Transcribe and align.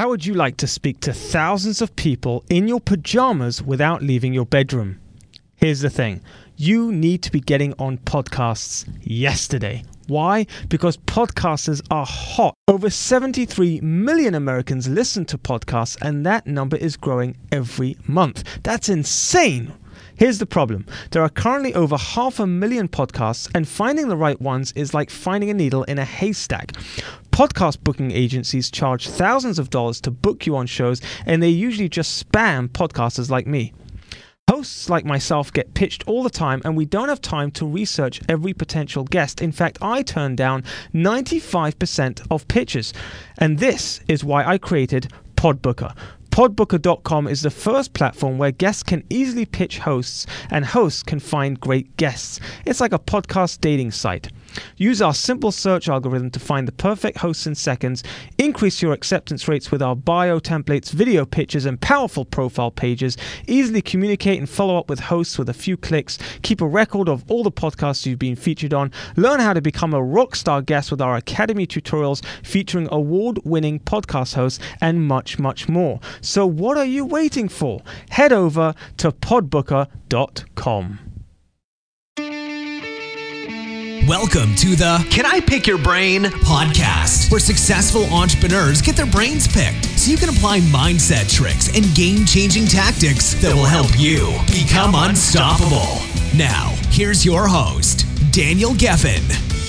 How 0.00 0.08
would 0.08 0.24
you 0.24 0.32
like 0.32 0.56
to 0.56 0.66
speak 0.66 1.00
to 1.00 1.12
thousands 1.12 1.82
of 1.82 1.94
people 1.94 2.42
in 2.48 2.66
your 2.66 2.80
pajamas 2.80 3.60
without 3.62 4.02
leaving 4.02 4.32
your 4.32 4.46
bedroom? 4.46 4.98
Here's 5.56 5.80
the 5.80 5.90
thing 5.90 6.22
you 6.56 6.90
need 6.90 7.22
to 7.24 7.30
be 7.30 7.38
getting 7.38 7.74
on 7.78 7.98
podcasts 7.98 8.88
yesterday. 9.02 9.84
Why? 10.06 10.46
Because 10.70 10.96
podcasters 10.96 11.82
are 11.90 12.06
hot. 12.06 12.54
Over 12.66 12.88
73 12.88 13.82
million 13.82 14.34
Americans 14.34 14.88
listen 14.88 15.26
to 15.26 15.36
podcasts, 15.36 16.00
and 16.00 16.24
that 16.24 16.46
number 16.46 16.78
is 16.78 16.96
growing 16.96 17.36
every 17.52 17.98
month. 18.06 18.42
That's 18.62 18.88
insane. 18.88 19.74
Here's 20.16 20.38
the 20.38 20.46
problem 20.46 20.86
there 21.10 21.22
are 21.22 21.28
currently 21.28 21.74
over 21.74 21.98
half 21.98 22.40
a 22.40 22.46
million 22.46 22.88
podcasts, 22.88 23.50
and 23.54 23.68
finding 23.68 24.08
the 24.08 24.16
right 24.16 24.40
ones 24.40 24.72
is 24.72 24.94
like 24.94 25.10
finding 25.10 25.50
a 25.50 25.54
needle 25.54 25.84
in 25.84 25.98
a 25.98 26.06
haystack. 26.06 26.72
Podcast 27.30 27.82
booking 27.82 28.10
agencies 28.10 28.70
charge 28.70 29.08
thousands 29.08 29.58
of 29.58 29.70
dollars 29.70 30.00
to 30.02 30.10
book 30.10 30.46
you 30.46 30.56
on 30.56 30.66
shows, 30.66 31.00
and 31.26 31.42
they 31.42 31.48
usually 31.48 31.88
just 31.88 32.28
spam 32.28 32.68
podcasters 32.68 33.30
like 33.30 33.46
me. 33.46 33.72
Hosts 34.50 34.90
like 34.90 35.04
myself 35.04 35.52
get 35.52 35.74
pitched 35.74 36.02
all 36.08 36.24
the 36.24 36.28
time, 36.28 36.60
and 36.64 36.76
we 36.76 36.84
don't 36.84 37.08
have 37.08 37.20
time 37.20 37.52
to 37.52 37.64
research 37.64 38.20
every 38.28 38.52
potential 38.52 39.04
guest. 39.04 39.40
In 39.40 39.52
fact, 39.52 39.78
I 39.80 40.02
turn 40.02 40.34
down 40.34 40.64
95% 40.92 42.26
of 42.32 42.48
pitches. 42.48 42.92
And 43.38 43.58
this 43.58 44.00
is 44.08 44.24
why 44.24 44.44
I 44.44 44.58
created 44.58 45.12
Podbooker. 45.36 45.94
Podbooker.com 46.30 47.28
is 47.28 47.42
the 47.42 47.50
first 47.50 47.92
platform 47.92 48.38
where 48.38 48.50
guests 48.50 48.82
can 48.82 49.04
easily 49.08 49.46
pitch 49.46 49.78
hosts 49.78 50.26
and 50.50 50.64
hosts 50.64 51.02
can 51.04 51.20
find 51.20 51.60
great 51.60 51.96
guests. 51.96 52.40
It's 52.66 52.80
like 52.80 52.92
a 52.92 52.98
podcast 52.98 53.60
dating 53.60 53.92
site. 53.92 54.30
Use 54.76 55.02
our 55.02 55.14
simple 55.14 55.52
search 55.52 55.88
algorithm 55.88 56.30
to 56.30 56.40
find 56.40 56.66
the 56.66 56.72
perfect 56.72 57.18
hosts 57.18 57.46
in 57.46 57.54
seconds, 57.54 58.02
increase 58.38 58.82
your 58.82 58.92
acceptance 58.92 59.48
rates 59.48 59.70
with 59.70 59.82
our 59.82 59.96
bio 59.96 60.38
templates, 60.38 60.90
video 60.90 61.24
pictures, 61.24 61.64
and 61.66 61.80
powerful 61.80 62.24
profile 62.24 62.70
pages, 62.70 63.16
easily 63.46 63.82
communicate 63.82 64.38
and 64.38 64.48
follow 64.48 64.78
up 64.78 64.88
with 64.88 65.00
hosts 65.00 65.38
with 65.38 65.48
a 65.48 65.54
few 65.54 65.76
clicks, 65.76 66.18
keep 66.42 66.60
a 66.60 66.66
record 66.66 67.08
of 67.08 67.24
all 67.30 67.42
the 67.42 67.52
podcasts 67.52 68.06
you've 68.06 68.18
been 68.18 68.36
featured 68.36 68.74
on, 68.74 68.90
learn 69.16 69.40
how 69.40 69.52
to 69.52 69.60
become 69.60 69.94
a 69.94 70.00
rockstar 70.00 70.64
guest 70.64 70.90
with 70.90 71.00
our 71.00 71.16
Academy 71.16 71.66
tutorials 71.66 72.24
featuring 72.42 72.88
award 72.90 73.38
winning 73.44 73.80
podcast 73.80 74.34
hosts, 74.34 74.58
and 74.80 75.06
much, 75.06 75.38
much 75.38 75.68
more. 75.68 76.00
So, 76.20 76.46
what 76.46 76.76
are 76.76 76.84
you 76.84 77.04
waiting 77.04 77.48
for? 77.48 77.82
Head 78.10 78.32
over 78.32 78.74
to 78.98 79.12
podbooker.com. 79.12 81.09
Welcome 84.10 84.56
to 84.56 84.74
the 84.74 85.06
Can 85.08 85.24
I 85.24 85.38
Pick 85.38 85.68
Your 85.68 85.78
Brain 85.78 86.24
podcast, 86.24 87.30
where 87.30 87.38
successful 87.38 88.06
entrepreneurs 88.12 88.82
get 88.82 88.96
their 88.96 89.06
brains 89.06 89.46
picked 89.46 89.84
so 89.96 90.10
you 90.10 90.16
can 90.16 90.28
apply 90.28 90.58
mindset 90.62 91.32
tricks 91.32 91.68
and 91.76 91.94
game 91.94 92.24
changing 92.24 92.66
tactics 92.66 93.34
that 93.34 93.54
will 93.54 93.66
help 93.66 93.92
you 93.96 94.36
become 94.48 94.96
unstoppable. 94.96 96.02
Now, 96.36 96.74
here's 96.90 97.24
your 97.24 97.46
host, 97.46 98.04
Daniel 98.32 98.72
Gefen. 98.72 99.59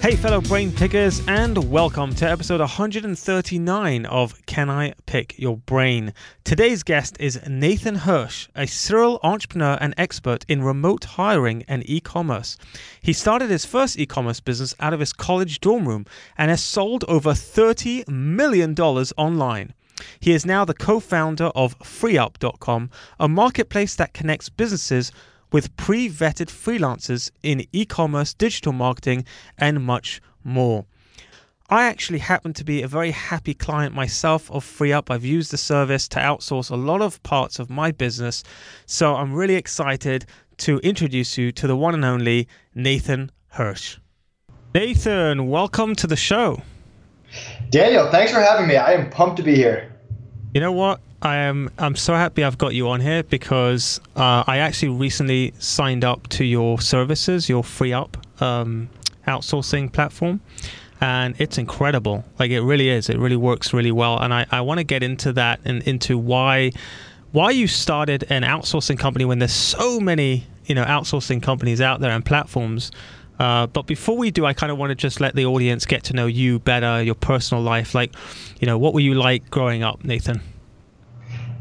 Hey, 0.00 0.14
fellow 0.14 0.40
brain 0.40 0.70
pickers, 0.70 1.20
and 1.26 1.68
welcome 1.70 2.14
to 2.14 2.30
episode 2.30 2.60
139 2.60 4.06
of 4.06 4.46
Can 4.46 4.70
I 4.70 4.94
Pick 5.06 5.36
Your 5.40 5.56
Brain? 5.56 6.14
Today's 6.44 6.84
guest 6.84 7.16
is 7.18 7.40
Nathan 7.48 7.96
Hirsch, 7.96 8.48
a 8.54 8.68
serial 8.68 9.18
entrepreneur 9.24 9.76
and 9.80 9.94
expert 9.98 10.44
in 10.46 10.62
remote 10.62 11.02
hiring 11.02 11.64
and 11.66 11.82
e 11.90 11.98
commerce. 12.00 12.56
He 13.02 13.12
started 13.12 13.50
his 13.50 13.64
first 13.64 13.98
e 13.98 14.06
commerce 14.06 14.38
business 14.38 14.72
out 14.78 14.94
of 14.94 15.00
his 15.00 15.12
college 15.12 15.60
dorm 15.60 15.88
room 15.88 16.06
and 16.38 16.48
has 16.48 16.62
sold 16.62 17.04
over 17.08 17.32
$30 17.32 18.08
million 18.08 18.74
online. 18.78 19.74
He 20.20 20.32
is 20.32 20.46
now 20.46 20.64
the 20.64 20.74
co 20.74 21.00
founder 21.00 21.46
of 21.56 21.76
FreeUp.com, 21.80 22.90
a 23.18 23.28
marketplace 23.28 23.96
that 23.96 24.14
connects 24.14 24.48
businesses 24.48 25.10
with 25.52 25.76
pre 25.76 26.08
vetted 26.08 26.48
freelancers 26.48 27.30
in 27.42 27.66
e 27.72 27.84
commerce, 27.84 28.34
digital 28.34 28.72
marketing, 28.72 29.24
and 29.56 29.84
much 29.84 30.20
more. 30.44 30.84
I 31.70 31.84
actually 31.84 32.20
happen 32.20 32.54
to 32.54 32.64
be 32.64 32.80
a 32.80 32.88
very 32.88 33.10
happy 33.10 33.52
client 33.52 33.94
myself 33.94 34.50
of 34.50 34.64
FreeUp. 34.64 35.10
I've 35.10 35.24
used 35.24 35.50
the 35.50 35.58
service 35.58 36.08
to 36.08 36.18
outsource 36.18 36.70
a 36.70 36.76
lot 36.76 37.02
of 37.02 37.22
parts 37.22 37.58
of 37.58 37.68
my 37.68 37.90
business. 37.90 38.42
So 38.86 39.16
I'm 39.16 39.34
really 39.34 39.54
excited 39.54 40.24
to 40.58 40.78
introduce 40.78 41.36
you 41.36 41.52
to 41.52 41.66
the 41.66 41.76
one 41.76 41.92
and 41.92 42.06
only 42.06 42.48
Nathan 42.74 43.30
Hirsch. 43.48 43.98
Nathan, 44.74 45.48
welcome 45.48 45.94
to 45.96 46.06
the 46.06 46.16
show. 46.16 46.62
Daniel, 47.68 48.10
thanks 48.10 48.32
for 48.32 48.40
having 48.40 48.66
me. 48.66 48.76
I 48.76 48.92
am 48.92 49.10
pumped 49.10 49.36
to 49.36 49.42
be 49.42 49.54
here. 49.54 49.92
You 50.54 50.62
know 50.62 50.72
what? 50.72 51.00
I 51.20 51.36
am 51.36 51.70
I'm 51.78 51.94
so 51.94 52.14
happy 52.14 52.42
I've 52.42 52.56
got 52.56 52.74
you 52.74 52.88
on 52.88 53.00
here 53.00 53.22
because 53.22 54.00
uh, 54.16 54.44
I 54.46 54.58
actually 54.58 54.90
recently 54.90 55.52
signed 55.58 56.04
up 56.04 56.26
to 56.28 56.44
your 56.44 56.80
services, 56.80 57.48
your 57.48 57.62
free 57.62 57.92
up 57.92 58.16
um, 58.40 58.88
outsourcing 59.26 59.92
platform, 59.92 60.40
and 61.02 61.34
it's 61.38 61.58
incredible. 61.58 62.24
Like 62.38 62.50
it 62.50 62.62
really 62.62 62.88
is. 62.88 63.10
It 63.10 63.18
really 63.18 63.36
works 63.36 63.74
really 63.74 63.92
well, 63.92 64.18
and 64.18 64.32
I, 64.32 64.46
I 64.50 64.62
want 64.62 64.78
to 64.78 64.84
get 64.84 65.02
into 65.02 65.34
that 65.34 65.60
and 65.64 65.82
into 65.82 66.16
why 66.16 66.72
why 67.32 67.50
you 67.50 67.66
started 67.66 68.24
an 68.30 68.42
outsourcing 68.42 68.98
company 68.98 69.26
when 69.26 69.40
there's 69.40 69.52
so 69.52 70.00
many 70.00 70.46
you 70.64 70.74
know 70.74 70.84
outsourcing 70.84 71.42
companies 71.42 71.80
out 71.82 72.00
there 72.00 72.12
and 72.12 72.24
platforms. 72.24 72.90
Uh, 73.38 73.66
but 73.66 73.86
before 73.86 74.16
we 74.16 74.30
do, 74.30 74.44
I 74.44 74.52
kind 74.52 74.72
of 74.72 74.78
want 74.78 74.90
to 74.90 74.94
just 74.94 75.20
let 75.20 75.34
the 75.34 75.46
audience 75.46 75.86
get 75.86 76.04
to 76.04 76.12
know 76.12 76.26
you 76.26 76.58
better, 76.58 77.02
your 77.02 77.14
personal 77.14 77.62
life. 77.62 77.94
Like, 77.94 78.14
you 78.60 78.66
know, 78.66 78.78
what 78.78 78.94
were 78.94 79.00
you 79.00 79.14
like 79.14 79.48
growing 79.50 79.82
up, 79.82 80.04
Nathan? 80.04 80.40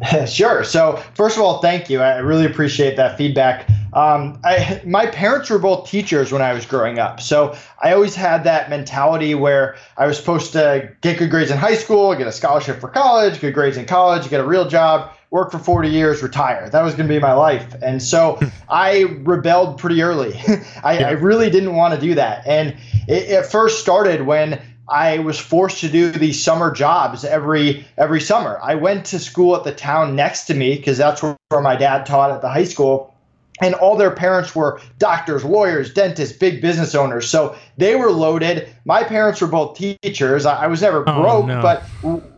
sure. 0.28 0.64
So, 0.64 1.04
first 1.16 1.38
of 1.38 1.44
all, 1.44 1.60
thank 1.62 1.90
you. 1.90 2.02
I 2.02 2.18
really 2.18 2.46
appreciate 2.46 2.98
that 2.98 3.18
feedback. 3.18 3.68
Um, 3.94 4.40
I, 4.44 4.82
my 4.86 5.08
parents 5.08 5.50
were 5.50 5.60
both 5.60 5.90
teachers 5.90 6.32
when 6.32 6.42
I 6.42 6.54
was 6.54 6.66
growing 6.66 7.00
up. 7.00 7.20
So, 7.20 7.56
I 7.82 7.94
always 7.94 8.16
had 8.16 8.44
that 8.44 8.70
mentality 8.70 9.34
where 9.36 9.76
I 9.98 10.06
was 10.06 10.18
supposed 10.18 10.52
to 10.54 10.92
get 11.02 11.18
good 11.18 11.30
grades 11.30 11.52
in 11.52 11.58
high 11.58 11.76
school, 11.76 12.14
get 12.16 12.28
a 12.28 12.32
scholarship 12.32 12.80
for 12.80 12.90
college, 12.90 13.40
good 13.40 13.54
grades 13.54 13.78
in 13.78 13.86
college, 13.86 14.30
get 14.30 14.40
a 14.40 14.46
real 14.46 14.68
job, 14.68 15.12
work 15.30 15.52
for 15.52 15.60
40 15.60 15.90
years, 15.90 16.24
retire. 16.24 16.70
That 16.70 16.82
was 16.82 16.96
going 16.96 17.08
to 17.08 17.14
be 17.14 17.20
my 17.20 17.34
life. 17.34 17.76
And 17.82 18.02
so 18.02 18.40
I 18.70 19.02
rebelled 19.24 19.78
pretty 19.78 20.02
early. 20.02 20.40
I. 20.84 21.04
I, 21.04 21.12
really 21.12 21.50
didn't 21.50 21.76
want 21.76 21.94
to 21.94 22.00
do 22.00 22.16
that. 22.16 22.46
And 22.46 22.76
it, 23.08 23.30
it 23.30 23.46
first 23.46 23.82
started 23.82 24.22
when 24.22 24.62
I 24.90 25.20
was 25.20 25.40
forced 25.40 25.82
to 25.82 25.90
do 25.90 26.12
these 26.12 26.42
summer 26.42 26.72
jobs 26.72 27.26
every 27.26 27.86
every 27.98 28.22
summer. 28.22 28.60
I 28.64 28.76
went 28.76 29.06
to 29.08 29.20
school 29.20 29.56
at 29.56 29.64
the 29.64 29.74
town 29.74 30.16
next 30.16 30.46
to 30.46 30.54
me 30.54 30.76
because 30.76 30.98
that's 30.98 31.22
where, 31.22 31.36
my 31.52 31.76
dad 31.76 32.06
taught 32.06 32.32
at 32.32 32.42
the 32.42 32.50
high 32.50 32.66
school. 32.66 33.14
And 33.60 33.74
all 33.74 33.98
their 33.98 34.12
parents 34.12 34.56
were 34.56 34.80
doctors, 35.00 35.44
lawyers, 35.44 35.92
dentists, 35.92 36.38
big 36.38 36.62
business 36.62 36.94
owners. 36.94 37.28
So 37.28 37.56
they 37.78 37.96
were 37.96 38.12
loaded. 38.12 38.70
My 38.86 39.04
parents 39.04 39.42
were 39.42 39.48
both 39.48 39.78
teachers. 39.78 40.46
I, 40.46 40.66
I 40.66 40.68
was 40.68 40.82
never 40.84 41.04
oh, 41.10 41.22
broke, 41.22 41.48
no. 41.48 41.62
but 41.62 41.84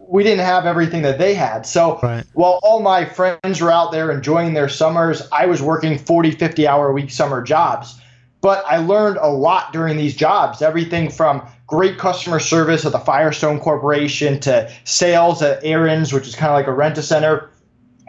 we 0.09 0.23
didn't 0.23 0.43
have 0.43 0.65
everything 0.65 1.03
that 1.03 1.19
they 1.19 1.35
had. 1.35 1.65
So 1.67 1.99
right. 2.01 2.25
while 2.33 2.59
all 2.63 2.81
my 2.81 3.05
friends 3.05 3.61
were 3.61 3.71
out 3.71 3.91
there 3.91 4.11
enjoying 4.11 4.55
their 4.55 4.67
summers, 4.67 5.21
I 5.31 5.45
was 5.45 5.61
working 5.61 5.99
40, 5.99 6.31
50 6.31 6.67
hour 6.67 6.89
a 6.89 6.93
week 6.93 7.11
summer 7.11 7.43
jobs. 7.43 8.01
But 8.41 8.63
I 8.65 8.77
learned 8.77 9.17
a 9.17 9.27
lot 9.27 9.71
during 9.71 9.97
these 9.97 10.15
jobs, 10.15 10.61
everything 10.61 11.11
from 11.11 11.45
great 11.67 11.97
customer 11.97 12.39
service 12.39 12.85
at 12.85 12.91
the 12.91 12.99
Firestone 12.99 13.59
Corporation 13.59 14.39
to 14.41 14.71
sales 14.85 15.41
at 15.43 15.63
Aaron's, 15.63 16.11
which 16.11 16.27
is 16.27 16.35
kind 16.35 16.49
of 16.49 16.55
like 16.55 16.67
a 16.67 16.73
rent 16.73 16.97
a 16.97 17.03
center. 17.03 17.49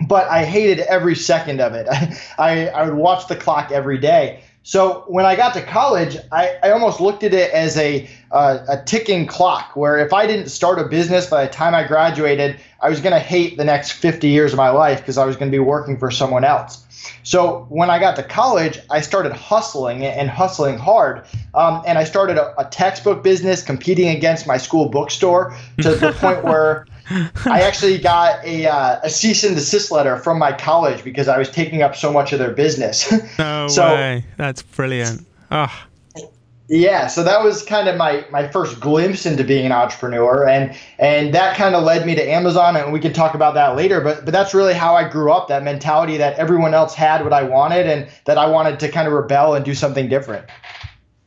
But 0.09 0.29
I 0.29 0.45
hated 0.45 0.81
every 0.81 1.17
second 1.17 1.61
of 1.61 1.75
it. 1.75 1.87
I, 2.39 2.69
I 2.69 2.85
would 2.85 2.95
watch 2.95 3.27
the 3.27 3.37
clock 3.37 3.73
every 3.73 3.99
day. 3.99 4.43
So 4.63 5.05
when 5.09 5.27
I 5.27 5.37
got 5.37 5.53
to 5.55 5.63
college, 5.63 6.17
I, 6.33 6.57
I 6.63 6.71
almost 6.71 7.01
looked 7.01 7.25
at 7.25 7.35
it 7.35 7.51
as 7.51 7.77
a, 7.77 8.09
uh, 8.33 8.59
a 8.69 8.83
ticking 8.85 9.27
clock 9.27 9.75
where 9.75 9.99
if 9.99 10.13
I 10.13 10.27
didn't 10.27 10.49
start 10.49 10.79
a 10.79 10.85
business 10.85 11.27
by 11.27 11.47
the 11.47 11.53
time 11.53 11.75
I 11.75 11.87
graduated, 11.87 12.61
I 12.81 12.89
was 12.89 13.01
going 13.01 13.13
to 13.13 13.19
hate 13.19 13.57
the 13.57 13.65
next 13.65 13.93
50 13.93 14.29
years 14.29 14.53
of 14.53 14.57
my 14.57 14.71
life 14.71 15.01
because 15.01 15.19
I 15.19 15.25
was 15.25 15.37
going 15.37 15.51
to 15.51 15.55
be 15.55 15.61
working 15.61 15.99
for 15.99 16.11
someone 16.11 16.45
else. 16.45 16.87
So 17.23 17.67
when 17.71 17.91
I 17.91 17.99
got 17.99 18.17
to 18.17 18.23
college, 18.23 18.79
I 18.91 19.01
started 19.01 19.33
hustling 19.33 20.05
and 20.05 20.29
hustling 20.29 20.79
hard. 20.79 21.25
Um, 21.55 21.83
and 21.87 21.99
I 21.99 22.05
started 22.05 22.37
a, 22.37 22.55
a, 22.61 22.65
textbook 22.71 23.23
business 23.23 23.63
competing 23.63 24.09
against 24.09 24.47
my 24.47 24.59
school 24.59 24.89
bookstore 24.89 25.57
to 25.83 25.95
the 25.95 26.13
point 26.19 26.45
where 26.45 26.87
I 27.45 27.63
actually 27.63 27.99
got 27.99 28.45
a, 28.45 28.67
uh, 28.67 29.01
a 29.03 29.11
cease 29.11 29.45
and 29.45 29.57
desist 29.57 29.91
letter 29.91 30.17
from 30.19 30.39
my 30.39 30.53
college 30.53 31.03
because 31.03 31.27
I 31.29 31.39
was 31.39 31.51
taking 31.51 31.83
up 31.83 31.97
so 31.97 32.13
much 32.13 32.33
of 32.33 32.39
their 32.39 32.53
business. 32.53 33.11
no 33.39 33.67
so, 33.69 33.95
way. 33.95 34.25
That's 34.37 34.63
brilliant. 34.63 35.27
Oh. 35.51 35.87
Yeah, 36.73 37.09
so 37.09 37.25
that 37.25 37.43
was 37.43 37.65
kind 37.65 37.89
of 37.89 37.97
my 37.97 38.25
my 38.31 38.47
first 38.47 38.79
glimpse 38.79 39.27
into 39.27 39.43
being 39.43 39.67
an 39.67 39.73
entrepreneur, 39.73 40.49
and 40.49 40.73
and 41.01 41.35
that 41.35 41.57
kind 41.57 41.75
of 41.75 41.83
led 41.83 42.07
me 42.07 42.15
to 42.15 42.23
Amazon, 42.23 42.77
and 42.77 42.93
we 42.93 43.01
can 43.01 43.13
talk 43.13 43.35
about 43.35 43.55
that 43.55 43.75
later. 43.75 44.01
But 44.01 44.25
but 44.25 44.31
that's 44.31 44.55
really 44.55 44.73
how 44.73 44.95
I 44.95 45.09
grew 45.09 45.33
up. 45.33 45.49
That 45.49 45.65
mentality 45.65 46.17
that 46.19 46.39
everyone 46.39 46.73
else 46.73 46.95
had 46.95 47.25
what 47.25 47.33
I 47.33 47.43
wanted, 47.43 47.87
and 47.89 48.09
that 48.27 48.39
I 48.39 48.47
wanted 48.47 48.79
to 48.79 48.89
kind 48.89 49.09
of 49.09 49.15
rebel 49.15 49.55
and 49.55 49.65
do 49.65 49.75
something 49.75 50.09
different. 50.09 50.47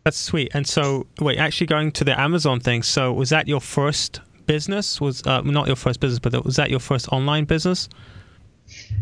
That's 0.06 0.16
sweet. 0.16 0.50
And 0.54 0.66
so, 0.66 1.08
wait, 1.20 1.38
actually 1.38 1.68
going 1.68 1.92
to 1.92 2.06
the 2.06 2.18
Amazon 2.18 2.62
thing. 2.62 2.82
So, 2.82 3.12
was 3.12 3.30
that 3.32 3.46
your 3.46 3.60
first 3.60 4.22
business? 4.46 5.02
Was 5.02 5.28
uh, 5.28 5.42
not 5.42 5.68
your 5.68 5.76
first 5.76 6.00
business, 6.00 6.20
but 6.20 6.46
was 6.46 6.56
that 6.56 6.70
your 6.70 6.80
first 6.80 7.10
online 7.10 7.44
business? 7.44 7.90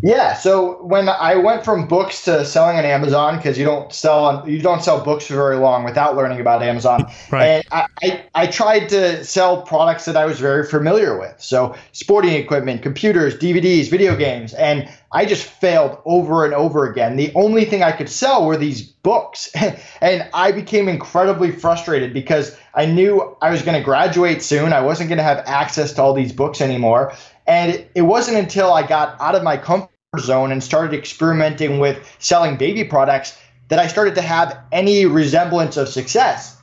Yeah. 0.04 0.34
So 0.34 0.84
when 0.84 1.10
I 1.10 1.36
went 1.36 1.64
from 1.64 1.88
books 1.88 2.24
to 2.26 2.44
selling 2.46 2.78
on 2.78 2.86
Amazon, 2.86 3.38
because 3.38 3.58
you 3.58 3.66
don't 3.66 3.94
sell 3.94 4.26
on, 4.26 4.50
you 4.50 4.62
don't 4.62 4.84
sell 4.84 5.04
books 5.04 5.28
for 5.28 5.36
very 5.36 5.58
long 5.58 5.84
without 5.84 6.16
learning 6.16 6.40
about 6.40 6.64
Amazon. 6.64 7.06
Right. 7.32 7.46
And 7.46 7.66
I, 7.72 7.88
I, 8.04 8.26
I 8.36 8.48
tried 8.48 8.90
to 8.90 9.24
sell 9.24 9.62
products 9.62 10.04
that 10.06 10.18
I 10.18 10.26
was 10.26 10.40
very 10.40 10.66
familiar 10.66 11.18
with. 11.18 11.36
So 11.42 11.76
sporting 11.94 12.34
equipment, 12.34 12.82
computers, 12.82 13.38
DVDs, 13.38 13.90
video 13.90 14.18
games, 14.18 14.54
and 14.54 14.90
I 15.14 15.26
just 15.26 15.46
failed 15.46 15.98
over 16.06 16.46
and 16.46 16.54
over 16.54 16.90
again. 16.90 17.16
The 17.16 17.32
only 17.36 17.66
thing 17.66 17.84
I 17.84 17.92
could 17.92 18.10
sell 18.10 18.46
were 18.46 18.58
these 18.58 18.82
books. 18.82 19.50
and 20.02 20.28
I 20.34 20.52
became 20.52 20.88
incredibly 20.88 21.52
frustrated 21.52 22.14
because 22.14 22.58
I 22.74 22.86
knew 22.86 23.36
I 23.42 23.52
was 23.52 23.62
going 23.62 23.78
to 23.78 23.84
graduate 23.84 24.42
soon. 24.42 24.72
I 24.72 24.82
wasn't 24.82 25.10
going 25.10 25.18
to 25.18 25.24
have 25.24 25.40
access 25.46 25.94
to 25.94 26.02
all 26.02 26.14
these 26.14 26.32
books 26.32 26.62
anymore. 26.62 27.14
And 27.48 27.86
it 27.96 28.04
wasn't 28.04 28.38
until 28.38 28.74
I 28.74 28.86
got 28.86 29.20
out 29.20 29.36
of 29.36 29.44
my 29.44 29.58
comfort 29.58 29.90
zone 30.20 30.52
and 30.52 30.64
started 30.64 30.98
experimenting 30.98 31.80
with 31.80 31.98
selling 32.20 32.58
baby 32.58 32.84
products 32.84 33.38
that 33.70 33.80
I 33.80 33.88
started 33.88 34.16
to 34.16 34.22
have 34.22 34.58
any 34.72 35.06
resemblance 35.06 35.78
of 35.78 35.88
success. 35.88 36.58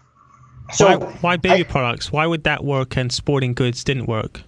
So 0.72 0.98
why, 0.98 1.06
why 1.20 1.36
baby 1.36 1.60
I, 1.60 1.62
products? 1.62 2.12
Why 2.12 2.26
would 2.26 2.44
that 2.44 2.64
work 2.64 2.96
and 2.96 3.10
sporting 3.10 3.54
goods 3.54 3.82
didn't 3.82 4.06
work? 4.06 4.42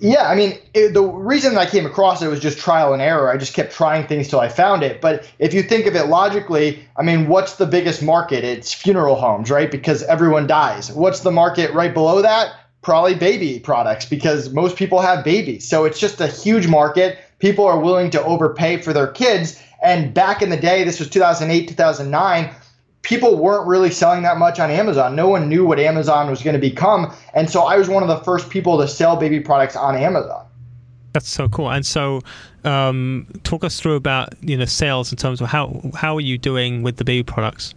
Yeah, 0.00 0.28
I 0.28 0.36
mean, 0.36 0.58
it, 0.74 0.94
the 0.94 1.02
reason 1.02 1.58
I 1.58 1.66
came 1.66 1.84
across 1.84 2.22
it 2.22 2.28
was 2.28 2.38
just 2.38 2.58
trial 2.58 2.92
and 2.92 3.02
error. 3.02 3.32
I 3.32 3.36
just 3.36 3.54
kept 3.54 3.72
trying 3.72 4.06
things 4.06 4.28
till 4.28 4.38
I 4.38 4.48
found 4.48 4.84
it. 4.84 5.00
But 5.00 5.28
if 5.40 5.52
you 5.52 5.62
think 5.62 5.86
of 5.86 5.96
it 5.96 6.06
logically, 6.06 6.84
I 6.96 7.02
mean, 7.02 7.26
what's 7.26 7.56
the 7.56 7.66
biggest 7.66 8.00
market? 8.02 8.44
It's 8.44 8.72
funeral 8.72 9.16
homes, 9.16 9.50
right? 9.50 9.70
Because 9.70 10.04
everyone 10.04 10.46
dies. 10.46 10.92
What's 10.92 11.20
the 11.20 11.32
market 11.32 11.72
right 11.72 11.92
below 11.92 12.22
that? 12.22 12.52
Probably 12.82 13.14
baby 13.14 13.58
products 13.58 14.04
because 14.04 14.50
most 14.50 14.76
people 14.76 15.00
have 15.00 15.24
babies. 15.24 15.68
So 15.68 15.84
it's 15.84 15.98
just 15.98 16.20
a 16.20 16.28
huge 16.28 16.68
market. 16.68 17.18
People 17.38 17.66
are 17.66 17.78
willing 17.78 18.10
to 18.10 18.22
overpay 18.22 18.82
for 18.82 18.92
their 18.92 19.08
kids. 19.08 19.60
And 19.82 20.12
back 20.12 20.42
in 20.42 20.50
the 20.50 20.56
day, 20.56 20.84
this 20.84 20.98
was 20.98 21.08
2008, 21.08 21.68
2009, 21.68 22.54
people 23.02 23.36
weren't 23.36 23.66
really 23.66 23.90
selling 23.90 24.22
that 24.22 24.38
much 24.38 24.58
on 24.58 24.70
Amazon. 24.70 25.14
No 25.16 25.28
one 25.28 25.48
knew 25.48 25.64
what 25.64 25.78
Amazon 25.78 26.28
was 26.30 26.42
going 26.42 26.54
to 26.54 26.60
become. 26.60 27.12
And 27.34 27.48
so 27.50 27.62
I 27.62 27.76
was 27.76 27.88
one 27.88 28.02
of 28.02 28.08
the 28.08 28.18
first 28.18 28.50
people 28.50 28.78
to 28.78 28.88
sell 28.88 29.16
baby 29.16 29.40
products 29.40 29.76
on 29.76 29.96
Amazon. 29.96 30.44
That's 31.12 31.28
so 31.28 31.48
cool. 31.48 31.70
And 31.70 31.86
so, 31.86 32.20
um, 32.64 33.26
talk 33.44 33.64
us 33.64 33.80
through 33.80 33.94
about 33.94 34.34
you 34.42 34.56
know 34.56 34.66
sales 34.66 35.10
in 35.10 35.16
terms 35.16 35.40
of 35.40 35.48
how 35.48 35.80
how 35.94 36.16
are 36.16 36.20
you 36.20 36.36
doing 36.36 36.82
with 36.82 36.96
the 36.96 37.04
baby 37.04 37.22
products? 37.22 37.74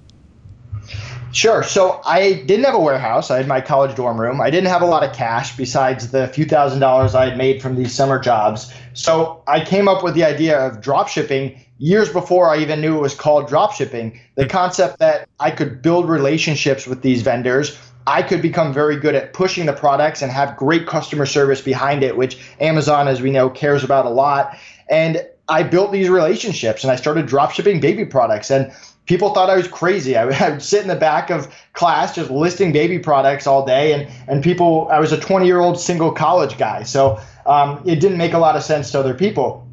Sure. 1.31 1.63
So 1.63 2.01
I 2.05 2.33
didn't 2.33 2.65
have 2.65 2.75
a 2.75 2.79
warehouse. 2.79 3.31
I 3.31 3.37
had 3.37 3.47
my 3.47 3.61
college 3.61 3.95
dorm 3.95 4.19
room. 4.19 4.41
I 4.41 4.49
didn't 4.49 4.69
have 4.69 4.81
a 4.81 4.85
lot 4.85 5.03
of 5.03 5.15
cash 5.15 5.55
besides 5.55 6.11
the 6.11 6.27
few 6.27 6.45
thousand 6.45 6.79
dollars 6.79 7.15
I 7.15 7.29
had 7.29 7.37
made 7.37 7.61
from 7.61 7.75
these 7.75 7.93
summer 7.93 8.19
jobs. 8.19 8.73
So 8.93 9.41
I 9.47 9.63
came 9.63 9.87
up 9.87 10.03
with 10.03 10.13
the 10.13 10.25
idea 10.25 10.59
of 10.59 10.81
drop 10.81 11.07
shipping 11.07 11.63
years 11.77 12.11
before 12.11 12.49
I 12.49 12.57
even 12.57 12.81
knew 12.81 12.97
it 12.97 13.01
was 13.01 13.15
called 13.15 13.47
drop 13.47 13.73
shipping. 13.73 14.19
The 14.35 14.45
concept 14.45 14.99
that 14.99 15.27
I 15.39 15.51
could 15.51 15.81
build 15.81 16.09
relationships 16.09 16.85
with 16.85 17.01
these 17.01 17.21
vendors. 17.21 17.77
I 18.07 18.23
could 18.23 18.41
become 18.41 18.73
very 18.73 18.97
good 18.97 19.15
at 19.15 19.33
pushing 19.33 19.67
the 19.67 19.73
products 19.73 20.21
and 20.21 20.31
have 20.31 20.57
great 20.57 20.87
customer 20.87 21.25
service 21.25 21.61
behind 21.61 22.03
it, 22.03 22.17
which 22.17 22.39
Amazon, 22.59 23.07
as 23.07 23.21
we 23.21 23.31
know, 23.31 23.49
cares 23.49 23.83
about 23.83 24.05
a 24.05 24.09
lot. 24.09 24.57
And 24.89 25.25
I 25.47 25.63
built 25.63 25.91
these 25.91 26.09
relationships 26.09 26.83
and 26.83 26.91
I 26.91 26.95
started 26.95 27.27
drop 27.27 27.51
shipping 27.51 27.79
baby 27.79 28.05
products. 28.05 28.49
And 28.49 28.71
people 29.05 29.33
thought 29.33 29.49
I 29.49 29.55
was 29.55 29.67
crazy. 29.67 30.15
I, 30.15 30.23
I, 30.45 30.49
would 30.51 30.61
sit 30.61 30.81
in 30.81 30.87
the 30.87 30.95
back 30.95 31.29
of 31.29 31.53
class 31.73 32.15
just 32.15 32.29
listing 32.29 32.71
baby 32.71 32.99
products 32.99 33.47
all 33.47 33.65
day, 33.65 33.93
and 33.93 34.11
and 34.27 34.43
people. 34.43 34.87
I 34.91 34.99
was 34.99 35.11
a 35.11 35.19
20 35.19 35.45
year 35.45 35.59
old 35.59 35.79
single 35.79 36.11
college 36.11 36.57
guy, 36.57 36.83
so 36.83 37.19
um, 37.45 37.81
it 37.85 37.99
didn't 37.99 38.17
make 38.17 38.33
a 38.33 38.39
lot 38.39 38.55
of 38.55 38.63
sense 38.63 38.91
to 38.91 38.99
other 38.99 39.13
people. 39.13 39.67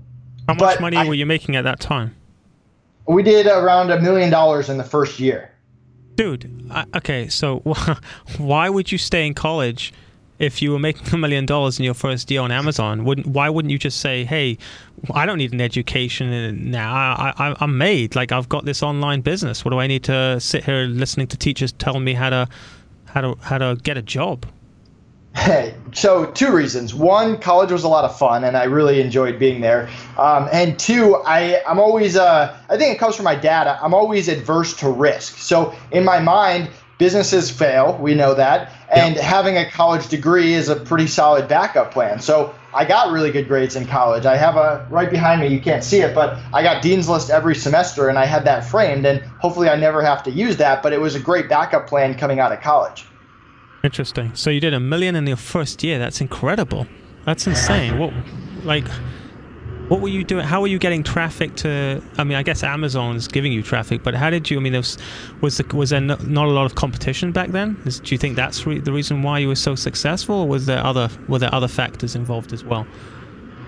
How 0.46 0.54
much 0.54 0.60
but 0.60 0.80
money 0.80 0.96
I, 0.96 1.06
were 1.06 1.14
you 1.14 1.26
making 1.26 1.56
at 1.56 1.64
that 1.64 1.80
time? 1.80 2.14
We 3.06 3.22
did 3.22 3.46
around 3.46 3.90
a 3.90 4.00
million 4.00 4.30
dollars 4.30 4.68
in 4.68 4.78
the 4.78 4.84
first 4.84 5.18
year. 5.18 5.50
Dude, 6.16 6.66
I, 6.70 6.84
okay, 6.96 7.28
so 7.28 7.60
why 8.38 8.68
would 8.68 8.90
you 8.90 8.98
stay 8.98 9.26
in 9.26 9.34
college? 9.34 9.92
If 10.38 10.62
you 10.62 10.72
were 10.72 10.78
making 10.78 11.12
a 11.12 11.18
million 11.18 11.46
dollars 11.46 11.78
in 11.78 11.84
your 11.84 11.94
first 11.94 12.30
year 12.30 12.40
on 12.40 12.52
Amazon, 12.52 13.04
wouldn't 13.04 13.26
why 13.26 13.48
wouldn't 13.48 13.72
you 13.72 13.78
just 13.78 14.00
say, 14.00 14.24
"Hey, 14.24 14.58
I 15.12 15.26
don't 15.26 15.38
need 15.38 15.52
an 15.52 15.60
education 15.60 16.70
now. 16.70 16.92
I, 16.92 17.32
I, 17.36 17.56
I'm 17.60 17.78
made. 17.78 18.14
Like 18.14 18.32
I've 18.32 18.48
got 18.48 18.64
this 18.64 18.82
online 18.82 19.20
business. 19.20 19.64
What 19.64 19.72
do 19.72 19.78
I 19.78 19.86
need 19.86 20.04
to 20.04 20.40
sit 20.40 20.64
here 20.64 20.84
listening 20.84 21.26
to 21.28 21.36
teachers 21.36 21.72
telling 21.72 22.04
me 22.04 22.14
how 22.14 22.30
to 22.30 22.48
how 23.06 23.20
to 23.20 23.34
how 23.40 23.58
to 23.58 23.78
get 23.82 23.96
a 23.96 24.02
job?" 24.02 24.46
Hey, 25.34 25.74
so 25.92 26.26
two 26.26 26.52
reasons. 26.52 26.94
One, 26.94 27.38
college 27.38 27.70
was 27.70 27.84
a 27.84 27.88
lot 27.88 28.04
of 28.04 28.18
fun, 28.18 28.44
and 28.44 28.56
I 28.56 28.64
really 28.64 29.00
enjoyed 29.00 29.38
being 29.38 29.60
there. 29.60 29.88
Um, 30.16 30.48
and 30.52 30.78
two, 30.78 31.16
I 31.26 31.62
I'm 31.66 31.78
always 31.78 32.16
uh, 32.16 32.56
I 32.68 32.76
think 32.76 32.94
it 32.94 32.98
comes 32.98 33.16
from 33.16 33.24
my 33.24 33.36
dad. 33.36 33.66
I'm 33.66 33.94
always 33.94 34.28
adverse 34.28 34.74
to 34.78 34.88
risk. 34.88 35.38
So 35.38 35.74
in 35.92 36.04
my 36.04 36.18
mind, 36.18 36.70
businesses 36.98 37.50
fail. 37.50 37.96
We 38.00 38.14
know 38.14 38.34
that. 38.34 38.72
And 38.90 39.16
yep. 39.16 39.24
having 39.24 39.58
a 39.58 39.70
college 39.70 40.08
degree 40.08 40.54
is 40.54 40.70
a 40.70 40.76
pretty 40.76 41.06
solid 41.06 41.46
backup 41.46 41.92
plan. 41.92 42.20
So 42.20 42.54
I 42.72 42.86
got 42.86 43.12
really 43.12 43.30
good 43.30 43.46
grades 43.46 43.76
in 43.76 43.86
college. 43.86 44.24
I 44.24 44.36
have 44.36 44.56
a 44.56 44.86
right 44.88 45.10
behind 45.10 45.42
me, 45.42 45.48
you 45.48 45.60
can't 45.60 45.84
see 45.84 46.00
it, 46.00 46.14
but 46.14 46.38
I 46.54 46.62
got 46.62 46.82
Dean's 46.82 47.08
List 47.08 47.28
every 47.28 47.54
semester 47.54 48.08
and 48.08 48.18
I 48.18 48.24
had 48.24 48.44
that 48.46 48.64
framed. 48.64 49.04
And 49.04 49.20
hopefully 49.40 49.68
I 49.68 49.76
never 49.76 50.00
have 50.00 50.22
to 50.22 50.30
use 50.30 50.56
that, 50.56 50.82
but 50.82 50.94
it 50.94 51.00
was 51.00 51.14
a 51.14 51.20
great 51.20 51.48
backup 51.50 51.86
plan 51.86 52.14
coming 52.14 52.40
out 52.40 52.50
of 52.50 52.60
college. 52.60 53.06
Interesting. 53.84 54.34
So 54.34 54.48
you 54.48 54.60
did 54.60 54.74
a 54.74 54.80
million 54.80 55.14
in 55.16 55.26
your 55.26 55.36
first 55.36 55.84
year. 55.84 55.98
That's 55.98 56.20
incredible. 56.20 56.86
That's 57.24 57.46
insane. 57.46 57.98
What, 57.98 58.14
like, 58.64 58.86
what 59.88 60.00
were 60.00 60.08
you 60.08 60.22
doing? 60.22 60.44
How 60.44 60.60
were 60.60 60.66
you 60.66 60.78
getting 60.78 61.02
traffic 61.02 61.54
to? 61.56 62.02
I 62.18 62.24
mean, 62.24 62.36
I 62.36 62.42
guess 62.42 62.62
Amazon's 62.62 63.26
giving 63.26 63.52
you 63.52 63.62
traffic, 63.62 64.02
but 64.02 64.14
how 64.14 64.30
did 64.30 64.50
you? 64.50 64.58
I 64.58 64.60
mean, 64.60 64.74
was 64.74 64.98
was, 65.40 65.60
was 65.72 65.90
there 65.90 66.00
not 66.00 66.20
a 66.20 66.50
lot 66.50 66.66
of 66.66 66.74
competition 66.74 67.32
back 67.32 67.50
then? 67.50 67.80
Is, 67.84 68.00
do 68.00 68.14
you 68.14 68.18
think 68.18 68.36
that's 68.36 68.66
re- 68.66 68.80
the 68.80 68.92
reason 68.92 69.22
why 69.22 69.38
you 69.38 69.48
were 69.48 69.56
so 69.56 69.74
successful, 69.74 70.36
or 70.36 70.48
was 70.48 70.66
there 70.66 70.84
other 70.84 71.08
were 71.26 71.38
there 71.38 71.54
other 71.54 71.68
factors 71.68 72.14
involved 72.14 72.52
as 72.52 72.64
well? 72.64 72.86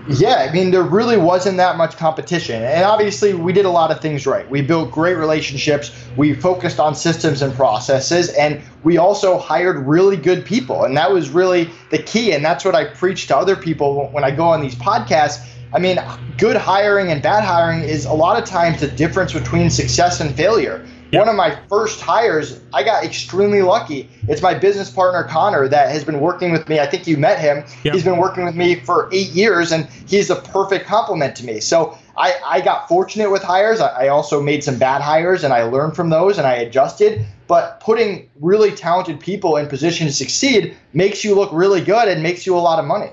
Yeah, 0.07 0.47
I 0.49 0.51
mean, 0.51 0.71
there 0.71 0.81
really 0.81 1.17
wasn't 1.17 1.57
that 1.57 1.77
much 1.77 1.95
competition. 1.95 2.63
And 2.63 2.83
obviously, 2.83 3.35
we 3.35 3.53
did 3.53 3.65
a 3.65 3.69
lot 3.69 3.91
of 3.91 4.01
things 4.01 4.25
right. 4.25 4.49
We 4.49 4.63
built 4.63 4.91
great 4.91 5.13
relationships, 5.13 5.91
we 6.17 6.33
focused 6.33 6.79
on 6.79 6.95
systems 6.95 7.43
and 7.43 7.53
processes, 7.53 8.29
and 8.29 8.61
we 8.83 8.97
also 8.97 9.37
hired 9.37 9.77
really 9.85 10.17
good 10.17 10.43
people. 10.43 10.85
And 10.85 10.97
that 10.97 11.11
was 11.11 11.29
really 11.29 11.69
the 11.91 11.99
key. 11.99 12.31
And 12.33 12.43
that's 12.43 12.65
what 12.65 12.73
I 12.73 12.85
preach 12.85 13.27
to 13.27 13.37
other 13.37 13.55
people 13.55 14.09
when 14.11 14.23
I 14.23 14.31
go 14.31 14.45
on 14.45 14.61
these 14.61 14.75
podcasts 14.75 15.47
I 15.73 15.79
mean, 15.79 15.99
good 16.37 16.57
hiring 16.57 17.11
and 17.11 17.21
bad 17.21 17.45
hiring 17.45 17.81
is 17.83 18.05
a 18.05 18.13
lot 18.13 18.41
of 18.41 18.47
times 18.47 18.81
the 18.81 18.87
difference 18.87 19.31
between 19.31 19.69
success 19.69 20.19
and 20.19 20.35
failure. 20.35 20.85
One 21.13 21.27
of 21.27 21.35
my 21.35 21.57
first 21.67 21.99
hires, 21.99 22.61
I 22.73 22.83
got 22.83 23.03
extremely 23.03 23.61
lucky. 23.61 24.09
It's 24.29 24.41
my 24.41 24.53
business 24.53 24.89
partner 24.89 25.23
Connor 25.25 25.67
that 25.67 25.89
has 25.91 26.05
been 26.05 26.21
working 26.21 26.51
with 26.51 26.69
me. 26.69 26.79
I 26.79 26.85
think 26.85 27.05
you 27.05 27.17
met 27.17 27.37
him. 27.39 27.65
He's 27.83 28.03
been 28.03 28.17
working 28.17 28.45
with 28.45 28.55
me 28.55 28.75
for 28.75 29.09
eight 29.11 29.29
years, 29.29 29.73
and 29.73 29.85
he's 30.07 30.29
a 30.29 30.37
perfect 30.37 30.85
complement 30.87 31.35
to 31.37 31.45
me. 31.45 31.59
So 31.59 31.97
I, 32.17 32.35
I 32.45 32.61
got 32.61 32.87
fortunate 32.87 33.29
with 33.29 33.43
hires. 33.43 33.81
I, 33.81 34.05
I 34.05 34.07
also 34.07 34.41
made 34.41 34.63
some 34.63 34.77
bad 34.77 35.01
hires, 35.01 35.43
and 35.43 35.53
I 35.53 35.63
learned 35.63 35.97
from 35.97 36.09
those, 36.09 36.37
and 36.37 36.47
I 36.47 36.55
adjusted. 36.55 37.25
But 37.47 37.81
putting 37.81 38.29
really 38.39 38.71
talented 38.71 39.19
people 39.19 39.57
in 39.57 39.67
position 39.67 40.07
to 40.07 40.13
succeed 40.13 40.77
makes 40.93 41.25
you 41.25 41.35
look 41.35 41.51
really 41.51 41.81
good 41.81 42.07
and 42.07 42.23
makes 42.23 42.45
you 42.45 42.55
a 42.57 42.59
lot 42.59 42.79
of 42.79 42.85
money. 42.85 43.11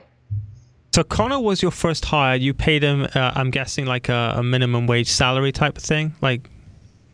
So 0.99 1.05
Connor 1.05 1.39
was 1.39 1.63
your 1.63 1.71
first 1.71 2.05
hire. 2.07 2.35
You 2.35 2.53
paid 2.53 2.83
him, 2.83 3.07
uh, 3.15 3.31
I'm 3.37 3.53
guessing, 3.53 3.87
like 3.87 4.09
a, 4.09 4.35
a, 4.39 4.43
minimum 4.43 4.89
wage 4.89 5.09
salary 5.09 5.53
type 5.53 5.79
of 5.79 5.85
thing, 5.85 6.13
like 6.21 6.51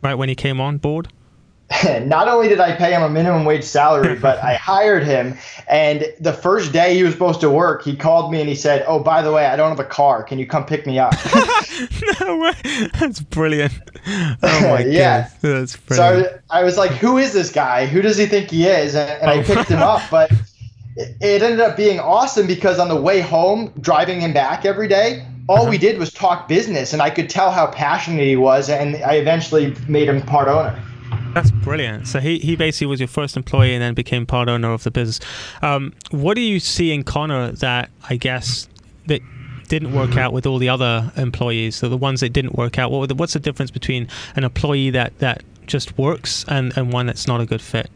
right 0.01 0.15
when 0.15 0.27
he 0.27 0.33
came 0.33 0.59
on 0.59 0.79
board. 0.79 1.07
Not 2.01 2.27
only 2.27 2.47
did 2.47 2.59
I 2.59 2.75
pay 2.75 2.93
him 2.93 3.03
a 3.03 3.09
minimum 3.09 3.45
wage 3.45 3.63
salary, 3.63 4.15
but 4.19 4.43
I 4.43 4.55
hired 4.55 5.03
him. 5.03 5.37
And 5.67 6.11
the 6.19 6.33
first 6.33 6.73
day 6.73 6.95
he 6.95 7.03
was 7.03 7.13
supposed 7.13 7.41
to 7.41 7.49
work, 7.51 7.83
he 7.83 7.95
called 7.95 8.31
me 8.31 8.39
and 8.39 8.49
he 8.49 8.55
said, 8.55 8.83
"Oh, 8.87 8.97
by 8.97 9.21
the 9.21 9.31
way, 9.31 9.45
I 9.45 9.55
don't 9.55 9.69
have 9.69 9.79
a 9.79 9.87
car. 9.87 10.23
Can 10.23 10.39
you 10.39 10.47
come 10.47 10.65
pick 10.65 10.87
me 10.87 10.97
up?" 10.97 11.13
no 12.21 12.37
way! 12.39 12.53
That's 12.99 13.21
brilliant. 13.21 13.73
Oh 14.07 14.61
my 14.61 14.79
yeah. 14.79 15.29
god, 15.29 15.31
that's 15.41 15.77
brilliant. 15.77 16.25
So 16.25 16.39
I, 16.49 16.61
I, 16.61 16.63
was 16.63 16.75
like, 16.75 16.89
"Who 16.93 17.19
is 17.19 17.33
this 17.33 17.51
guy? 17.51 17.85
Who 17.85 18.01
does 18.01 18.17
he 18.17 18.25
think 18.25 18.49
he 18.49 18.65
is?" 18.65 18.95
And, 18.95 19.11
and 19.21 19.29
I 19.29 19.41
oh. 19.41 19.43
picked 19.43 19.69
him 19.69 19.83
up, 19.83 20.01
but 20.09 20.31
it 20.95 21.41
ended 21.41 21.59
up 21.59 21.75
being 21.75 21.99
awesome 21.99 22.47
because 22.47 22.79
on 22.79 22.87
the 22.87 22.99
way 22.99 23.19
home, 23.19 23.73
driving 23.81 24.21
him 24.21 24.33
back 24.33 24.65
every 24.65 24.87
day, 24.87 25.25
all 25.47 25.63
uh-huh. 25.63 25.69
we 25.69 25.77
did 25.77 25.97
was 25.99 26.11
talk 26.11 26.47
business, 26.47 26.93
and 26.93 27.01
I 27.01 27.09
could 27.09 27.29
tell 27.29 27.51
how 27.51 27.67
passionate 27.67 28.25
he 28.25 28.35
was, 28.35 28.69
and 28.69 28.95
I 29.03 29.15
eventually 29.15 29.75
made 29.87 30.07
him 30.07 30.21
part 30.21 30.47
owner. 30.47 30.81
That's 31.33 31.51
brilliant. 31.51 32.07
So 32.07 32.19
he, 32.19 32.39
he 32.39 32.55
basically 32.55 32.87
was 32.87 32.99
your 33.01 33.09
first 33.09 33.35
employee 33.35 33.73
and 33.73 33.81
then 33.81 33.93
became 33.93 34.25
part 34.25 34.47
owner 34.47 34.71
of 34.71 34.83
the 34.83 34.91
business. 34.91 35.19
Um, 35.61 35.93
what 36.11 36.35
do 36.35 36.41
you 36.41 36.61
see 36.61 36.93
in 36.93 37.03
Connor 37.03 37.51
that 37.51 37.89
I 38.09 38.15
guess 38.15 38.69
that 39.07 39.21
didn't 39.67 39.93
work 39.93 40.15
out 40.15 40.31
with 40.31 40.45
all 40.45 40.59
the 40.59 40.69
other 40.69 41.11
employees? 41.17 41.75
So 41.75 41.89
the 41.89 41.97
ones 41.97 42.21
that 42.21 42.29
didn't 42.29 42.55
work 42.55 42.79
out, 42.79 42.89
what 42.89 43.09
the, 43.09 43.15
what's 43.15 43.33
the 43.33 43.41
difference 43.41 43.69
between 43.69 44.07
an 44.37 44.45
employee 44.45 44.91
that, 44.91 45.19
that 45.19 45.43
just 45.65 45.97
works 45.97 46.45
and, 46.47 46.75
and 46.77 46.93
one 46.93 47.05
that's 47.05 47.27
not 47.27 47.41
a 47.41 47.45
good 47.45 47.61
fit? 47.61 47.91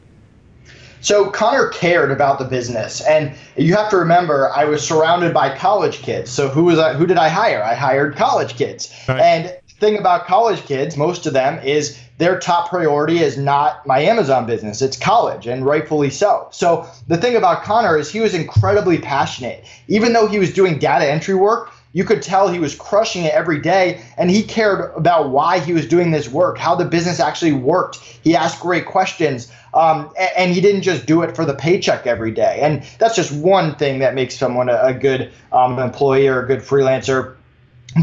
So 1.01 1.29
Connor 1.29 1.70
cared 1.70 2.12
about 2.12 2.39
the 2.39 2.46
business, 2.46 3.01
and 3.01 3.34
you 3.56 3.75
have 3.75 3.89
to 3.91 3.98
remember, 3.98 4.51
I 4.56 4.65
was 4.65 4.86
surrounded 4.86 5.34
by 5.34 5.56
college 5.56 6.01
kids. 6.01 6.29
So 6.32 6.50
who 6.50 6.65
was 6.65 6.79
I, 6.79 6.94
who 6.94 7.06
did 7.06 7.18
I 7.18 7.29
hire? 7.29 7.63
I 7.63 7.74
hired 7.74 8.15
college 8.15 8.56
kids, 8.56 8.94
right. 9.08 9.20
and 9.20 9.60
thing 9.79 9.98
about 9.98 10.25
college 10.25 10.62
kids, 10.65 10.98
most 10.98 11.25
of 11.25 11.34
them 11.34 11.60
is 11.63 11.98
their 12.18 12.38
top 12.38 12.70
priority 12.70 13.20
is 13.20 13.38
not 13.38 13.88
my 13.88 14.00
Amazon 14.00 14.46
business, 14.46 14.82
it's 14.82 14.98
college, 14.98 15.48
and 15.48 15.65
rightfully 15.65 16.10
so. 16.10 16.50
So 16.51 16.86
the 17.08 17.18
thing 17.18 17.38
about 17.38 17.63
Connor 17.63 17.98
is 17.98 18.12
he 18.12 18.20
was 18.20 18.34
incredibly 18.34 18.98
passionate. 18.98 19.63
Even 19.88 20.12
though 20.12 20.27
he 20.27 20.38
was 20.38 20.53
doing 20.53 20.79
data 20.79 21.10
entry 21.10 21.36
work, 21.36 21.72
you 21.91 22.03
could 22.03 22.22
tell 22.22 22.48
he 22.48 22.60
was 22.60 22.75
crushing 22.75 23.24
it 23.24 23.34
every 23.34 23.60
day 23.60 24.01
and 24.17 24.29
he 24.29 24.43
cared 24.43 24.91
about 24.96 25.29
why 25.29 25.60
he 25.60 25.74
was 25.74 25.88
doing 25.88 26.12
this 26.12 26.29
work 26.29 26.58
how 26.58 26.75
the 26.75 26.86
business 26.86 27.19
actually 27.19 27.53
worked. 27.53 27.98
He 27.98 28.36
asked 28.36 28.60
great 28.60 28.86
questions 28.86 29.51
um, 29.74 30.12
and, 30.17 30.29
and, 30.38 30.51
he 30.51 30.62
didn't 30.62 30.81
just 30.81 31.05
do 31.05 31.22
it 31.22 31.36
for 31.36 31.46
the 31.46 31.53
paycheck 31.53 32.08
every 32.08 32.31
day. 32.31 32.60
And 32.62 32.84
that's 32.98 33.15
just 33.15 33.31
one 33.31 33.75
thing 33.75 34.00
that 34.00 34.15
makes 34.15 34.36
someone 34.36 34.67
a, 34.67 34.79
a 34.81 34.93
good 34.93 35.31
um, 35.51 35.77
employee 35.77 36.27
or 36.27 36.41
a 36.41 36.48
good 36.48 36.60
freelancer. 36.60 37.36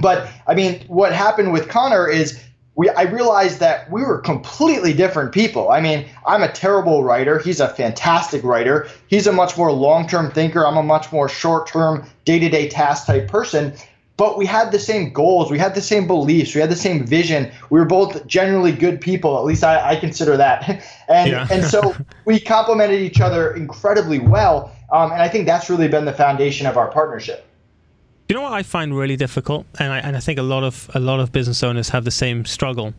But 0.00 0.28
i 0.46 0.54
mean 0.54 0.84
what 0.88 1.12
happened 1.12 1.52
with 1.52 1.68
connor 1.68 2.08
is 2.08 2.40
we, 2.76 2.90
I 2.90 3.02
realized 3.02 3.58
that 3.60 3.90
we 3.90 4.02
were 4.02 4.18
completely 4.18 4.92
different 4.92 5.32
people. 5.32 5.70
I 5.70 5.80
mean, 5.80 6.06
I'm 6.26 6.42
a 6.42 6.52
terrible 6.52 7.02
writer. 7.02 7.38
He's 7.38 7.58
a 7.58 7.68
fantastic 7.70 8.44
writer. 8.44 8.86
He's 9.08 9.26
a 9.26 9.32
much 9.32 9.56
more 9.56 9.72
long 9.72 10.06
term 10.06 10.30
thinker. 10.30 10.64
I'm 10.64 10.76
a 10.76 10.82
much 10.82 11.10
more 11.10 11.28
short 11.28 11.66
term, 11.66 12.06
day 12.26 12.38
to 12.38 12.48
day 12.50 12.68
task 12.68 13.06
type 13.06 13.28
person. 13.28 13.74
But 14.18 14.38
we 14.38 14.46
had 14.46 14.72
the 14.72 14.78
same 14.78 15.12
goals. 15.12 15.50
We 15.50 15.58
had 15.58 15.74
the 15.74 15.82
same 15.82 16.06
beliefs. 16.06 16.54
We 16.54 16.60
had 16.60 16.70
the 16.70 16.76
same 16.76 17.06
vision. 17.06 17.50
We 17.70 17.80
were 17.80 17.86
both 17.86 18.26
generally 18.26 18.72
good 18.72 19.00
people. 19.00 19.38
At 19.38 19.44
least 19.44 19.64
I, 19.64 19.90
I 19.90 19.96
consider 19.96 20.36
that. 20.36 20.68
and 21.08 21.32
yeah. 21.32 21.48
and 21.50 21.64
so 21.64 21.96
we 22.26 22.38
complemented 22.38 23.00
each 23.00 23.20
other 23.20 23.54
incredibly 23.54 24.18
well. 24.18 24.70
Um, 24.92 25.12
and 25.12 25.22
I 25.22 25.28
think 25.28 25.46
that's 25.46 25.70
really 25.70 25.88
been 25.88 26.04
the 26.04 26.12
foundation 26.12 26.66
of 26.66 26.76
our 26.76 26.90
partnership. 26.90 27.45
You 28.28 28.34
know 28.34 28.42
what 28.42 28.52
I 28.52 28.64
find 28.64 28.96
really 28.96 29.16
difficult, 29.16 29.66
and 29.78 29.92
I, 29.92 29.98
and 29.98 30.16
I 30.16 30.20
think 30.20 30.38
a 30.38 30.42
lot 30.42 30.64
of 30.64 30.90
a 30.94 31.00
lot 31.00 31.20
of 31.20 31.30
business 31.30 31.62
owners 31.62 31.90
have 31.90 32.04
the 32.04 32.10
same 32.10 32.44
struggle. 32.44 32.92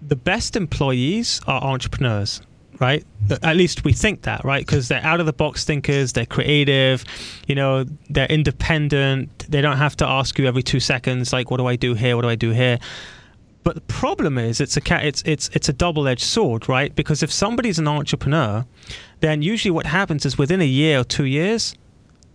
The 0.00 0.16
best 0.16 0.56
employees 0.56 1.40
are 1.46 1.62
entrepreneurs, 1.62 2.40
right? 2.80 3.04
At 3.42 3.56
least 3.56 3.84
we 3.84 3.92
think 3.92 4.22
that, 4.22 4.42
right? 4.42 4.64
Because 4.64 4.88
they're 4.88 5.04
out 5.04 5.20
of 5.20 5.26
the 5.26 5.34
box 5.34 5.64
thinkers, 5.64 6.14
they're 6.14 6.24
creative, 6.24 7.04
you 7.46 7.54
know, 7.54 7.84
they're 8.08 8.26
independent. 8.26 9.46
They 9.50 9.60
don't 9.60 9.76
have 9.76 9.96
to 9.96 10.06
ask 10.06 10.38
you 10.38 10.46
every 10.46 10.62
two 10.62 10.80
seconds, 10.80 11.30
like, 11.30 11.50
"What 11.50 11.58
do 11.58 11.66
I 11.66 11.76
do 11.76 11.92
here? 11.92 12.16
What 12.16 12.22
do 12.22 12.30
I 12.30 12.34
do 12.34 12.50
here?" 12.50 12.78
But 13.64 13.74
the 13.74 13.82
problem 13.82 14.38
is, 14.38 14.62
it's 14.62 14.78
a 14.78 15.06
it's 15.06 15.22
it's 15.26 15.50
it's 15.52 15.68
a 15.68 15.74
double-edged 15.74 16.22
sword, 16.22 16.70
right? 16.70 16.94
Because 16.94 17.22
if 17.22 17.30
somebody's 17.30 17.78
an 17.78 17.88
entrepreneur, 17.88 18.64
then 19.20 19.42
usually 19.42 19.72
what 19.72 19.86
happens 19.86 20.24
is 20.24 20.38
within 20.38 20.62
a 20.62 20.66
year 20.66 21.00
or 21.00 21.04
two 21.04 21.24
years, 21.24 21.74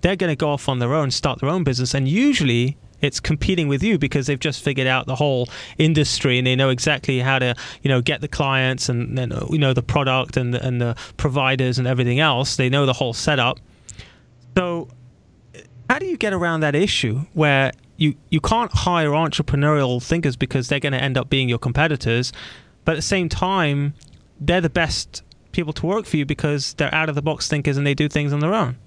they're 0.02 0.16
going 0.16 0.32
to 0.32 0.36
go 0.36 0.50
off 0.50 0.70
on 0.70 0.80
their 0.80 0.94
own, 0.94 1.12
start 1.12 1.40
their 1.40 1.50
own 1.50 1.64
business, 1.64 1.94
and 1.94 2.08
usually 2.08 2.78
it's 3.02 3.20
competing 3.20 3.68
with 3.68 3.82
you 3.82 3.98
because 3.98 4.28
they've 4.28 4.40
just 4.40 4.62
figured 4.62 4.88
out 4.88 5.06
the 5.06 5.16
whole 5.16 5.48
industry 5.78 6.38
and 6.38 6.46
they 6.46 6.56
know 6.56 6.70
exactly 6.70 7.20
how 7.20 7.40
to 7.40 7.56
you 7.82 7.90
know 7.90 8.02
get 8.02 8.20
the 8.20 8.28
clients 8.28 8.90
and 8.90 9.18
then 9.18 9.32
uh, 9.32 9.46
you 9.50 9.58
know 9.58 9.74
the 9.74 9.82
product 9.82 10.36
and 10.36 10.54
the, 10.54 10.66
and 10.66 10.82
the 10.82 10.96
providers 11.18 11.80
and 11.80 11.88
everything 11.88 12.20
else. 12.20 12.56
They 12.56 12.70
know 12.70 12.86
the 12.86 12.94
whole 12.94 13.14
setup. 13.14 13.60
So 14.58 14.90
how 15.90 16.00
do 16.00 16.06
you 16.06 16.18
get 16.18 16.34
around 16.34 16.60
that 16.62 16.76
issue 16.76 17.22
where 17.34 17.72
you 17.98 18.16
you 18.30 18.40
can't 18.40 18.72
hire 18.72 19.10
entrepreneurial 19.10 20.02
thinkers 20.02 20.36
because 20.36 20.68
they're 20.68 20.80
going 20.80 20.94
to 20.94 21.02
end 21.02 21.18
up 21.18 21.30
being 21.30 21.50
your 21.50 21.60
competitors 21.60 22.32
but 22.86 22.94
at 22.94 22.96
the 22.96 23.02
same 23.02 23.28
time 23.28 23.94
they're 24.40 24.62
the 24.62 24.70
best 24.70 25.24
people 25.52 25.74
to 25.74 25.86
work 25.86 26.06
for 26.06 26.18
you 26.18 26.26
because 26.26 26.74
they're 26.76 26.94
out 26.94 27.10
of 27.10 27.16
the 27.16 27.22
box 27.22 27.48
thinkers 27.48 27.76
and 27.76 27.86
they 27.86 27.94
do 27.94 28.08
things 28.08 28.32
on 28.32 28.40
their 28.40 28.54
own 28.54 28.78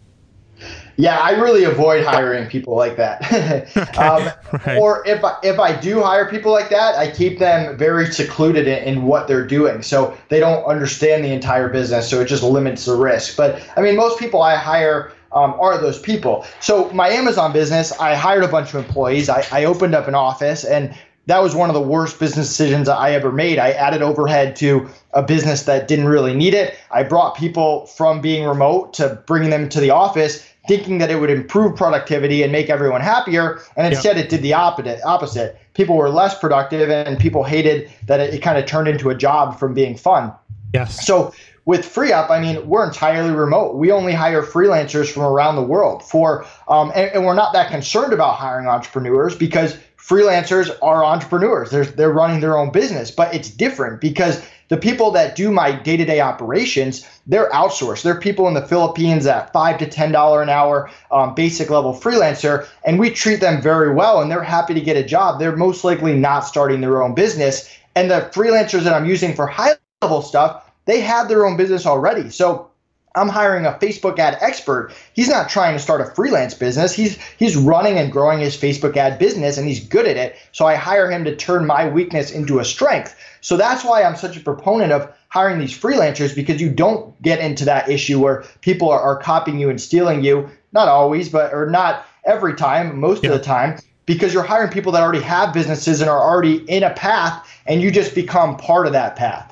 yeah, 0.96 1.18
I 1.18 1.32
really 1.32 1.64
avoid 1.64 2.04
hiring 2.04 2.48
people 2.48 2.76
like 2.76 2.96
that. 2.96 3.76
um, 3.98 4.30
right. 4.66 4.78
Or 4.78 5.06
if 5.06 5.24
I, 5.24 5.38
if 5.42 5.58
I 5.58 5.74
do 5.74 6.02
hire 6.02 6.28
people 6.28 6.52
like 6.52 6.68
that, 6.70 6.96
I 6.96 7.10
keep 7.10 7.38
them 7.38 7.76
very 7.76 8.06
secluded 8.06 8.66
in, 8.66 8.84
in, 8.84 9.02
what 9.04 9.26
they're 9.26 9.46
doing, 9.46 9.82
so 9.82 10.16
they 10.28 10.38
don't 10.38 10.64
understand 10.64 11.24
the 11.24 11.32
entire 11.32 11.68
business. 11.68 12.08
So 12.08 12.20
it 12.20 12.26
just 12.26 12.42
limits 12.42 12.84
the 12.84 12.96
risk. 12.96 13.36
But 13.36 13.66
I 13.76 13.80
mean, 13.80 13.96
most 13.96 14.18
people 14.18 14.42
I 14.42 14.56
hire. 14.56 15.12
Um, 15.34 15.54
are 15.60 15.78
those 15.78 15.98
people. 15.98 16.44
So 16.60 16.90
my 16.90 17.08
Amazon 17.08 17.54
business, 17.54 17.90
I 17.98 18.14
hired 18.14 18.44
a 18.44 18.48
bunch 18.48 18.74
of 18.74 18.84
employees. 18.84 19.30
I, 19.30 19.42
I 19.50 19.64
opened 19.64 19.94
up 19.94 20.06
an 20.06 20.14
office 20.14 20.62
and 20.62 20.94
that 21.26 21.42
was 21.42 21.54
one 21.54 21.70
of 21.70 21.74
the 21.74 21.80
worst 21.80 22.18
business 22.18 22.48
decisions 22.48 22.88
I 22.88 23.12
ever 23.12 23.30
made. 23.30 23.58
I 23.58 23.70
added 23.70 24.02
overhead 24.02 24.56
to 24.56 24.88
a 25.12 25.22
business 25.22 25.62
that 25.64 25.86
didn't 25.86 26.06
really 26.06 26.34
need 26.34 26.54
it. 26.54 26.76
I 26.90 27.04
brought 27.04 27.36
people 27.36 27.86
from 27.86 28.20
being 28.20 28.44
remote 28.44 28.94
to 28.94 29.22
bringing 29.26 29.50
them 29.50 29.68
to 29.68 29.80
the 29.80 29.90
office 29.90 30.46
thinking 30.68 30.98
that 30.98 31.10
it 31.10 31.16
would 31.16 31.30
improve 31.30 31.76
productivity 31.76 32.42
and 32.42 32.52
make 32.52 32.70
everyone 32.70 33.00
happier. 33.00 33.60
And 33.76 33.92
instead, 33.92 34.16
it 34.16 34.28
did 34.28 34.42
the 34.42 34.54
opposite. 34.54 35.00
Opposite. 35.04 35.58
People 35.74 35.96
were 35.96 36.10
less 36.10 36.38
productive, 36.38 36.90
and 36.90 37.18
people 37.18 37.42
hated 37.42 37.90
that 38.06 38.20
it, 38.20 38.34
it 38.34 38.38
kind 38.42 38.58
of 38.58 38.66
turned 38.66 38.88
into 38.88 39.10
a 39.10 39.14
job 39.14 39.58
from 39.58 39.74
being 39.74 39.96
fun. 39.96 40.32
Yes. 40.74 41.04
So 41.04 41.34
with 41.64 41.84
FreeUp, 41.84 42.30
I 42.30 42.40
mean, 42.40 42.66
we're 42.68 42.86
entirely 42.86 43.30
remote. 43.30 43.76
We 43.76 43.92
only 43.92 44.12
hire 44.12 44.42
freelancers 44.42 45.10
from 45.12 45.22
around 45.22 45.56
the 45.56 45.62
world. 45.62 46.02
For 46.02 46.44
um, 46.68 46.92
and, 46.94 47.10
and 47.12 47.24
we're 47.24 47.34
not 47.34 47.52
that 47.52 47.70
concerned 47.70 48.12
about 48.12 48.36
hiring 48.36 48.66
entrepreneurs 48.66 49.36
because 49.36 49.78
freelancers 50.02 50.70
are 50.82 51.04
entrepreneurs. 51.04 51.70
They're 51.70 51.84
they're 51.84 52.12
running 52.12 52.40
their 52.40 52.58
own 52.58 52.70
business, 52.70 53.10
but 53.10 53.34
it's 53.34 53.48
different 53.48 54.00
because 54.00 54.42
the 54.68 54.76
people 54.76 55.10
that 55.12 55.36
do 55.36 55.50
my 55.50 55.72
day-to-day 55.72 56.20
operations 56.20 57.06
they're 57.26 57.50
outsourced. 57.50 58.02
They're 58.02 58.18
people 58.18 58.48
in 58.48 58.54
the 58.54 58.66
philippines 58.66 59.26
at 59.26 59.52
five 59.52 59.78
to 59.78 59.86
ten 59.86 60.10
dollar 60.10 60.42
an 60.42 60.48
hour 60.48 60.90
um, 61.12 61.34
basic 61.34 61.70
level 61.70 61.92
freelancer 61.92 62.66
and 62.84 62.98
we 62.98 63.10
treat 63.10 63.40
them 63.40 63.62
very 63.62 63.94
well 63.94 64.20
and 64.20 64.30
they're 64.30 64.42
happy 64.42 64.74
to 64.74 64.80
get 64.80 64.96
a 64.96 65.04
job. 65.04 65.38
They're 65.38 65.56
most 65.56 65.84
likely 65.84 66.14
not 66.18 66.40
starting 66.40 66.80
their 66.80 67.02
own 67.02 67.14
business. 67.14 67.70
And 67.94 68.10
the 68.10 68.30
freelancers 68.34 68.82
that 68.82 68.94
i'm 68.94 69.06
using 69.06 69.34
for 69.34 69.46
high 69.46 69.76
level 70.00 70.22
stuff 70.22 70.68
they 70.84 71.00
have 71.00 71.28
their 71.28 71.46
own 71.46 71.56
business 71.56 71.86
already. 71.86 72.28
So 72.30 72.71
I'm 73.14 73.28
hiring 73.28 73.66
a 73.66 73.72
Facebook 73.72 74.18
ad 74.18 74.38
expert. 74.40 74.92
He's 75.12 75.28
not 75.28 75.48
trying 75.48 75.74
to 75.74 75.82
start 75.82 76.00
a 76.00 76.06
freelance 76.06 76.54
business. 76.54 76.94
He's 76.94 77.18
he's 77.36 77.56
running 77.56 77.98
and 77.98 78.10
growing 78.10 78.38
his 78.38 78.56
Facebook 78.56 78.96
ad 78.96 79.18
business 79.18 79.58
and 79.58 79.66
he's 79.66 79.86
good 79.86 80.06
at 80.06 80.16
it. 80.16 80.36
So 80.52 80.66
I 80.66 80.76
hire 80.76 81.10
him 81.10 81.24
to 81.24 81.36
turn 81.36 81.66
my 81.66 81.88
weakness 81.88 82.30
into 82.30 82.58
a 82.58 82.64
strength. 82.64 83.14
So 83.40 83.56
that's 83.56 83.84
why 83.84 84.02
I'm 84.02 84.16
such 84.16 84.36
a 84.36 84.40
proponent 84.40 84.92
of 84.92 85.12
hiring 85.28 85.58
these 85.58 85.78
freelancers 85.78 86.34
because 86.34 86.60
you 86.60 86.70
don't 86.70 87.20
get 87.22 87.40
into 87.40 87.64
that 87.66 87.88
issue 87.88 88.18
where 88.18 88.44
people 88.60 88.90
are, 88.90 89.00
are 89.00 89.16
copying 89.16 89.58
you 89.58 89.68
and 89.68 89.80
stealing 89.80 90.24
you. 90.24 90.48
Not 90.72 90.88
always, 90.88 91.28
but 91.28 91.52
or 91.52 91.68
not 91.68 92.06
every 92.24 92.54
time, 92.54 92.98
most 92.98 93.22
yeah. 93.22 93.30
of 93.30 93.38
the 93.38 93.44
time 93.44 93.78
because 94.06 94.34
you're 94.34 94.42
hiring 94.42 94.70
people 94.70 94.92
that 94.92 95.02
already 95.02 95.20
have 95.20 95.54
businesses 95.54 96.00
and 96.00 96.10
are 96.10 96.20
already 96.20 96.56
in 96.68 96.82
a 96.82 96.90
path 96.90 97.48
and 97.66 97.80
you 97.80 97.90
just 97.90 98.14
become 98.14 98.56
part 98.56 98.86
of 98.86 98.92
that 98.92 99.16
path. 99.16 99.51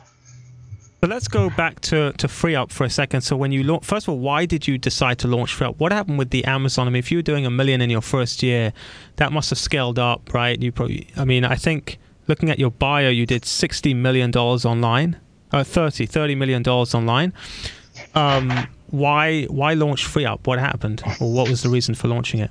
But 1.01 1.09
let's 1.09 1.29
go 1.29 1.49
back 1.49 1.81
to, 1.81 2.13
to 2.13 2.29
Free 2.29 2.55
Up 2.55 2.71
for 2.71 2.85
a 2.85 2.91
second. 2.91 3.23
So 3.23 3.35
when 3.35 3.53
you 3.53 3.63
launch, 3.63 3.85
first 3.85 4.07
of 4.07 4.13
all, 4.13 4.19
why 4.19 4.45
did 4.45 4.69
you 4.69 4.77
decide 4.77 5.19
to 5.21 5.29
launch 5.29 5.55
Free 5.55 5.67
Up? 5.67 5.81
What 5.81 5.93
happened 5.93 6.19
with 6.19 6.29
the 6.29 6.45
Amazon? 6.45 6.87
I 6.87 6.91
mean, 6.91 6.99
if 6.99 7.11
you 7.11 7.19
were 7.19 7.23
doing 7.23 7.47
a 7.47 7.51
million 7.51 7.81
in 7.81 7.89
your 7.89 8.03
first 8.03 8.43
year, 8.43 8.75
that 9.17 9.33
must 9.33 9.49
have 9.49 9.59
scaled 9.59 9.99
up, 9.99 10.35
right? 10.35 10.61
You 10.61 10.73
probably, 10.73 11.09
I 11.17 11.25
mean, 11.25 11.45
I 11.45 11.55
think 11.55 11.99
looking 12.27 12.51
at 12.51 12.59
your 12.59 12.71
bio, 12.71 13.09
you 13.09 13.25
did 13.25 13.43
$60 13.43 13.97
million 13.97 14.31
online, 14.35 15.17
uh, 15.53 15.65
30, 15.65 16.07
$30 16.07 16.37
million 16.37 16.63
online. 16.67 17.33
Um, 18.15 18.69
why, 18.89 19.45
why 19.45 19.73
launch 19.73 20.05
Free 20.05 20.27
Up? 20.27 20.47
What 20.47 20.59
happened? 20.59 21.03
Or 21.19 21.33
what 21.33 21.49
was 21.49 21.63
the 21.63 21.71
reason 21.71 21.95
for 21.95 22.09
launching 22.09 22.41
it? 22.41 22.51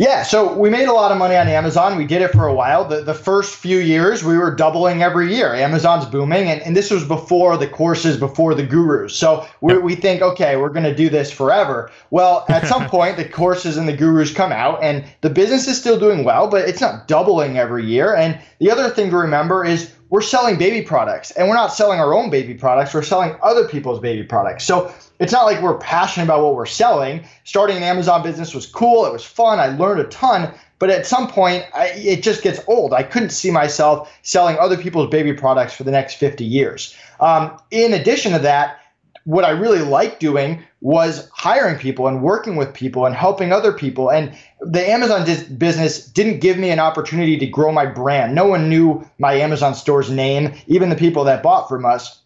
Yeah, 0.00 0.22
so 0.22 0.56
we 0.56 0.70
made 0.70 0.88
a 0.88 0.94
lot 0.94 1.12
of 1.12 1.18
money 1.18 1.36
on 1.36 1.46
Amazon. 1.46 1.98
We 1.98 2.06
did 2.06 2.22
it 2.22 2.32
for 2.32 2.46
a 2.46 2.54
while. 2.54 2.86
The, 2.86 3.02
the 3.02 3.12
first 3.12 3.56
few 3.56 3.80
years, 3.80 4.24
we 4.24 4.38
were 4.38 4.50
doubling 4.56 5.02
every 5.02 5.34
year. 5.34 5.54
Amazon's 5.54 6.06
booming, 6.06 6.48
and, 6.48 6.62
and 6.62 6.74
this 6.74 6.90
was 6.90 7.04
before 7.04 7.58
the 7.58 7.66
courses, 7.66 8.16
before 8.16 8.54
the 8.54 8.62
gurus. 8.62 9.14
So 9.14 9.46
we, 9.60 9.76
we 9.76 9.94
think, 9.94 10.22
okay, 10.22 10.56
we're 10.56 10.70
going 10.70 10.84
to 10.84 10.94
do 10.94 11.10
this 11.10 11.30
forever. 11.30 11.90
Well, 12.08 12.46
at 12.48 12.66
some 12.66 12.86
point, 12.88 13.18
the 13.18 13.28
courses 13.28 13.76
and 13.76 13.86
the 13.86 13.94
gurus 13.94 14.32
come 14.32 14.52
out, 14.52 14.82
and 14.82 15.04
the 15.20 15.28
business 15.28 15.68
is 15.68 15.78
still 15.78 16.00
doing 16.00 16.24
well, 16.24 16.48
but 16.48 16.66
it's 16.66 16.80
not 16.80 17.06
doubling 17.06 17.58
every 17.58 17.84
year. 17.84 18.16
And 18.16 18.40
the 18.58 18.70
other 18.70 18.88
thing 18.88 19.10
to 19.10 19.18
remember 19.18 19.66
is 19.66 19.92
we're 20.10 20.20
selling 20.20 20.58
baby 20.58 20.84
products, 20.84 21.30
and 21.32 21.48
we're 21.48 21.54
not 21.54 21.72
selling 21.72 22.00
our 22.00 22.12
own 22.12 22.30
baby 22.30 22.52
products, 22.54 22.92
we're 22.92 23.02
selling 23.02 23.36
other 23.42 23.66
people's 23.66 24.00
baby 24.00 24.24
products. 24.24 24.64
So 24.64 24.92
it's 25.20 25.32
not 25.32 25.44
like 25.44 25.62
we're 25.62 25.78
passionate 25.78 26.24
about 26.24 26.42
what 26.42 26.56
we're 26.56 26.66
selling. 26.66 27.24
Starting 27.44 27.76
an 27.76 27.84
Amazon 27.84 28.22
business 28.22 28.52
was 28.52 28.66
cool. 28.66 29.06
It 29.06 29.12
was 29.12 29.24
fun. 29.24 29.60
I 29.60 29.68
learned 29.68 30.00
a 30.00 30.04
ton. 30.04 30.52
But 30.80 30.90
at 30.90 31.06
some 31.06 31.28
point, 31.28 31.64
I, 31.74 31.88
it 31.88 32.22
just 32.22 32.42
gets 32.42 32.60
old. 32.66 32.92
I 32.92 33.02
couldn't 33.02 33.30
see 33.30 33.50
myself 33.50 34.12
selling 34.22 34.58
other 34.58 34.76
people's 34.76 35.10
baby 35.10 35.32
products 35.32 35.74
for 35.74 35.84
the 35.84 35.90
next 35.90 36.14
50 36.14 36.44
years. 36.44 36.96
Um, 37.20 37.56
in 37.70 37.92
addition 37.92 38.32
to 38.32 38.38
that, 38.40 38.79
what 39.24 39.44
I 39.44 39.50
really 39.50 39.80
liked 39.80 40.20
doing 40.20 40.62
was 40.80 41.28
hiring 41.32 41.78
people 41.78 42.08
and 42.08 42.22
working 42.22 42.56
with 42.56 42.72
people 42.72 43.04
and 43.06 43.14
helping 43.14 43.52
other 43.52 43.72
people. 43.72 44.10
And 44.10 44.36
the 44.60 44.88
Amazon 44.88 45.26
business 45.58 46.06
didn't 46.06 46.40
give 46.40 46.58
me 46.58 46.70
an 46.70 46.80
opportunity 46.80 47.36
to 47.38 47.46
grow 47.46 47.70
my 47.70 47.86
brand. 47.86 48.34
No 48.34 48.46
one 48.46 48.68
knew 48.68 49.06
my 49.18 49.34
Amazon 49.34 49.74
store's 49.74 50.10
name, 50.10 50.54
even 50.66 50.88
the 50.88 50.96
people 50.96 51.24
that 51.24 51.42
bought 51.42 51.68
from 51.68 51.84
us. 51.84 52.20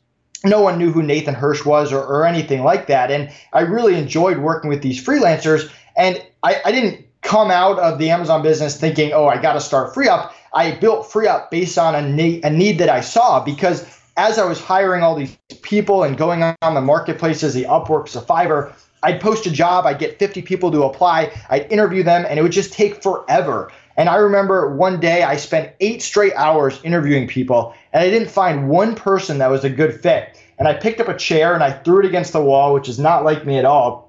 No 0.45 0.61
one 0.61 0.79
knew 0.79 0.93
who 0.93 1.03
Nathan 1.03 1.35
Hirsch 1.35 1.65
was 1.65 1.93
or, 1.93 2.03
or 2.05 2.27
anything 2.27 2.63
like 2.63 2.87
that. 2.87 3.11
And 3.11 3.31
I 3.53 3.61
really 3.61 3.97
enjoyed 3.97 4.39
working 4.39 4.69
with 4.69 4.83
these 4.83 5.05
freelancers. 5.05 5.71
And 5.97 6.23
I, 6.43 6.61
I 6.65 6.73
didn't 6.73 7.07
come 7.23 7.51
out 7.51 7.79
of 7.79 7.99
the 7.99 8.11
Amazon 8.11 8.43
business 8.43 8.79
thinking, 8.79 9.13
oh, 9.13 9.27
I 9.27 9.41
got 9.41 9.55
to 9.55 9.61
start 9.61 9.95
FreeUp. 9.95 10.31
I 10.53 10.73
built 10.73 11.09
FreeUp 11.09 11.51
based 11.51 11.79
on 11.79 11.95
a, 11.95 12.03
need, 12.03 12.45
a 12.45 12.51
need 12.51 12.79
that 12.79 12.91
I 12.91 13.01
saw 13.01 13.43
because 13.43 13.83
as 14.16 14.38
I 14.38 14.44
was 14.44 14.61
hiring 14.61 15.02
all 15.02 15.14
these 15.14 15.37
people 15.62 16.04
and 16.04 16.16
going 16.16 16.42
on 16.42 16.75
the 16.75 16.80
marketplaces, 16.80 17.54
the 17.54 17.64
Upworks, 17.64 18.12
the 18.12 18.21
Fiverr, 18.21 18.73
I'd 19.02 19.21
post 19.21 19.47
a 19.47 19.50
job, 19.50 19.87
I'd 19.87 19.99
get 19.99 20.18
50 20.18 20.42
people 20.42 20.71
to 20.71 20.85
apply, 20.85 21.33
I'd 21.50 21.71
interview 21.71 22.02
them, 22.02 22.25
and 22.28 22.38
it 22.38 22.42
would 22.42 22.52
just 22.52 22.73
take 22.73 23.02
forever. 23.02 23.71
And 23.97 24.09
I 24.09 24.16
remember 24.16 24.75
one 24.75 24.99
day 24.99 25.23
I 25.23 25.37
spent 25.37 25.73
eight 25.80 26.02
straight 26.02 26.33
hours 26.35 26.80
interviewing 26.83 27.28
people, 27.28 27.75
and 27.92 28.02
I 28.02 28.11
didn't 28.11 28.30
find 28.30 28.68
one 28.68 28.94
person 28.94 29.38
that 29.38 29.50
was 29.50 29.64
a 29.64 29.71
good 29.71 30.00
fit. 30.00 30.40
And 30.59 30.66
I 30.68 30.75
picked 30.75 31.00
up 31.00 31.09
a 31.09 31.16
chair 31.16 31.54
and 31.54 31.62
I 31.62 31.73
threw 31.73 32.00
it 32.00 32.06
against 32.06 32.33
the 32.33 32.42
wall, 32.42 32.73
which 32.73 32.88
is 32.88 32.99
not 32.99 33.25
like 33.25 33.44
me 33.44 33.59
at 33.59 33.64
all. 33.64 34.04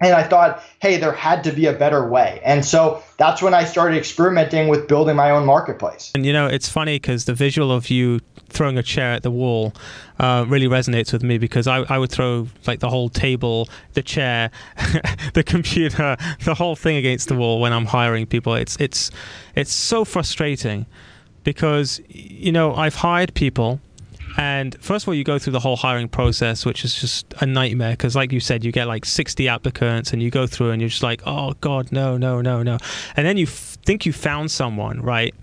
And 0.00 0.14
I 0.14 0.22
thought, 0.24 0.62
hey, 0.80 0.96
there 0.96 1.12
had 1.12 1.44
to 1.44 1.52
be 1.52 1.66
a 1.66 1.72
better 1.72 2.08
way. 2.08 2.40
And 2.44 2.64
so 2.64 3.02
that's 3.16 3.40
when 3.40 3.54
I 3.54 3.64
started 3.64 3.96
experimenting 3.96 4.68
with 4.68 4.88
building 4.88 5.16
my 5.16 5.30
own 5.30 5.46
marketplace. 5.46 6.10
And 6.14 6.26
you 6.26 6.32
know, 6.32 6.46
it's 6.46 6.68
funny 6.68 6.96
because 6.96 7.26
the 7.26 7.34
visual 7.34 7.70
of 7.70 7.90
you 7.90 8.20
throwing 8.48 8.78
a 8.78 8.82
chair 8.82 9.12
at 9.12 9.22
the 9.22 9.30
wall 9.30 9.72
uh, 10.18 10.44
really 10.48 10.66
resonates 10.66 11.12
with 11.12 11.22
me 11.22 11.38
because 11.38 11.66
I, 11.66 11.78
I 11.82 11.98
would 11.98 12.10
throw 12.10 12.48
like 12.66 12.80
the 12.80 12.90
whole 12.90 13.08
table, 13.08 13.68
the 13.94 14.02
chair, 14.02 14.50
the 15.34 15.42
computer, 15.42 16.16
the 16.44 16.54
whole 16.54 16.76
thing 16.76 16.96
against 16.96 17.28
the 17.28 17.34
wall 17.34 17.60
when 17.60 17.72
I'm 17.72 17.86
hiring 17.86 18.26
people. 18.26 18.54
It's 18.54 18.76
it's 18.76 19.10
it's 19.54 19.72
so 19.72 20.04
frustrating 20.04 20.86
because 21.42 22.00
you 22.08 22.52
know 22.52 22.74
I've 22.74 22.96
hired 22.96 23.34
people 23.34 23.80
and 24.36 24.76
first 24.80 25.04
of 25.04 25.08
all, 25.08 25.14
you 25.14 25.22
go 25.22 25.38
through 25.38 25.52
the 25.52 25.60
whole 25.60 25.76
hiring 25.76 26.08
process, 26.08 26.66
which 26.66 26.84
is 26.84 26.94
just 26.94 27.32
a 27.40 27.46
nightmare 27.46 27.92
because, 27.92 28.16
like 28.16 28.32
you 28.32 28.40
said, 28.40 28.64
you 28.64 28.72
get 28.72 28.88
like 28.88 29.04
60 29.04 29.48
applicants 29.48 30.12
and 30.12 30.22
you 30.22 30.30
go 30.30 30.46
through 30.46 30.70
and 30.70 30.82
you're 30.82 30.88
just 30.88 31.02
like, 31.02 31.22
oh, 31.24 31.54
God, 31.60 31.92
no, 31.92 32.16
no, 32.16 32.40
no, 32.40 32.62
no. 32.62 32.78
And 33.16 33.26
then 33.26 33.36
you 33.36 33.44
f- 33.46 33.78
think 33.84 34.04
you 34.06 34.12
found 34.12 34.50
someone, 34.50 35.00
right? 35.02 35.34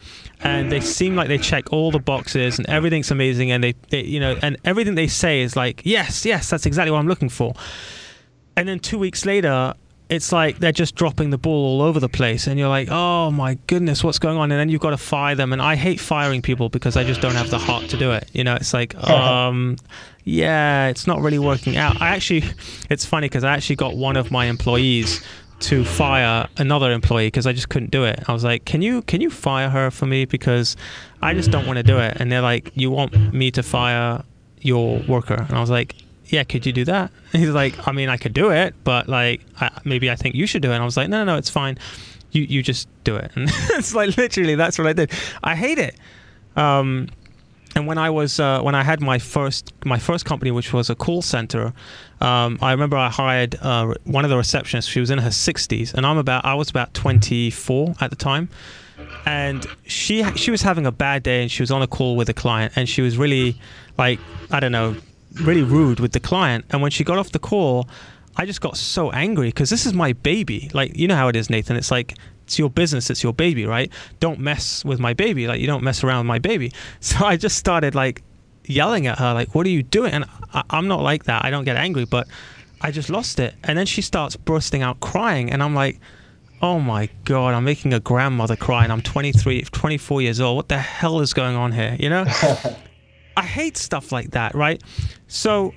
And 0.42 0.72
they 0.72 0.82
seem 0.82 1.16
like 1.16 1.30
they 1.30 1.38
check 1.38 1.72
all 1.72 1.92
the 1.92 2.00
boxes 2.00 2.58
and 2.58 2.68
everything's 2.68 3.12
amazing. 3.12 3.52
And 3.52 3.64
they, 3.64 3.76
they, 3.90 4.04
you 4.04 4.20
know, 4.20 4.38
and 4.42 4.58
everything 4.66 4.96
they 4.96 5.08
say 5.08 5.42
is 5.42 5.56
like, 5.56 5.82
yes, 5.86 6.26
yes, 6.26 6.50
that's 6.50 6.66
exactly 6.66 6.92
what 6.92 7.00
I'm 7.00 7.08
looking 7.08 7.30
for. 7.30 7.54
And 8.58 8.68
then 8.68 8.80
two 8.80 9.00
weeks 9.00 9.26
later, 9.26 9.74
it's 10.12 10.34
like 10.34 10.60
they're 10.60 10.74
just 10.74 10.96
dropping 10.96 11.30
the 11.30 11.38
ball 11.38 11.66
all 11.66 11.82
over 11.82 11.98
the 12.00 12.10
place 12.10 12.46
and 12.46 12.60
you're 12.60 12.68
like 12.68 12.90
oh 12.92 13.32
my 13.32 13.56
goodness 13.68 14.04
what's 14.04 14.20
going 14.20 14.38
on? 14.38 14.52
And 14.52 14.60
then 14.60 14.68
you've 14.68 14.82
got 14.82 14.90
to 14.90 14.98
fire 14.98 15.36
them 15.36 15.54
and 15.54 15.62
i 15.62 15.76
hate 15.76 16.00
firing 16.00 16.42
people 16.42 16.68
because 16.68 16.98
i 16.98 17.04
just 17.04 17.22
don't 17.22 17.34
have 17.34 17.50
the 17.50 17.58
heart 17.58 17.90
to 17.90 17.98
do 17.98 18.12
it 18.12 18.30
you 18.34 18.44
know? 18.44 18.56
It's 18.56 18.74
like 18.74 18.94
um 19.10 19.78
yeah 20.26 20.88
it's 20.88 21.08
not 21.08 21.22
really 21.22 21.40
working 21.40 21.78
out. 21.78 22.02
I 22.02 22.10
actually 22.10 22.44
it's 22.90 23.06
funny 23.06 23.30
because 23.30 23.46
i 23.46 23.54
actually 23.54 23.78
got 23.78 23.96
one 23.96 24.18
of 24.18 24.30
my 24.32 24.46
employees 24.46 25.24
to 25.62 25.86
fire 25.86 26.48
another 26.58 26.92
employee 26.92 27.28
because 27.28 27.48
i 27.48 27.54
just 27.54 27.70
couldn't 27.70 27.92
do 27.92 28.04
it. 28.04 28.22
I 28.28 28.34
was 28.34 28.44
like 28.44 28.66
can 28.66 28.82
you 28.82 29.04
can 29.04 29.22
you 29.22 29.30
fire 29.30 29.70
her 29.70 29.92
for 29.92 30.08
me? 30.08 30.26
Because 30.26 30.76
i 31.22 31.34
just 31.34 31.52
don't 31.52 31.66
want 31.66 31.78
to 31.78 31.84
do 31.84 31.98
it. 32.00 32.18
And 32.20 32.30
they're 32.30 32.42
like 32.42 32.72
you 32.76 32.92
want 32.92 33.34
me 33.34 33.50
to 33.52 33.64
fire 33.64 34.24
your 34.60 35.00
worker? 35.08 35.46
And 35.48 35.58
i 35.58 35.62
was 35.62 35.70
like 35.70 35.96
yeah, 36.32 36.44
could 36.44 36.66
you 36.66 36.74
do 36.74 36.86
that? 36.86 37.12
And 37.34 37.42
he's 37.44 37.52
like, 37.52 37.88
I 37.88 37.92
mean, 37.92 38.10
I 38.10 38.18
could 38.18 38.34
do 38.34 38.50
it, 38.52 38.74
but 38.84 39.08
like, 39.08 39.42
I, 39.60 39.70
maybe 39.84 40.10
I 40.10 40.16
think 40.16 40.36
you 40.36 40.48
should 40.48 40.62
do 40.62 40.72
it. 40.72 40.76
And 40.76 40.82
I 40.82 40.86
was 40.86 40.98
like, 40.98 41.10
no, 41.10 41.20
no, 41.20 41.34
no, 41.34 41.38
it's 41.38 41.50
fine. 41.50 41.78
You 42.32 42.44
you 42.44 42.64
just 42.64 42.88
do 43.04 43.18
it. 43.18 43.32
And 43.36 43.50
it's 43.72 43.94
like 43.94 44.16
literally 44.18 44.56
that's 44.56 44.78
what 44.78 44.88
I 44.88 44.94
did. 44.94 45.12
I 45.44 45.56
hate 45.56 45.78
it. 45.78 45.96
Um, 46.56 47.10
and 47.76 47.88
when 47.88 47.98
I 47.98 48.10
was 48.10 48.40
uh, 48.40 48.62
when 48.62 48.76
I 48.76 48.84
had 48.84 49.02
my 49.02 49.20
first 49.20 49.74
my 49.86 50.00
first 50.00 50.26
company, 50.26 50.52
which 50.52 50.72
was 50.72 50.90
a 50.90 50.96
call 50.96 51.22
center, 51.22 51.74
um, 52.22 52.58
I 52.62 52.72
remember 52.72 52.98
I 52.98 53.10
hired 53.10 53.56
uh, 53.62 53.94
one 54.06 54.24
of 54.24 54.30
the 54.30 54.38
receptionists. 54.38 54.90
She 54.90 55.00
was 55.00 55.10
in 55.10 55.20
her 55.20 55.30
60s, 55.30 55.94
and 55.94 56.06
I'm 56.06 56.18
about 56.18 56.46
I 56.46 56.54
was 56.54 56.70
about 56.70 56.94
24 56.94 57.96
at 58.02 58.10
the 58.10 58.16
time, 58.16 58.50
and 59.26 59.66
she 59.86 60.24
she 60.36 60.52
was 60.52 60.62
having 60.62 60.86
a 60.86 60.92
bad 60.92 61.24
day, 61.24 61.42
and 61.42 61.52
she 61.52 61.62
was 61.62 61.72
on 61.72 61.82
a 61.82 61.88
call 61.88 62.16
with 62.16 62.30
a 62.30 62.34
client, 62.34 62.74
and 62.76 62.88
she 62.88 63.02
was 63.02 63.18
really 63.18 63.58
like 63.98 64.20
I 64.52 64.60
don't 64.60 64.72
know 64.72 64.96
really 65.36 65.64
rude 65.64 66.00
with 66.00 66.12
the 66.12 66.20
client. 66.20 66.66
And 66.70 66.82
when 66.82 66.92
she 66.92 67.04
got 67.04 67.18
off 67.18 67.32
the 67.32 67.40
call, 67.40 67.88
I 68.36 68.46
just 68.46 68.62
got 68.62 68.78
so 68.78 69.12
angry 69.12 69.50
because 69.50 69.70
this 69.70 69.86
is 69.86 69.94
my 69.94 70.14
baby. 70.14 70.70
Like, 70.74 70.96
you 70.96 71.08
know 71.08 71.16
how 71.16 71.28
it 71.28 71.36
is, 71.36 71.50
Nathan. 71.50 71.76
It's 71.76 71.92
like, 71.92 72.16
it's 72.44 72.58
your 72.60 72.70
business, 72.70 73.10
it's 73.10 73.24
your 73.24 73.34
baby, 73.34 73.66
right? 73.66 73.92
Don't 74.20 74.40
mess 74.40 74.84
with 74.84 75.00
my 75.00 75.14
baby. 75.14 75.48
Like, 75.48 75.60
you 75.60 75.68
don't 75.68 75.84
mess 75.84 76.04
around 76.04 76.20
with 76.20 76.28
my 76.28 76.40
baby. 76.40 76.72
So 77.00 77.26
I 77.26 77.36
just 77.38 77.58
started 77.58 77.96
like 77.96 78.24
yelling 78.66 79.08
at 79.08 79.18
her, 79.20 79.34
like, 79.34 79.54
what 79.56 79.66
are 79.66 79.70
you 79.70 79.84
doing? 79.84 80.14
And 80.14 80.26
I, 80.54 80.64
I'm 80.70 80.88
not 80.88 81.02
like 81.02 81.26
that. 81.26 81.44
I 81.44 81.50
don't 81.50 81.66
get 81.66 81.78
angry, 81.78 82.06
but 82.06 82.28
I 82.82 82.92
just 82.92 83.10
lost 83.10 83.40
it. 83.40 83.54
And 83.64 83.78
then 83.78 83.86
she 83.86 84.02
starts 84.02 84.36
bursting 84.36 84.82
out 84.82 85.00
crying. 85.00 85.52
And 85.52 85.62
I'm 85.62 85.76
like, 85.76 86.00
oh 86.62 86.80
my 86.80 87.10
God, 87.26 87.54
I'm 87.54 87.64
making 87.64 87.94
a 87.94 88.00
grandmother 88.00 88.56
cry. 88.56 88.84
And 88.84 88.92
I'm 88.92 89.02
23, 89.02 89.64
24 89.64 90.22
years 90.22 90.40
old. 90.40 90.58
What 90.58 90.70
the 90.70 90.78
hell 90.78 91.20
is 91.22 91.34
going 91.34 91.56
on 91.56 91.72
here? 91.72 91.96
You 92.00 92.10
know? 92.10 92.26
I 93.38 93.44
hate 93.44 93.78
stuff 93.78 94.12
like 94.12 94.32
that, 94.32 94.56
right? 94.56 94.82
So 95.28 95.74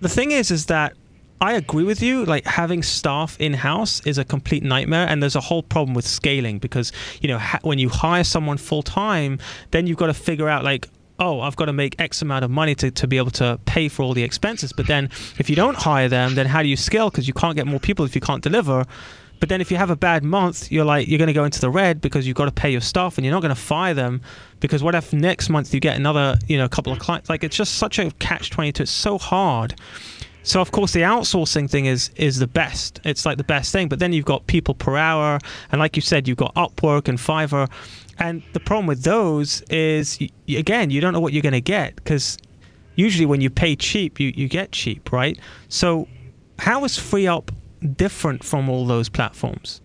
the 0.00 0.08
thing 0.08 0.30
is, 0.30 0.50
is 0.50 0.66
that 0.66 0.94
I 1.40 1.54
agree 1.54 1.84
with 1.84 2.02
you. 2.02 2.24
Like 2.24 2.46
having 2.46 2.82
staff 2.82 3.36
in 3.40 3.52
house 3.52 4.00
is 4.06 4.18
a 4.18 4.24
complete 4.24 4.62
nightmare, 4.62 5.06
and 5.08 5.22
there's 5.22 5.36
a 5.36 5.40
whole 5.40 5.62
problem 5.62 5.94
with 5.94 6.06
scaling 6.06 6.58
because 6.58 6.92
you 7.20 7.28
know 7.28 7.38
ha- 7.38 7.60
when 7.62 7.78
you 7.78 7.88
hire 7.88 8.24
someone 8.24 8.56
full 8.56 8.82
time, 8.82 9.38
then 9.70 9.86
you've 9.86 9.98
got 9.98 10.06
to 10.06 10.14
figure 10.14 10.48
out 10.48 10.64
like. 10.64 10.88
Oh, 11.16 11.40
I've 11.40 11.54
got 11.54 11.66
to 11.66 11.72
make 11.72 12.00
X 12.00 12.22
amount 12.22 12.44
of 12.44 12.50
money 12.50 12.74
to, 12.74 12.90
to 12.90 13.06
be 13.06 13.18
able 13.18 13.30
to 13.30 13.60
pay 13.66 13.88
for 13.88 14.02
all 14.02 14.14
the 14.14 14.24
expenses. 14.24 14.72
But 14.72 14.88
then, 14.88 15.10
if 15.38 15.48
you 15.48 15.54
don't 15.54 15.76
hire 15.76 16.08
them, 16.08 16.34
then 16.34 16.46
how 16.46 16.60
do 16.60 16.66
you 16.68 16.76
scale? 16.76 17.08
Because 17.08 17.28
you 17.28 17.34
can't 17.34 17.54
get 17.54 17.68
more 17.68 17.78
people 17.78 18.04
if 18.04 18.16
you 18.16 18.20
can't 18.20 18.42
deliver. 18.42 18.84
But 19.44 19.50
then 19.50 19.60
if 19.60 19.70
you 19.70 19.76
have 19.76 19.90
a 19.90 19.96
bad 19.96 20.24
month, 20.24 20.72
you're 20.72 20.86
like 20.86 21.06
you're 21.06 21.18
going 21.18 21.26
to 21.26 21.34
go 21.34 21.44
into 21.44 21.60
the 21.60 21.68
red 21.68 22.00
because 22.00 22.26
you've 22.26 22.34
got 22.34 22.46
to 22.46 22.50
pay 22.50 22.70
your 22.70 22.80
staff 22.80 23.18
and 23.18 23.26
you're 23.26 23.34
not 23.34 23.42
going 23.42 23.54
to 23.54 23.60
fire 23.60 23.92
them 23.92 24.22
because 24.58 24.82
what 24.82 24.94
if 24.94 25.12
next 25.12 25.50
month 25.50 25.74
you 25.74 25.80
get 25.80 25.98
another, 25.98 26.38
you 26.48 26.56
know, 26.56 26.66
couple 26.66 26.94
of 26.94 26.98
clients? 26.98 27.28
Like 27.28 27.44
it's 27.44 27.54
just 27.54 27.74
such 27.74 27.98
a 27.98 28.10
catch 28.12 28.48
22. 28.48 28.84
It's 28.84 28.90
so 28.90 29.18
hard. 29.18 29.74
So 30.44 30.62
of 30.62 30.70
course 30.70 30.94
the 30.94 31.00
outsourcing 31.00 31.68
thing 31.68 31.84
is 31.84 32.08
is 32.16 32.38
the 32.38 32.46
best. 32.46 33.02
It's 33.04 33.26
like 33.26 33.36
the 33.36 33.44
best 33.44 33.70
thing. 33.70 33.86
But 33.86 33.98
then 33.98 34.14
you've 34.14 34.24
got 34.24 34.46
people 34.46 34.72
per 34.72 34.96
hour, 34.96 35.38
and 35.70 35.78
like 35.78 35.94
you 35.94 36.00
said, 36.00 36.26
you've 36.26 36.38
got 36.38 36.54
Upwork 36.54 37.08
and 37.08 37.18
Fiverr, 37.18 37.70
and 38.18 38.42
the 38.54 38.60
problem 38.60 38.86
with 38.86 39.02
those 39.02 39.60
is 39.68 40.18
again 40.48 40.88
you 40.88 41.02
don't 41.02 41.12
know 41.12 41.20
what 41.20 41.34
you're 41.34 41.42
going 41.42 41.52
to 41.52 41.60
get 41.60 41.96
because 41.96 42.38
usually 42.94 43.26
when 43.26 43.42
you 43.42 43.50
pay 43.50 43.76
cheap, 43.76 44.18
you 44.18 44.32
you 44.34 44.48
get 44.48 44.72
cheap, 44.72 45.12
right? 45.12 45.38
So 45.68 46.08
how 46.58 46.82
is 46.86 46.92
FreeUp 46.92 47.50
different 47.84 48.44
from 48.44 48.68
all 48.68 48.86
those 48.86 49.08
platforms? 49.08 49.80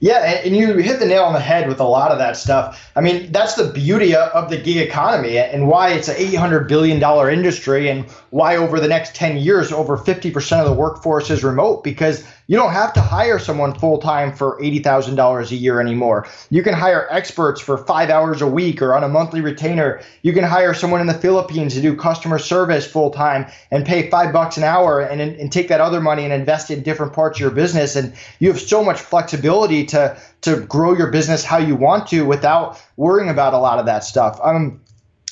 Yeah, 0.00 0.40
and 0.44 0.56
you 0.56 0.78
hit 0.78 0.98
the 0.98 1.04
nail 1.04 1.24
on 1.24 1.34
the 1.34 1.40
head 1.40 1.68
with 1.68 1.78
a 1.78 1.84
lot 1.84 2.10
of 2.10 2.16
that 2.18 2.38
stuff. 2.38 2.90
I 2.96 3.02
mean, 3.02 3.30
that's 3.32 3.54
the 3.54 3.70
beauty 3.70 4.14
of 4.16 4.48
the 4.48 4.56
gig 4.56 4.78
economy 4.78 5.36
and 5.36 5.68
why 5.68 5.90
it's 5.90 6.08
an 6.08 6.16
$800 6.16 6.66
billion 6.68 7.02
industry 7.30 7.90
and 7.90 8.08
why 8.30 8.56
over 8.56 8.80
the 8.80 8.88
next 8.88 9.14
10 9.14 9.36
years, 9.36 9.70
over 9.70 9.98
50% 9.98 10.58
of 10.58 10.64
the 10.64 10.72
workforce 10.72 11.28
is 11.28 11.44
remote 11.44 11.84
because 11.84 12.26
you 12.50 12.56
don't 12.56 12.72
have 12.72 12.92
to 12.94 13.00
hire 13.00 13.38
someone 13.38 13.78
full 13.78 13.98
time 13.98 14.34
for 14.34 14.60
$80,000 14.60 15.50
a 15.52 15.54
year 15.54 15.80
anymore. 15.80 16.26
You 16.50 16.64
can 16.64 16.74
hire 16.74 17.06
experts 17.08 17.60
for 17.60 17.78
five 17.78 18.10
hours 18.10 18.42
a 18.42 18.46
week 18.48 18.82
or 18.82 18.92
on 18.92 19.04
a 19.04 19.08
monthly 19.08 19.40
retainer. 19.40 20.02
You 20.22 20.32
can 20.32 20.42
hire 20.42 20.74
someone 20.74 21.00
in 21.00 21.06
the 21.06 21.14
Philippines 21.14 21.74
to 21.74 21.80
do 21.80 21.94
customer 21.94 22.40
service 22.40 22.90
full 22.90 23.10
time 23.10 23.46
and 23.70 23.86
pay 23.86 24.10
five 24.10 24.32
bucks 24.32 24.56
an 24.56 24.64
hour 24.64 24.98
and, 24.98 25.20
and 25.20 25.52
take 25.52 25.68
that 25.68 25.80
other 25.80 26.00
money 26.00 26.24
and 26.24 26.32
invest 26.32 26.72
in 26.72 26.82
different 26.82 27.12
parts 27.12 27.36
of 27.36 27.40
your 27.40 27.52
business. 27.52 27.94
And 27.94 28.14
you 28.40 28.48
have 28.48 28.60
so 28.60 28.82
much 28.82 29.00
flexibility 29.00 29.86
to, 29.86 30.20
to 30.40 30.56
grow 30.62 30.94
your 30.94 31.12
business 31.12 31.44
how 31.44 31.58
you 31.58 31.76
want 31.76 32.08
to 32.08 32.22
without 32.22 32.82
worrying 32.96 33.30
about 33.30 33.54
a 33.54 33.58
lot 33.58 33.78
of 33.78 33.86
that 33.86 34.02
stuff. 34.02 34.40
Um, 34.42 34.80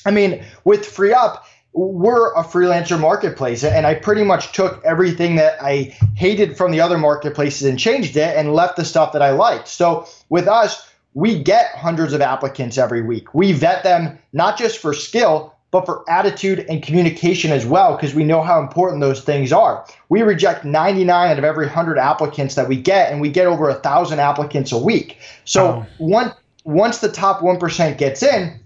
I 0.05 0.11
mean, 0.11 0.45
with 0.63 0.83
FreeUp, 0.83 1.41
we're 1.73 2.33
a 2.33 2.43
freelancer 2.43 2.99
marketplace 2.99 3.63
and 3.63 3.85
i 3.85 3.93
pretty 3.93 4.23
much 4.23 4.51
took 4.53 4.83
everything 4.83 5.35
that 5.35 5.61
i 5.61 5.83
hated 6.15 6.57
from 6.57 6.71
the 6.71 6.81
other 6.81 6.97
marketplaces 6.97 7.67
and 7.67 7.77
changed 7.79 8.17
it 8.17 8.35
and 8.35 8.53
left 8.53 8.75
the 8.75 8.85
stuff 8.85 9.13
that 9.13 9.21
i 9.21 9.29
liked. 9.29 9.67
So 9.67 10.07
with 10.29 10.47
us 10.47 10.89
we 11.13 11.41
get 11.41 11.71
hundreds 11.75 12.13
of 12.13 12.21
applicants 12.21 12.77
every 12.77 13.01
week. 13.01 13.33
We 13.33 13.51
vet 13.51 13.83
them 13.83 14.19
not 14.31 14.57
just 14.57 14.79
for 14.79 14.93
skill 14.93 15.55
but 15.71 15.85
for 15.85 16.03
attitude 16.09 16.65
and 16.67 16.81
communication 16.81 17.51
as 17.51 17.63
well 17.63 17.95
because 17.95 18.15
we 18.15 18.23
know 18.23 18.41
how 18.41 18.59
important 18.59 19.01
those 19.01 19.21
things 19.21 19.53
are. 19.53 19.85
We 20.09 20.23
reject 20.23 20.65
99 20.65 21.31
out 21.31 21.37
of 21.37 21.43
every 21.43 21.67
100 21.67 21.99
applicants 21.99 22.55
that 22.55 22.67
we 22.67 22.75
get 22.75 23.11
and 23.11 23.21
we 23.21 23.29
get 23.29 23.45
over 23.45 23.69
a 23.69 23.75
thousand 23.75 24.19
applicants 24.19 24.71
a 24.71 24.79
week. 24.79 25.19
So 25.45 25.67
oh. 25.67 25.87
one, 25.99 26.33
once 26.63 26.99
the 26.99 27.11
top 27.11 27.41
1% 27.41 27.97
gets 27.99 28.23
in 28.23 28.59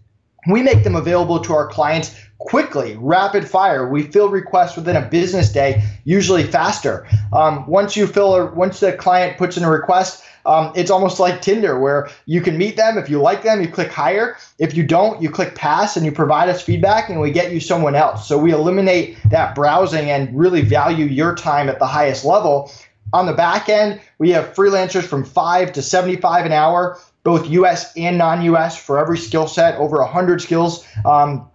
we 0.48 0.62
make 0.62 0.84
them 0.84 0.96
available 0.96 1.40
to 1.40 1.54
our 1.54 1.68
clients 1.68 2.16
quickly, 2.40 2.96
rapid 3.00 3.48
fire. 3.48 3.88
We 3.88 4.04
fill 4.04 4.30
requests 4.30 4.76
within 4.76 4.96
a 4.96 5.02
business 5.02 5.52
day, 5.52 5.84
usually 6.04 6.44
faster. 6.44 7.08
Um, 7.32 7.66
once 7.68 7.96
you 7.96 8.08
fill 8.08 8.36
a, 8.36 8.46
once 8.54 8.80
the 8.80 8.94
client 8.94 9.38
puts 9.38 9.58
in 9.58 9.64
a 9.64 9.70
request, 9.70 10.24
um, 10.46 10.74
it's 10.76 10.92
almost 10.92 11.20
like 11.20 11.42
Tinder, 11.42 11.80
where 11.80 12.10
you 12.26 12.42
can 12.42 12.58
meet 12.58 12.76
them. 12.76 12.98
If 12.98 13.10
you 13.10 13.22
like 13.22 13.44
them, 13.44 13.62
you 13.62 13.68
click 13.70 13.92
hire. 13.92 14.36
If 14.60 14.76
you 14.76 14.84
don't, 14.84 15.22
you 15.22 15.30
click 15.30 15.56
pass 15.56 15.96
and 15.96 16.06
you 16.06 16.12
provide 16.12 16.50
us 16.50 16.62
feedback 16.62 17.10
and 17.10 17.22
we 17.22 17.32
get 17.32 17.54
you 17.54 17.60
someone 17.60 17.96
else. 17.96 18.28
So 18.28 18.38
we 18.38 18.52
eliminate 18.52 19.18
that 19.30 19.56
browsing 19.56 20.10
and 20.10 20.38
really 20.38 20.62
value 20.62 21.06
your 21.06 21.36
time 21.36 21.70
at 21.70 21.80
the 21.80 21.88
highest 21.88 22.26
level. 22.26 22.72
On 23.14 23.26
the 23.26 23.34
back 23.34 23.70
end, 23.70 24.02
we 24.18 24.32
have 24.32 24.54
freelancers 24.54 25.04
from 25.04 25.24
five 25.24 25.72
to 25.74 25.82
75 25.82 26.46
an 26.46 26.52
hour, 26.52 26.98
both 27.24 27.50
US 27.50 27.96
and 27.96 28.18
non 28.18 28.42
US 28.42 28.78
for 28.78 29.00
every 29.00 29.18
skill 29.18 29.48
set, 29.48 29.78
over 29.78 30.00
100 30.00 30.42
skills. 30.42 30.86
Um, 31.06 31.48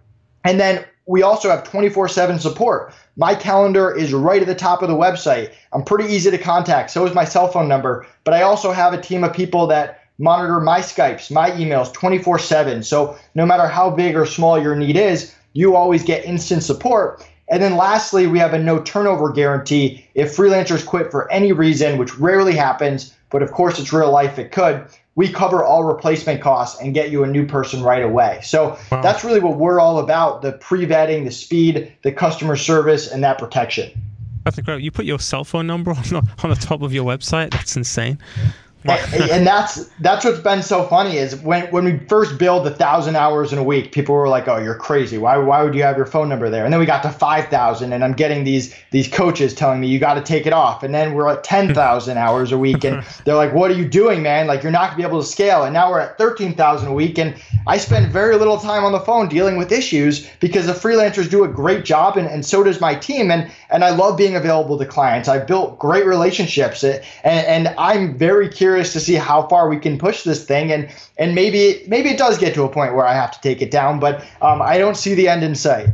and 0.49 0.59
then 0.59 0.83
we 1.05 1.21
also 1.21 1.47
have 1.47 1.63
24 1.63 2.07
7 2.07 2.39
support. 2.39 2.91
My 3.15 3.35
calendar 3.35 3.95
is 3.95 4.13
right 4.13 4.41
at 4.41 4.47
the 4.47 4.55
top 4.55 4.81
of 4.81 4.89
the 4.89 4.95
website. 4.95 5.53
I'm 5.71 5.83
pretty 5.83 6.11
easy 6.11 6.31
to 6.31 6.39
contact. 6.39 6.89
So 6.89 7.05
is 7.05 7.13
my 7.13 7.23
cell 7.23 7.49
phone 7.49 7.67
number. 7.67 8.07
But 8.23 8.33
I 8.33 8.41
also 8.41 8.71
have 8.71 8.91
a 8.91 8.99
team 8.99 9.23
of 9.23 9.31
people 9.31 9.67
that 9.67 10.01
monitor 10.17 10.59
my 10.59 10.79
Skypes, 10.79 11.29
my 11.29 11.51
emails 11.51 11.93
24 11.93 12.39
7. 12.39 12.81
So 12.81 13.15
no 13.35 13.45
matter 13.45 13.67
how 13.67 13.91
big 13.91 14.15
or 14.15 14.25
small 14.25 14.59
your 14.59 14.75
need 14.75 14.97
is, 14.97 15.35
you 15.53 15.75
always 15.75 16.03
get 16.03 16.25
instant 16.25 16.63
support. 16.63 17.23
And 17.47 17.61
then 17.61 17.77
lastly, 17.77 18.25
we 18.25 18.39
have 18.39 18.55
a 18.55 18.59
no 18.59 18.81
turnover 18.81 19.31
guarantee. 19.31 20.07
If 20.15 20.35
freelancers 20.35 20.83
quit 20.83 21.11
for 21.11 21.31
any 21.31 21.51
reason, 21.51 21.99
which 21.99 22.17
rarely 22.17 22.55
happens, 22.55 23.15
but 23.29 23.43
of 23.43 23.51
course 23.51 23.77
it's 23.77 23.93
real 23.93 24.11
life, 24.11 24.39
it 24.39 24.51
could, 24.51 24.83
we 25.19 25.29
cover 25.29 25.65
all 25.65 25.83
replacement 25.83 26.41
costs 26.41 26.79
and 26.79 26.93
get 26.93 27.11
you 27.11 27.25
a 27.25 27.27
new 27.27 27.45
person 27.45 27.83
right 27.83 28.03
away. 28.03 28.39
So 28.41 28.79
wow. 28.89 29.01
that's 29.01 29.25
really 29.25 29.41
what 29.41 29.57
we're 29.57 29.77
all 29.77 29.99
about 29.99 30.41
the 30.41 30.53
pre 30.53 30.85
vetting, 30.85 31.25
the 31.25 31.31
speed, 31.31 31.93
the 32.03 32.13
customer 32.13 32.55
service, 32.55 33.11
and 33.11 33.21
that 33.25 33.37
protection. 33.37 33.91
That's 34.45 34.57
incredible. 34.57 34.81
You 34.81 34.91
put 34.91 35.03
your 35.03 35.19
cell 35.19 35.43
phone 35.43 35.67
number 35.67 35.91
on 35.97 36.03
the, 36.03 36.25
on 36.41 36.51
the 36.51 36.55
top 36.55 36.83
of 36.83 36.93
your 36.93 37.03
website. 37.03 37.51
That's 37.51 37.75
insane 37.75 38.17
and, 38.85 39.45
that's 39.45 39.89
that's 39.99 40.23
what's 40.23 40.39
been 40.39 40.63
so 40.63 40.85
funny 40.87 41.17
is 41.17 41.35
when 41.35 41.69
when 41.69 41.83
we 41.83 41.97
first 42.07 42.37
billed 42.37 42.65
a 42.65 42.73
thousand 42.73 43.17
hours 43.17 43.51
in 43.51 43.59
a 43.59 43.63
week, 43.63 43.91
people 43.91 44.15
were 44.15 44.29
like, 44.29 44.47
"Oh, 44.47 44.57
you're 44.57 44.75
crazy. 44.75 45.17
Why 45.17 45.35
why 45.37 45.63
would 45.63 45.75
you 45.75 45.83
have 45.83 45.97
your 45.97 46.05
phone 46.05 46.29
number 46.29 46.49
there?" 46.49 46.63
And 46.63 46.71
then 46.71 46.79
we 46.79 46.85
got 46.85 47.03
to 47.03 47.09
five 47.09 47.49
thousand, 47.49 47.91
and 47.91 48.05
I'm 48.05 48.13
getting 48.13 48.45
these 48.45 48.73
these 48.91 49.09
coaches 49.09 49.53
telling 49.53 49.81
me 49.81 49.87
you 49.87 49.99
got 49.99 50.13
to 50.13 50.21
take 50.21 50.45
it 50.45 50.53
off. 50.53 50.81
And 50.81 50.95
then 50.95 51.13
we're 51.13 51.27
at 51.27 51.43
ten 51.43 51.73
thousand 51.75 52.17
hours 52.17 52.53
a 52.53 52.57
week, 52.57 52.85
and 52.85 53.03
they're 53.25 53.35
like, 53.35 53.53
"What 53.53 53.69
are 53.69 53.73
you 53.73 53.85
doing, 53.85 54.23
man? 54.23 54.47
Like 54.47 54.63
you're 54.63 54.71
not 54.71 54.91
gonna 54.91 54.97
be 54.97 55.03
able 55.03 55.19
to 55.19 55.27
scale." 55.27 55.63
And 55.63 55.73
now 55.73 55.91
we're 55.91 55.99
at 55.99 56.17
thirteen 56.17 56.55
thousand 56.55 56.87
a 56.87 56.93
week, 56.93 57.19
and 57.19 57.35
I 57.67 57.77
spend 57.77 58.09
very 58.13 58.37
little 58.37 58.57
time 58.57 58.85
on 58.85 58.93
the 58.93 59.01
phone 59.01 59.27
dealing 59.27 59.57
with 59.57 59.73
issues 59.73 60.25
because 60.39 60.67
the 60.67 60.73
freelancers 60.73 61.29
do 61.29 61.43
a 61.43 61.49
great 61.49 61.83
job, 61.83 62.15
and, 62.15 62.27
and 62.27 62.45
so 62.45 62.63
does 62.63 62.79
my 62.79 62.95
team. 62.95 63.29
And 63.29 63.51
and 63.69 63.83
I 63.83 63.91
love 63.91 64.17
being 64.17 64.35
available 64.35 64.77
to 64.77 64.85
clients. 64.85 65.27
I've 65.27 65.45
built 65.45 65.77
great 65.79 66.05
relationships, 66.05 66.83
and, 66.83 67.01
and 67.23 67.67
I'm 67.77 68.17
very 68.17 68.49
curious 68.49 68.69
curious 68.69 68.93
to 68.93 68.99
see 68.99 69.15
how 69.15 69.47
far 69.47 69.69
we 69.69 69.77
can 69.77 69.97
push 69.97 70.23
this 70.23 70.45
thing, 70.45 70.71
and 70.71 70.89
and 71.17 71.35
maybe 71.35 71.83
maybe 71.87 72.09
it 72.09 72.17
does 72.17 72.37
get 72.37 72.53
to 72.53 72.63
a 72.63 72.69
point 72.69 72.93
where 72.93 73.05
I 73.05 73.13
have 73.13 73.31
to 73.31 73.41
take 73.41 73.61
it 73.61 73.71
down, 73.71 73.99
but 73.99 74.23
um, 74.41 74.61
I 74.61 74.77
don't 74.77 74.95
see 74.95 75.15
the 75.15 75.27
end 75.27 75.43
in 75.43 75.55
sight. 75.55 75.89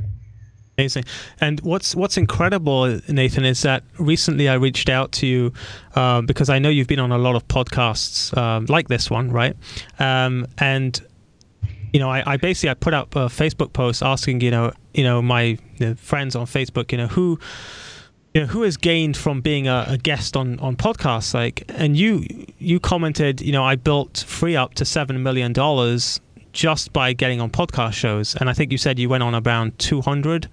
Amazing. 0.77 1.05
And 1.39 1.61
what's 1.61 1.95
what's 1.95 2.17
incredible, 2.17 2.99
Nathan, 3.07 3.45
is 3.45 3.61
that 3.61 3.83
recently 3.97 4.49
I 4.49 4.55
reached 4.55 4.89
out 4.89 5.11
to 5.13 5.25
you 5.25 5.53
um, 5.95 6.25
because 6.25 6.49
I 6.49 6.59
know 6.59 6.69
you've 6.69 6.87
been 6.87 6.99
on 6.99 7.11
a 7.11 7.17
lot 7.17 7.35
of 7.35 7.47
podcasts 7.47 8.35
um, 8.37 8.65
like 8.67 8.87
this 8.89 9.09
one, 9.09 9.31
right? 9.31 9.55
Um, 9.99 10.47
and 10.57 11.01
you 11.95 11.99
know, 11.99 12.09
I, 12.09 12.33
I, 12.33 12.35
basically 12.35 12.71
I 12.71 12.73
put 12.73 12.93
up 12.93 13.15
a 13.15 13.27
Facebook 13.27 13.71
post 13.71 14.03
asking, 14.03 14.41
you 14.41 14.51
know, 14.51 14.73
you 14.93 15.05
know, 15.05 15.21
my 15.21 15.43
you 15.43 15.59
know, 15.79 15.95
friends 15.95 16.35
on 16.35 16.45
Facebook, 16.45 16.91
you 16.91 16.97
know, 16.97 17.07
who 17.07 17.39
you 18.33 18.41
know, 18.41 18.47
who 18.47 18.63
has 18.63 18.75
gained 18.75 19.15
from 19.15 19.39
being 19.39 19.69
a, 19.69 19.85
a, 19.87 19.97
guest 19.97 20.35
on, 20.35 20.59
on 20.59 20.75
podcasts 20.75 21.33
like 21.33 21.63
and 21.69 21.95
you 21.95 22.25
you 22.59 22.81
commented 22.81 23.39
you 23.39 23.53
know 23.53 23.63
i 23.63 23.77
built 23.77 24.25
free 24.27 24.57
up 24.57 24.73
to 24.73 24.83
seven 24.83 25.23
million 25.23 25.53
dollars 25.53 26.19
just 26.51 26.91
by 26.91 27.13
getting 27.13 27.39
on 27.39 27.49
podcast 27.49 27.93
shows. 27.93 28.35
And 28.35 28.49
i 28.49 28.53
think 28.53 28.73
you 28.73 28.77
said 28.77 28.99
you 28.99 29.07
went 29.07 29.23
on 29.23 29.33
around 29.33 29.79
200 29.79 30.49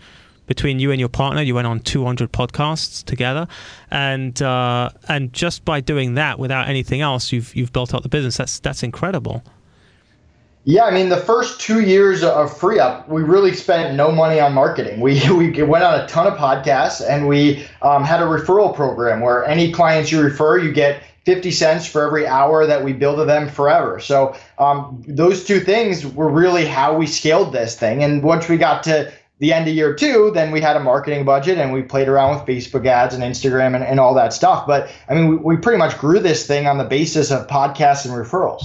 between 0.47 0.79
you 0.79 0.93
and 0.93 1.01
your 1.01 1.09
partner. 1.09 1.43
You 1.43 1.57
went 1.57 1.67
on 1.67 1.81
200 1.81 2.31
podcasts 2.31 3.03
together. 3.05 3.49
And 3.91 4.41
uh, 4.41 4.91
and 5.09 5.33
just 5.33 5.65
by 5.65 5.81
doing 5.81 6.15
that 6.15 6.39
without 6.39 6.69
anything 6.69 7.01
else 7.01 7.33
you've 7.33 7.53
you've 7.57 7.73
built 7.73 7.95
up 7.95 8.05
the 8.05 8.09
business. 8.09 8.37
That's 8.37 8.61
that's 8.61 8.85
incredible 8.85 9.43
yeah, 10.65 10.85
I 10.85 10.93
mean, 10.93 11.09
the 11.09 11.17
first 11.17 11.61
two 11.61 11.81
years 11.81 12.23
of 12.23 12.57
Free 12.57 12.79
Up, 12.79 13.09
we 13.09 13.23
really 13.23 13.53
spent 13.53 13.97
no 13.97 14.13
money 14.13 14.39
on 14.39 14.53
marketing. 14.53 15.01
We, 15.01 15.21
we 15.37 15.51
went 15.63 15.83
on 15.83 16.01
a 16.01 16.07
ton 16.07 16.27
of 16.27 16.39
podcasts 16.39 17.03
and 17.07 17.27
we 17.27 17.67
um, 17.83 18.05
had 18.05 18.23
a 18.23 18.27
referral 18.27 18.75
program 18.75 19.21
where 19.21 19.45
any 19.45 19.73
clients 19.73 20.13
you 20.13 20.21
refer, 20.21 20.59
you 20.59 20.73
get 20.73 21.03
50 21.25 21.51
cents 21.51 21.87
for 21.87 22.07
every 22.07 22.27
hour 22.27 22.67
that 22.67 22.83
we 22.83 22.93
bill 22.93 23.17
to 23.17 23.25
them 23.25 23.49
forever. 23.49 23.99
So 23.99 24.37
um, 24.59 25.03
those 25.07 25.45
two 25.45 25.61
things 25.61 26.07
were 26.07 26.29
really 26.29 26.65
how 26.65 26.97
we 26.97 27.07
scaled 27.07 27.53
this 27.53 27.77
thing. 27.77 28.05
And 28.05 28.23
once 28.23 28.49
we 28.49 28.57
got 28.57 28.85
to 28.85 29.13
the 29.39 29.53
end 29.53 29.67
of 29.67 29.75
year 29.75 29.95
two, 29.95 30.31
then 30.33 30.53
we 30.53 30.61
had 30.61 30.77
a 30.77 30.81
marketing 30.81 31.25
budget 31.25 31.59
and 31.59 31.73
we 31.73 31.83
played 31.83 32.09
around 32.09 32.37
with 32.37 32.47
Facebook 32.47 32.87
ads 32.87 33.15
and 33.15 33.25
Instagram 33.25 33.75
and, 33.75 33.83
and 33.83 33.99
all 33.99 34.15
that 34.15 34.33
stuff. 34.33 34.67
But 34.69 34.91
I 35.09 35.15
mean, 35.15 35.29
we, 35.29 35.37
we 35.37 35.57
pretty 35.57 35.79
much 35.79 35.99
grew 35.99 36.21
this 36.21 36.47
thing 36.47 36.69
on 36.69 36.79
the 36.79 36.85
basis 36.85 37.33
of 37.33 37.49
podcasts 37.49 38.05
and 38.05 38.15
referrals. 38.15 38.63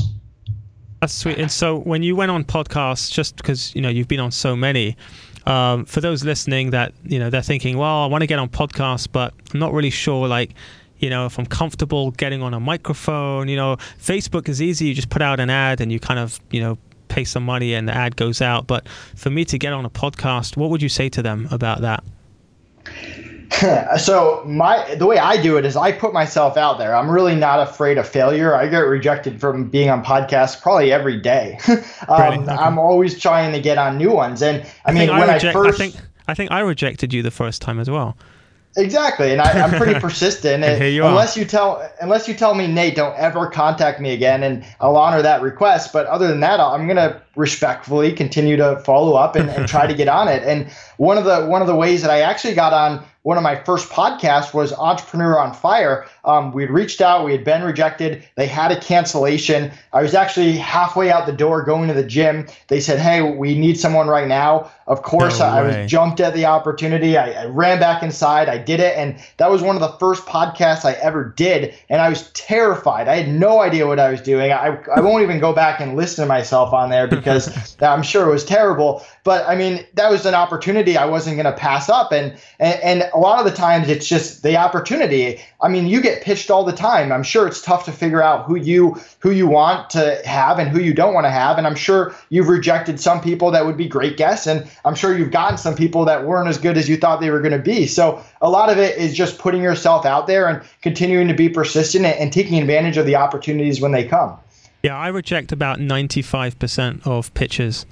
That's 1.01 1.13
sweet. 1.13 1.37
And 1.37 1.51
so 1.51 1.77
when 1.77 2.01
you 2.01 2.15
went 2.15 2.31
on 2.31 2.43
podcasts, 2.43 3.11
just 3.11 3.35
because 3.35 3.75
you 3.75 3.81
know 3.81 3.89
you've 3.89 4.07
been 4.07 4.19
on 4.19 4.31
so 4.31 4.55
many, 4.55 4.97
um, 5.45 5.85
for 5.85 6.01
those 6.01 6.23
listening 6.23 6.71
that 6.71 6.93
you 7.03 7.19
know 7.19 7.29
they're 7.29 7.41
thinking, 7.41 7.77
well, 7.77 8.03
I 8.03 8.07
want 8.07 8.21
to 8.23 8.27
get 8.27 8.39
on 8.39 8.49
podcasts, 8.49 9.07
but 9.11 9.33
I'm 9.53 9.59
not 9.59 9.73
really 9.73 9.91
sure, 9.91 10.27
like 10.27 10.55
you 10.99 11.09
know, 11.09 11.27
if 11.27 11.37
I'm 11.37 11.45
comfortable 11.45 12.11
getting 12.11 12.41
on 12.41 12.53
a 12.53 12.59
microphone. 12.59 13.47
You 13.47 13.55
know, 13.55 13.77
Facebook 14.01 14.49
is 14.49 14.61
easy; 14.61 14.87
you 14.87 14.93
just 14.93 15.09
put 15.09 15.21
out 15.21 15.39
an 15.39 15.49
ad 15.49 15.81
and 15.81 15.91
you 15.91 15.99
kind 15.99 16.19
of 16.19 16.39
you 16.49 16.61
know 16.61 16.77
pay 17.09 17.23
some 17.23 17.43
money 17.43 17.73
and 17.73 17.87
the 17.87 17.95
ad 17.95 18.15
goes 18.15 18.41
out. 18.41 18.67
But 18.67 18.87
for 19.15 19.29
me 19.29 19.45
to 19.45 19.57
get 19.57 19.73
on 19.73 19.85
a 19.85 19.89
podcast, 19.89 20.57
what 20.57 20.69
would 20.69 20.81
you 20.81 20.89
say 20.89 21.09
to 21.09 21.21
them 21.21 21.47
about 21.51 21.81
that? 21.81 22.03
so 23.97 24.43
my 24.45 24.95
the 24.95 25.05
way 25.05 25.17
I 25.17 25.41
do 25.41 25.57
it 25.57 25.65
is 25.65 25.75
I 25.75 25.91
put 25.91 26.13
myself 26.13 26.57
out 26.57 26.77
there. 26.77 26.95
I'm 26.95 27.09
really 27.09 27.35
not 27.35 27.59
afraid 27.59 27.97
of 27.97 28.07
failure. 28.07 28.55
I 28.55 28.67
get 28.67 28.79
rejected 28.79 29.39
from 29.39 29.69
being 29.69 29.89
on 29.89 30.03
podcasts 30.03 30.61
probably 30.61 30.91
every 30.91 31.19
day. 31.19 31.57
um, 31.67 32.43
okay. 32.43 32.51
I'm 32.51 32.77
always 32.77 33.19
trying 33.19 33.53
to 33.53 33.61
get 33.61 33.77
on 33.77 33.97
new 33.97 34.11
ones. 34.11 34.41
And 34.41 34.63
I, 34.85 34.91
I 34.91 34.93
mean, 34.93 35.09
when 35.09 35.29
I, 35.29 35.35
reject, 35.35 35.45
I 35.45 35.53
first, 35.53 35.79
I 35.79 35.89
think 35.89 35.95
I 36.27 36.33
think 36.33 36.51
I 36.51 36.59
rejected 36.59 37.13
you 37.13 37.23
the 37.23 37.31
first 37.31 37.61
time 37.61 37.79
as 37.79 37.89
well. 37.89 38.17
Exactly, 38.77 39.31
and 39.31 39.41
I, 39.41 39.51
am 39.57 39.71
pretty 39.71 39.99
persistent. 39.99 40.63
and 40.63 40.93
you 40.93 41.03
unless 41.03 41.35
are. 41.35 41.39
you 41.39 41.45
tell 41.47 41.91
unless 41.99 42.27
you 42.27 42.35
tell 42.35 42.53
me, 42.53 42.67
Nate, 42.67 42.95
don't 42.95 43.17
ever 43.17 43.49
contact 43.49 43.99
me 43.99 44.13
again, 44.13 44.43
and 44.43 44.63
I'll 44.79 44.95
honor 44.97 45.23
that 45.23 45.41
request. 45.41 45.91
But 45.91 46.05
other 46.05 46.27
than 46.27 46.41
that, 46.41 46.59
I'm 46.59 46.87
gonna 46.87 47.19
respectfully 47.35 48.13
continue 48.13 48.55
to 48.57 48.79
follow 48.85 49.15
up 49.15 49.35
and, 49.35 49.49
and 49.49 49.67
try 49.67 49.87
to 49.87 49.95
get 49.95 50.07
on 50.07 50.27
it. 50.27 50.43
And 50.43 50.69
one 50.97 51.17
of 51.17 51.25
the 51.25 51.47
one 51.47 51.61
of 51.61 51.67
the 51.67 51.75
ways 51.75 52.03
that 52.03 52.11
I 52.11 52.19
actually 52.19 52.53
got 52.53 52.71
on 52.71 53.03
one 53.27 53.35
of 53.35 53.43
my 53.43 53.57
first 53.57 53.89
podcasts 53.89 54.53
was 54.53 54.71
Entrepreneur 54.71 55.37
on 55.37 55.53
Fire. 55.53 56.05
Um, 56.23 56.53
we 56.53 56.63
had 56.63 56.71
reached 56.71 57.01
out, 57.01 57.25
we 57.25 57.33
had 57.33 57.43
been 57.43 57.61
rejected. 57.61 58.23
They 58.35 58.47
had 58.47 58.71
a 58.71 58.79
cancellation. 58.79 59.69
I 59.91 60.01
was 60.01 60.13
actually 60.13 60.55
halfway 60.55 61.11
out 61.11 61.25
the 61.25 61.33
door 61.33 61.61
going 61.61 61.89
to 61.89 61.93
the 61.93 62.05
gym. 62.05 62.47
They 62.69 62.79
said, 62.79 62.99
Hey, 62.99 63.21
we 63.21 63.59
need 63.59 63.77
someone 63.77 64.07
right 64.07 64.29
now. 64.29 64.71
Of 64.87 65.03
course, 65.03 65.39
no 65.39 65.45
I, 65.45 65.59
I, 65.59 65.61
was 65.63 65.91
jumped 65.91 66.21
at 66.21 66.33
the 66.33 66.45
opportunity. 66.45 67.17
I, 67.17 67.43
I, 67.43 67.45
ran 67.47 67.77
back 67.77 68.01
inside. 68.01 68.47
I 68.47 68.57
did 68.57 68.79
it. 68.79 68.95
And 68.95 69.19
that 69.35 69.51
was 69.51 69.61
one 69.61 69.75
of 69.75 69.81
the 69.81 69.97
first 69.99 70.25
podcasts 70.25 70.85
I 70.85 70.93
ever 70.93 71.33
did. 71.35 71.73
And 71.89 72.01
I 72.01 72.07
was 72.07 72.31
terrified. 72.31 73.09
I 73.09 73.17
had 73.17 73.27
no 73.27 73.59
idea 73.59 73.85
what 73.85 73.99
I 73.99 74.09
was 74.09 74.21
doing. 74.21 74.53
I, 74.53 74.79
I 74.95 75.01
won't 75.01 75.23
even 75.23 75.39
go 75.39 75.51
back 75.51 75.81
and 75.81 75.97
listen 75.97 76.23
to 76.23 76.27
myself 76.29 76.71
on 76.71 76.89
there 76.89 77.05
because 77.05 77.75
I'm 77.81 78.01
sure 78.01 78.25
it 78.29 78.31
was 78.31 78.45
terrible. 78.45 79.05
But 79.25 79.45
I 79.45 79.55
mean, 79.55 79.85
that 79.95 80.09
was 80.09 80.25
an 80.25 80.33
opportunity 80.33 80.95
I 80.95 81.05
wasn't 81.05 81.35
going 81.35 81.53
to 81.53 81.59
pass 81.59 81.89
up. 81.89 82.13
And, 82.13 82.37
and, 82.57 82.79
and 82.81 83.11
a 83.17 83.19
lot 83.19 83.39
of 83.39 83.45
the 83.45 83.57
times 83.57 83.89
it's 83.89 84.07
just 84.07 84.43
the 84.43 84.55
opportunity. 84.55 85.41
I 85.59 85.69
mean, 85.69 85.87
you 85.87 86.01
get 86.01 86.21
pitched 86.21 86.51
all 86.51 86.63
the 86.63 86.71
time. 86.71 87.11
I'm 87.11 87.23
sure 87.23 87.47
it's 87.47 87.63
tough 87.63 87.83
to 87.85 87.91
figure 87.91 88.21
out 88.21 88.45
who 88.45 88.55
you 88.55 88.95
who 89.19 89.31
you 89.31 89.47
want 89.47 89.89
to 89.91 90.21
have 90.23 90.59
and 90.59 90.69
who 90.69 90.79
you 90.79 90.93
don't 90.93 91.15
want 91.15 91.25
to 91.25 91.31
have. 91.31 91.57
And 91.57 91.65
I'm 91.65 91.75
sure 91.75 92.13
you've 92.29 92.47
rejected 92.47 92.99
some 92.99 93.19
people 93.19 93.49
that 93.49 93.65
would 93.65 93.75
be 93.75 93.87
great 93.87 94.17
guests, 94.17 94.45
and 94.45 94.69
I'm 94.85 94.93
sure 94.93 95.17
you've 95.17 95.31
gotten 95.31 95.57
some 95.57 95.75
people 95.75 96.05
that 96.05 96.25
weren't 96.25 96.47
as 96.47 96.59
good 96.59 96.77
as 96.77 96.87
you 96.87 96.95
thought 96.95 97.19
they 97.19 97.31
were 97.31 97.41
going 97.41 97.53
to 97.53 97.59
be. 97.59 97.87
So 97.87 98.23
a 98.39 98.51
lot 98.51 98.69
of 98.69 98.77
it 98.77 98.99
is 98.99 99.15
just 99.15 99.39
putting 99.39 99.63
yourself 99.63 100.05
out 100.05 100.27
there 100.27 100.47
and 100.47 100.61
continuing 100.83 101.27
to 101.27 101.33
be 101.33 101.49
persistent 101.49 102.05
and 102.05 102.31
taking 102.31 102.61
advantage 102.61 102.97
of 102.97 103.07
the 103.07 103.15
opportunities 103.15 103.81
when 103.81 103.93
they 103.93 104.07
come. 104.07 104.37
Yeah, 104.83 104.95
I 104.95 105.07
reject 105.07 105.51
about 105.51 105.79
95% 105.79 107.07
of 107.07 107.33
pitches. 107.33 107.87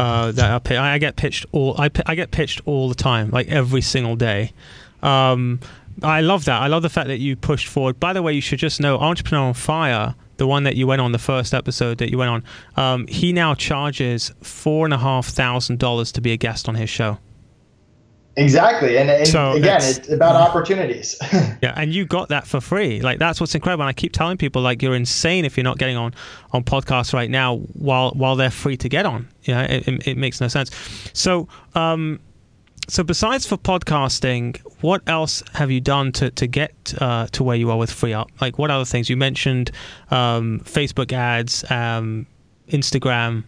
Uh, 0.00 0.32
that 0.32 0.70
I, 0.70 0.94
I 0.94 0.98
get 0.98 1.16
pitched 1.16 1.44
all 1.52 1.74
I, 1.78 1.90
I 2.06 2.14
get 2.14 2.30
pitched 2.30 2.62
all 2.64 2.88
the 2.88 2.94
time, 2.94 3.28
like 3.30 3.48
every 3.48 3.82
single 3.82 4.16
day. 4.16 4.52
Um, 5.02 5.60
I 6.02 6.22
love 6.22 6.46
that. 6.46 6.62
I 6.62 6.68
love 6.68 6.80
the 6.80 6.88
fact 6.88 7.08
that 7.08 7.18
you 7.18 7.36
pushed 7.36 7.68
forward. 7.68 8.00
By 8.00 8.14
the 8.14 8.22
way, 8.22 8.32
you 8.32 8.40
should 8.40 8.58
just 8.58 8.80
know 8.80 8.96
Entrepreneur 8.96 9.48
on 9.48 9.54
Fire, 9.54 10.14
the 10.38 10.46
one 10.46 10.62
that 10.62 10.76
you 10.76 10.86
went 10.86 11.02
on, 11.02 11.12
the 11.12 11.18
first 11.18 11.52
episode 11.52 11.98
that 11.98 12.10
you 12.10 12.16
went 12.16 12.30
on, 12.30 12.44
um, 12.76 13.06
he 13.08 13.32
now 13.34 13.54
charges 13.54 14.32
four 14.42 14.86
and 14.86 14.94
a 14.94 14.98
half 14.98 15.26
thousand 15.26 15.78
dollars 15.78 16.12
to 16.12 16.22
be 16.22 16.32
a 16.32 16.36
guest 16.38 16.66
on 16.66 16.76
his 16.76 16.88
show. 16.88 17.18
Exactly, 18.36 18.96
and, 18.96 19.10
and 19.10 19.26
so 19.26 19.52
again, 19.52 19.80
it's, 19.82 20.08
about 20.08 20.36
opportunities. 20.36 21.16
yeah, 21.62 21.74
and 21.76 21.92
you 21.92 22.04
got 22.04 22.28
that 22.28 22.46
for 22.46 22.60
free. 22.60 23.00
Like 23.00 23.18
that's 23.18 23.40
what's 23.40 23.54
incredible. 23.54 23.82
And 23.82 23.88
I 23.88 23.92
keep 23.92 24.12
telling 24.12 24.36
people 24.36 24.62
like 24.62 24.82
you're 24.82 24.94
insane 24.94 25.44
if 25.44 25.56
you're 25.56 25.64
not 25.64 25.78
getting 25.78 25.96
on 25.96 26.14
on 26.52 26.62
podcasts 26.62 27.12
right 27.12 27.28
now 27.28 27.56
while 27.56 28.12
while 28.12 28.36
they're 28.36 28.50
free 28.50 28.76
to 28.78 28.88
get 28.88 29.04
on. 29.04 29.28
Yeah, 29.42 29.62
it, 29.62 29.88
it, 29.88 30.08
it 30.08 30.16
makes 30.16 30.40
no 30.40 30.48
sense. 30.48 30.70
So. 31.12 31.48
um 31.74 32.20
so 32.88 33.04
besides 33.04 33.46
for 33.46 33.56
podcasting, 33.56 34.58
what 34.80 35.00
else 35.06 35.44
have 35.54 35.70
you 35.70 35.80
done 35.80 36.10
to 36.12 36.30
to 36.30 36.48
get 36.48 36.92
uh, 37.00 37.28
to 37.28 37.44
where 37.44 37.54
you 37.54 37.70
are 37.70 37.78
with 37.78 37.92
free 37.92 38.12
up? 38.12 38.28
Like 38.40 38.58
what 38.58 38.72
other 38.72 38.84
things? 38.84 39.08
You 39.08 39.16
mentioned 39.16 39.70
um, 40.10 40.60
Facebook 40.64 41.12
ads, 41.12 41.64
um, 41.70 42.26
Instagram. 42.68 43.44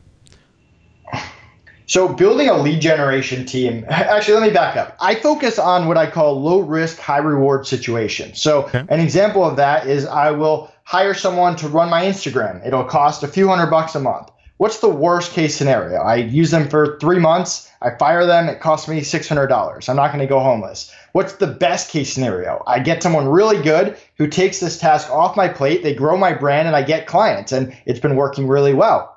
So 1.87 2.09
building 2.09 2.49
a 2.49 2.57
lead 2.57 2.81
generation 2.81 3.45
team. 3.45 3.85
Actually, 3.89 4.35
let 4.35 4.49
me 4.49 4.55
back 4.55 4.77
up. 4.77 4.97
I 5.01 5.15
focus 5.15 5.59
on 5.59 5.89
what 5.89 5.97
I 5.97 6.11
call 6.11 6.41
low 6.41 6.61
risk, 6.61 6.99
high 6.99 7.19
reward 7.19 7.67
situations. 7.67 8.41
So 8.41 8.65
okay. 8.65 8.85
an 8.89 9.01
example 9.01 9.45
of 9.45 9.57
that 9.57 9.87
is 9.87 10.07
I 10.07 10.31
will 10.31 10.73
hire 10.85 11.15
someone 11.15 11.57
to 11.57 11.69
run 11.69 11.91
my 11.91 12.05
Instagram. 12.05 12.67
It'll 12.67 12.85
cost 12.85 13.23
a 13.23 13.29
few 13.29 13.49
hundred 13.49 13.71
bucks 13.71 13.95
a 13.95 14.01
month. 14.01 14.31
What's 14.63 14.79
the 14.79 14.89
worst 14.89 15.33
case 15.33 15.57
scenario? 15.57 16.01
I 16.01 16.17
use 16.17 16.53
them 16.53 16.69
for 16.69 16.97
three 17.01 17.19
months. 17.19 17.69
I 17.81 17.91
fire 17.99 18.27
them. 18.27 18.49
It 18.49 18.61
costs 18.61 18.87
me 18.87 19.01
$600. 19.01 19.89
I'm 19.89 19.97
not 19.97 20.13
going 20.13 20.21
to 20.21 20.27
go 20.27 20.39
homeless. 20.39 20.93
What's 21.13 21.33
the 21.33 21.49
best 21.49 21.91
case 21.91 22.13
scenario? 22.13 22.63
I 22.65 22.79
get 22.79 23.03
someone 23.03 23.27
really 23.27 23.61
good 23.61 23.97
who 24.19 24.29
takes 24.29 24.61
this 24.61 24.79
task 24.79 25.11
off 25.11 25.37
my 25.37 25.49
plate. 25.49 25.83
They 25.83 25.95
grow 25.95 26.17
my 26.17 26.33
brand 26.33 26.69
and 26.69 26.77
I 26.77 26.83
get 26.83 27.09
clients, 27.09 27.51
and 27.51 27.77
it's 27.87 27.99
been 27.99 28.15
working 28.15 28.47
really 28.47 28.73
well. 28.73 29.12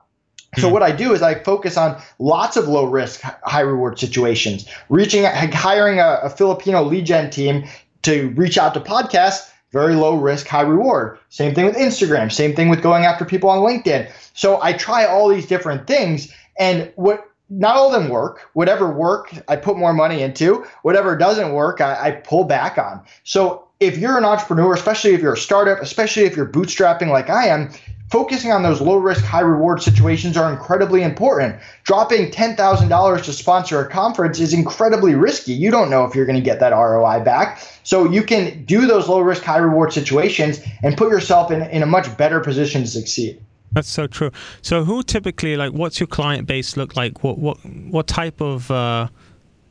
So 0.58 0.68
hmm. 0.68 0.74
what 0.74 0.84
I 0.84 0.92
do 0.92 1.14
is 1.14 1.22
I 1.22 1.36
focus 1.36 1.78
on 1.78 2.02
lots 2.20 2.58
of 2.58 2.68
low 2.68 2.86
risk, 2.86 3.22
high 3.22 3.62
reward 3.62 4.00
situations. 4.00 4.68
Reaching, 4.90 5.24
hiring 5.26 6.00
a, 6.00 6.20
a 6.24 6.30
Filipino 6.30 6.84
lead 6.84 7.06
gen 7.06 7.30
team 7.30 7.66
to 8.04 8.30
reach 8.30 8.58
out 8.58 8.74
to 8.76 8.80
podcasts 8.80 9.52
very 9.76 9.96
low 9.96 10.16
risk, 10.16 10.48
high 10.48 10.62
reward. 10.62 11.20
Same 11.28 11.54
thing 11.54 11.66
with 11.66 11.76
Instagram, 11.76 12.32
same 12.32 12.56
thing 12.56 12.70
with 12.70 12.82
going 12.82 13.04
after 13.04 13.26
people 13.26 13.50
on 13.50 13.60
LinkedIn. 13.60 14.10
So 14.34 14.62
I 14.62 14.72
try 14.72 15.06
all 15.06 15.28
these 15.28 15.48
different 15.48 15.86
things 15.86 16.34
and 16.58 16.94
what 16.96 17.30
not 17.50 17.76
all 17.76 17.94
of 17.94 18.02
them 18.02 18.10
work. 18.10 18.50
Whatever 18.54 18.90
work, 18.90 19.34
I 19.50 19.58
put 19.58 19.78
more 19.78 19.92
money 19.92 20.22
into. 20.22 20.66
Whatever 20.84 21.18
doesn't 21.18 21.52
work, 21.52 21.82
I, 21.82 22.08
I 22.08 22.12
pull 22.12 22.46
back 22.46 22.78
on. 22.78 23.02
So 23.26 23.68
if 23.82 23.98
you're 23.98 24.18
an 24.18 24.24
entrepreneur, 24.24 24.74
especially 24.74 25.14
if 25.14 25.22
you're 25.22 25.34
a 25.34 25.38
startup, 25.38 25.80
especially 25.82 26.24
if 26.24 26.38
you're 26.38 26.48
bootstrapping 26.48 27.10
like 27.10 27.30
I 27.30 27.48
am, 27.48 27.70
focusing 28.10 28.52
on 28.52 28.64
those 28.64 28.82
low 28.82 28.98
risk, 28.98 29.24
high 29.24 29.42
reward 29.42 29.82
situations 29.82 30.38
are 30.38 30.52
incredibly 30.52 31.02
important. 31.04 31.60
Dropping 31.84 32.32
$10,000 32.32 33.24
to 33.24 33.34
sponsor 33.34 33.82
a 33.82 33.90
conference 33.90 34.40
is 34.40 34.54
incredibly 34.54 35.16
risky. 35.16 35.54
You 35.54 35.72
don't 35.72 35.90
know 35.90 36.06
if 36.06 36.16
you're 36.16 36.26
going 36.26 36.38
to 36.38 36.46
get 36.46 36.60
that 36.60 36.72
ROI 36.72 37.22
back. 37.24 37.62
So 37.84 38.10
you 38.10 38.24
can 38.24 38.64
do 38.66 38.88
those 38.88 39.08
low 39.08 39.20
risk, 39.20 39.44
high 39.44 39.58
reward 39.58 39.94
situations 39.94 40.60
and 40.84 40.98
put 40.98 41.10
yourself 41.10 41.52
in, 41.52 41.62
in 41.64 41.84
a 41.84 41.86
much 41.86 42.16
better 42.18 42.40
position 42.40 42.82
to 42.82 42.88
succeed. 42.88 43.42
That's 43.72 43.90
so 43.90 44.08
true. 44.08 44.32
So 44.62 44.86
who 44.86 45.04
typically 45.04 45.58
like 45.58 45.74
what's 45.74 46.00
your 46.00 46.08
client 46.08 46.48
base 46.48 46.78
look 46.78 46.96
like? 46.96 47.24
What 47.24 47.38
what 47.38 47.58
what 47.66 48.08
type 48.08 48.40
of 48.40 48.72
uh, 48.72 49.10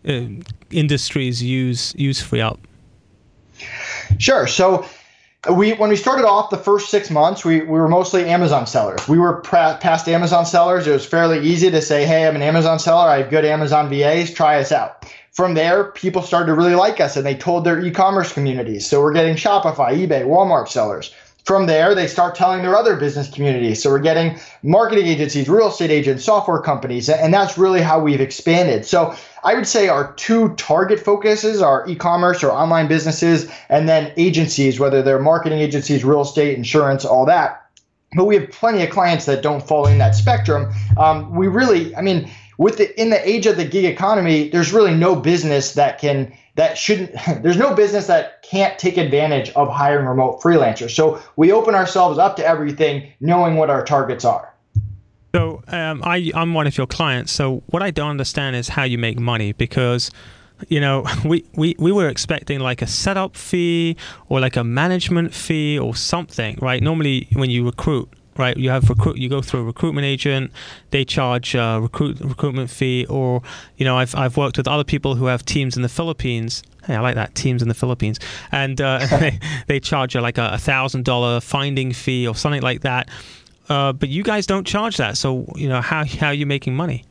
uh, 0.06 0.20
industries 0.70 1.42
use 1.42 1.94
use 1.96 2.22
FreeUp? 2.22 2.58
Sure. 4.18 4.46
So 4.46 4.84
we 5.52 5.72
when 5.74 5.90
we 5.90 5.96
started 5.96 6.26
off 6.26 6.50
the 6.50 6.56
first 6.56 6.90
six 6.90 7.10
months, 7.10 7.44
we, 7.44 7.60
we 7.60 7.78
were 7.78 7.88
mostly 7.88 8.28
Amazon 8.28 8.66
sellers. 8.66 9.06
We 9.08 9.18
were 9.18 9.40
past 9.42 10.08
Amazon 10.08 10.46
sellers. 10.46 10.86
It 10.86 10.92
was 10.92 11.06
fairly 11.06 11.40
easy 11.40 11.70
to 11.70 11.82
say, 11.82 12.06
"Hey, 12.06 12.26
I'm 12.26 12.36
an 12.36 12.42
Amazon 12.42 12.78
seller. 12.78 13.08
I 13.08 13.18
have 13.18 13.30
good 13.30 13.44
Amazon 13.44 13.88
VAs. 13.90 14.32
Try 14.32 14.58
us 14.60 14.72
out." 14.72 15.04
From 15.32 15.54
there, 15.54 15.84
people 15.84 16.22
started 16.22 16.46
to 16.46 16.54
really 16.54 16.76
like 16.76 17.00
us, 17.00 17.16
and 17.16 17.26
they 17.26 17.34
told 17.34 17.64
their 17.64 17.84
e-commerce 17.84 18.32
communities. 18.32 18.88
So 18.88 19.00
we're 19.00 19.12
getting 19.12 19.34
Shopify, 19.34 19.92
eBay, 19.92 20.24
Walmart 20.24 20.68
sellers. 20.68 21.12
From 21.44 21.66
there, 21.66 21.94
they 21.94 22.06
start 22.06 22.34
telling 22.34 22.62
their 22.62 22.74
other 22.74 22.96
business 22.96 23.28
communities. 23.28 23.82
So 23.82 23.90
we're 23.90 23.98
getting 23.98 24.38
marketing 24.62 25.06
agencies, 25.06 25.46
real 25.46 25.68
estate 25.68 25.90
agents, 25.90 26.24
software 26.24 26.60
companies, 26.60 27.10
and 27.10 27.34
that's 27.34 27.58
really 27.58 27.82
how 27.82 28.00
we've 28.00 28.20
expanded. 28.20 28.86
So 28.86 29.14
I 29.42 29.54
would 29.54 29.66
say 29.66 29.88
our 29.88 30.14
two 30.14 30.54
target 30.54 30.98
focuses 30.98 31.60
are 31.60 31.86
e-commerce 31.86 32.42
or 32.42 32.50
online 32.50 32.88
businesses, 32.88 33.50
and 33.68 33.86
then 33.86 34.10
agencies, 34.16 34.80
whether 34.80 35.02
they're 35.02 35.18
marketing 35.18 35.58
agencies, 35.58 36.02
real 36.02 36.22
estate, 36.22 36.56
insurance, 36.56 37.04
all 37.04 37.26
that. 37.26 37.60
But 38.16 38.24
we 38.24 38.36
have 38.36 38.50
plenty 38.50 38.82
of 38.82 38.88
clients 38.88 39.26
that 39.26 39.42
don't 39.42 39.60
fall 39.66 39.86
in 39.86 39.98
that 39.98 40.14
spectrum. 40.14 40.72
Um, 40.96 41.34
we 41.34 41.48
really, 41.48 41.94
I 41.94 42.00
mean, 42.00 42.30
with 42.58 42.78
the 42.78 43.00
in 43.00 43.10
the 43.10 43.28
age 43.28 43.46
of 43.46 43.56
the 43.56 43.64
gig 43.64 43.84
economy, 43.84 44.48
there's 44.48 44.72
really 44.72 44.94
no 44.94 45.16
business 45.16 45.74
that 45.74 45.98
can 45.98 46.32
that 46.56 46.78
shouldn't 46.78 47.12
there's 47.42 47.56
no 47.56 47.74
business 47.74 48.06
that 48.06 48.42
can't 48.42 48.78
take 48.78 48.96
advantage 48.96 49.50
of 49.50 49.68
hiring 49.68 50.06
remote 50.06 50.40
freelancers. 50.40 50.90
So 50.90 51.20
we 51.36 51.52
open 51.52 51.74
ourselves 51.74 52.18
up 52.18 52.36
to 52.36 52.46
everything 52.46 53.12
knowing 53.20 53.56
what 53.56 53.70
our 53.70 53.84
targets 53.84 54.24
are. 54.24 54.52
So 55.34 55.64
um, 55.68 56.00
I, 56.04 56.30
i'm 56.34 56.54
one 56.54 56.66
of 56.66 56.78
your 56.78 56.86
clients. 56.86 57.32
So 57.32 57.62
what 57.66 57.82
i 57.82 57.90
don't 57.90 58.10
understand 58.10 58.56
is 58.56 58.68
how 58.68 58.84
you 58.84 58.98
make 58.98 59.18
money 59.18 59.52
because 59.52 60.10
you 60.68 60.80
know 60.80 61.04
we, 61.24 61.44
we, 61.54 61.74
we 61.78 61.90
were 61.90 62.08
expecting 62.08 62.60
like 62.60 62.82
a 62.82 62.86
setup 62.86 63.36
fee 63.36 63.96
or 64.28 64.40
like 64.40 64.56
a 64.56 64.64
management 64.64 65.34
fee 65.34 65.78
or 65.78 65.96
something 65.96 66.56
right? 66.62 66.82
Normally 66.82 67.28
when 67.32 67.50
you 67.50 67.66
recruit 67.66 68.08
right? 68.38 68.56
You 68.56 68.70
have 68.70 68.88
recruit, 68.88 69.18
you 69.18 69.28
go 69.28 69.40
through 69.40 69.60
a 69.60 69.64
recruitment 69.64 70.04
agent, 70.04 70.50
they 70.90 71.04
charge 71.04 71.54
a 71.54 71.78
recruit 71.80 72.20
recruitment 72.20 72.70
fee, 72.70 73.06
or 73.08 73.42
you 73.76 73.84
know, 73.84 73.96
I've 73.96 74.14
I've 74.14 74.36
worked 74.36 74.56
with 74.56 74.68
other 74.68 74.84
people 74.84 75.14
who 75.14 75.26
have 75.26 75.44
teams 75.44 75.76
in 75.76 75.82
the 75.82 75.88
Philippines. 75.88 76.62
Hey, 76.86 76.96
I 76.96 77.00
like 77.00 77.14
that 77.14 77.34
teams 77.34 77.62
in 77.62 77.68
the 77.68 77.74
Philippines, 77.74 78.18
and 78.52 78.80
uh, 78.80 79.06
they 79.18 79.38
they 79.66 79.80
charge 79.80 80.14
like 80.16 80.38
a 80.38 80.58
thousand 80.58 81.04
dollar 81.04 81.40
finding 81.40 81.92
fee 81.92 82.26
or 82.26 82.34
something 82.34 82.62
like 82.62 82.82
that. 82.82 83.08
Uh, 83.68 83.92
but 83.92 84.10
you 84.10 84.22
guys 84.22 84.46
don't 84.46 84.66
charge 84.66 84.98
that, 84.98 85.16
so 85.16 85.46
you 85.56 85.68
know 85.68 85.80
how 85.80 86.04
how 86.04 86.28
are 86.28 86.34
you 86.34 86.46
making 86.46 86.74
money? 86.74 87.04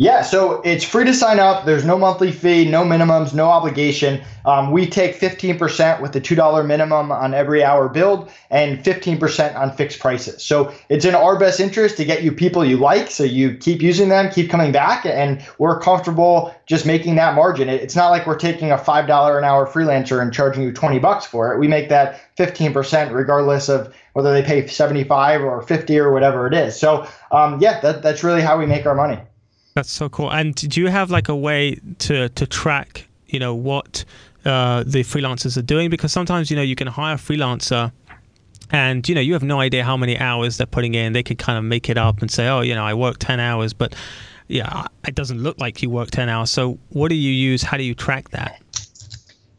Yeah, 0.00 0.22
so 0.22 0.62
it's 0.62 0.82
free 0.82 1.04
to 1.04 1.12
sign 1.12 1.38
up. 1.38 1.66
There's 1.66 1.84
no 1.84 1.98
monthly 1.98 2.32
fee, 2.32 2.64
no 2.64 2.84
minimums, 2.84 3.34
no 3.34 3.50
obligation. 3.50 4.22
Um, 4.46 4.70
we 4.70 4.86
take 4.86 5.20
15% 5.20 6.00
with 6.00 6.12
the 6.12 6.22
$2 6.22 6.66
minimum 6.66 7.12
on 7.12 7.34
every 7.34 7.62
hour 7.62 7.86
billed 7.86 8.32
and 8.48 8.82
15% 8.82 9.54
on 9.54 9.76
fixed 9.76 9.98
prices. 9.98 10.42
So 10.42 10.72
it's 10.88 11.04
in 11.04 11.14
our 11.14 11.38
best 11.38 11.60
interest 11.60 11.98
to 11.98 12.06
get 12.06 12.22
you 12.22 12.32
people 12.32 12.64
you 12.64 12.78
like. 12.78 13.10
So 13.10 13.24
you 13.24 13.54
keep 13.58 13.82
using 13.82 14.08
them, 14.08 14.30
keep 14.30 14.48
coming 14.48 14.72
back, 14.72 15.04
and 15.04 15.46
we're 15.58 15.78
comfortable 15.78 16.54
just 16.64 16.86
making 16.86 17.16
that 17.16 17.34
margin. 17.34 17.68
It's 17.68 17.94
not 17.94 18.08
like 18.08 18.26
we're 18.26 18.38
taking 18.38 18.72
a 18.72 18.78
$5 18.78 19.36
an 19.36 19.44
hour 19.44 19.66
freelancer 19.66 20.22
and 20.22 20.32
charging 20.32 20.62
you 20.62 20.72
20 20.72 20.98
bucks 20.98 21.26
for 21.26 21.52
it. 21.52 21.58
We 21.58 21.68
make 21.68 21.90
that 21.90 22.34
15% 22.38 23.12
regardless 23.12 23.68
of 23.68 23.94
whether 24.14 24.32
they 24.32 24.42
pay 24.42 24.66
75 24.66 25.42
or 25.42 25.60
50 25.60 25.98
or 25.98 26.10
whatever 26.10 26.46
it 26.46 26.54
is. 26.54 26.80
So 26.80 27.06
um, 27.30 27.60
yeah, 27.60 27.80
that, 27.80 28.00
that's 28.02 28.24
really 28.24 28.40
how 28.40 28.58
we 28.58 28.64
make 28.64 28.86
our 28.86 28.94
money. 28.94 29.18
That's 29.80 29.90
so 29.90 30.10
cool. 30.10 30.30
And 30.30 30.54
do 30.54 30.78
you 30.78 30.88
have 30.88 31.10
like 31.10 31.30
a 31.30 31.34
way 31.34 31.80
to 32.00 32.28
to 32.28 32.46
track, 32.46 33.08
you 33.28 33.38
know, 33.38 33.54
what 33.54 34.04
uh, 34.44 34.84
the 34.86 35.00
freelancers 35.00 35.56
are 35.56 35.62
doing? 35.62 35.88
Because 35.88 36.12
sometimes 36.12 36.50
you 36.50 36.56
know 36.56 36.60
you 36.62 36.76
can 36.76 36.86
hire 36.86 37.14
a 37.14 37.16
freelancer, 37.16 37.90
and 38.70 39.08
you 39.08 39.14
know 39.14 39.22
you 39.22 39.32
have 39.32 39.42
no 39.42 39.58
idea 39.58 39.82
how 39.82 39.96
many 39.96 40.18
hours 40.18 40.58
they're 40.58 40.66
putting 40.66 40.92
in. 40.92 41.14
They 41.14 41.22
could 41.22 41.38
kind 41.38 41.56
of 41.56 41.64
make 41.64 41.88
it 41.88 41.96
up 41.96 42.20
and 42.20 42.30
say, 42.30 42.46
oh, 42.46 42.60
you 42.60 42.74
know, 42.74 42.84
I 42.84 42.92
work 42.92 43.16
ten 43.20 43.40
hours, 43.40 43.72
but 43.72 43.94
yeah, 44.48 44.86
it 45.08 45.14
doesn't 45.14 45.42
look 45.42 45.58
like 45.58 45.80
you 45.80 45.88
work 45.88 46.10
ten 46.10 46.28
hours. 46.28 46.50
So 46.50 46.78
what 46.90 47.08
do 47.08 47.14
you 47.14 47.32
use? 47.32 47.62
How 47.62 47.78
do 47.78 47.82
you 47.82 47.94
track 47.94 48.28
that? 48.32 48.60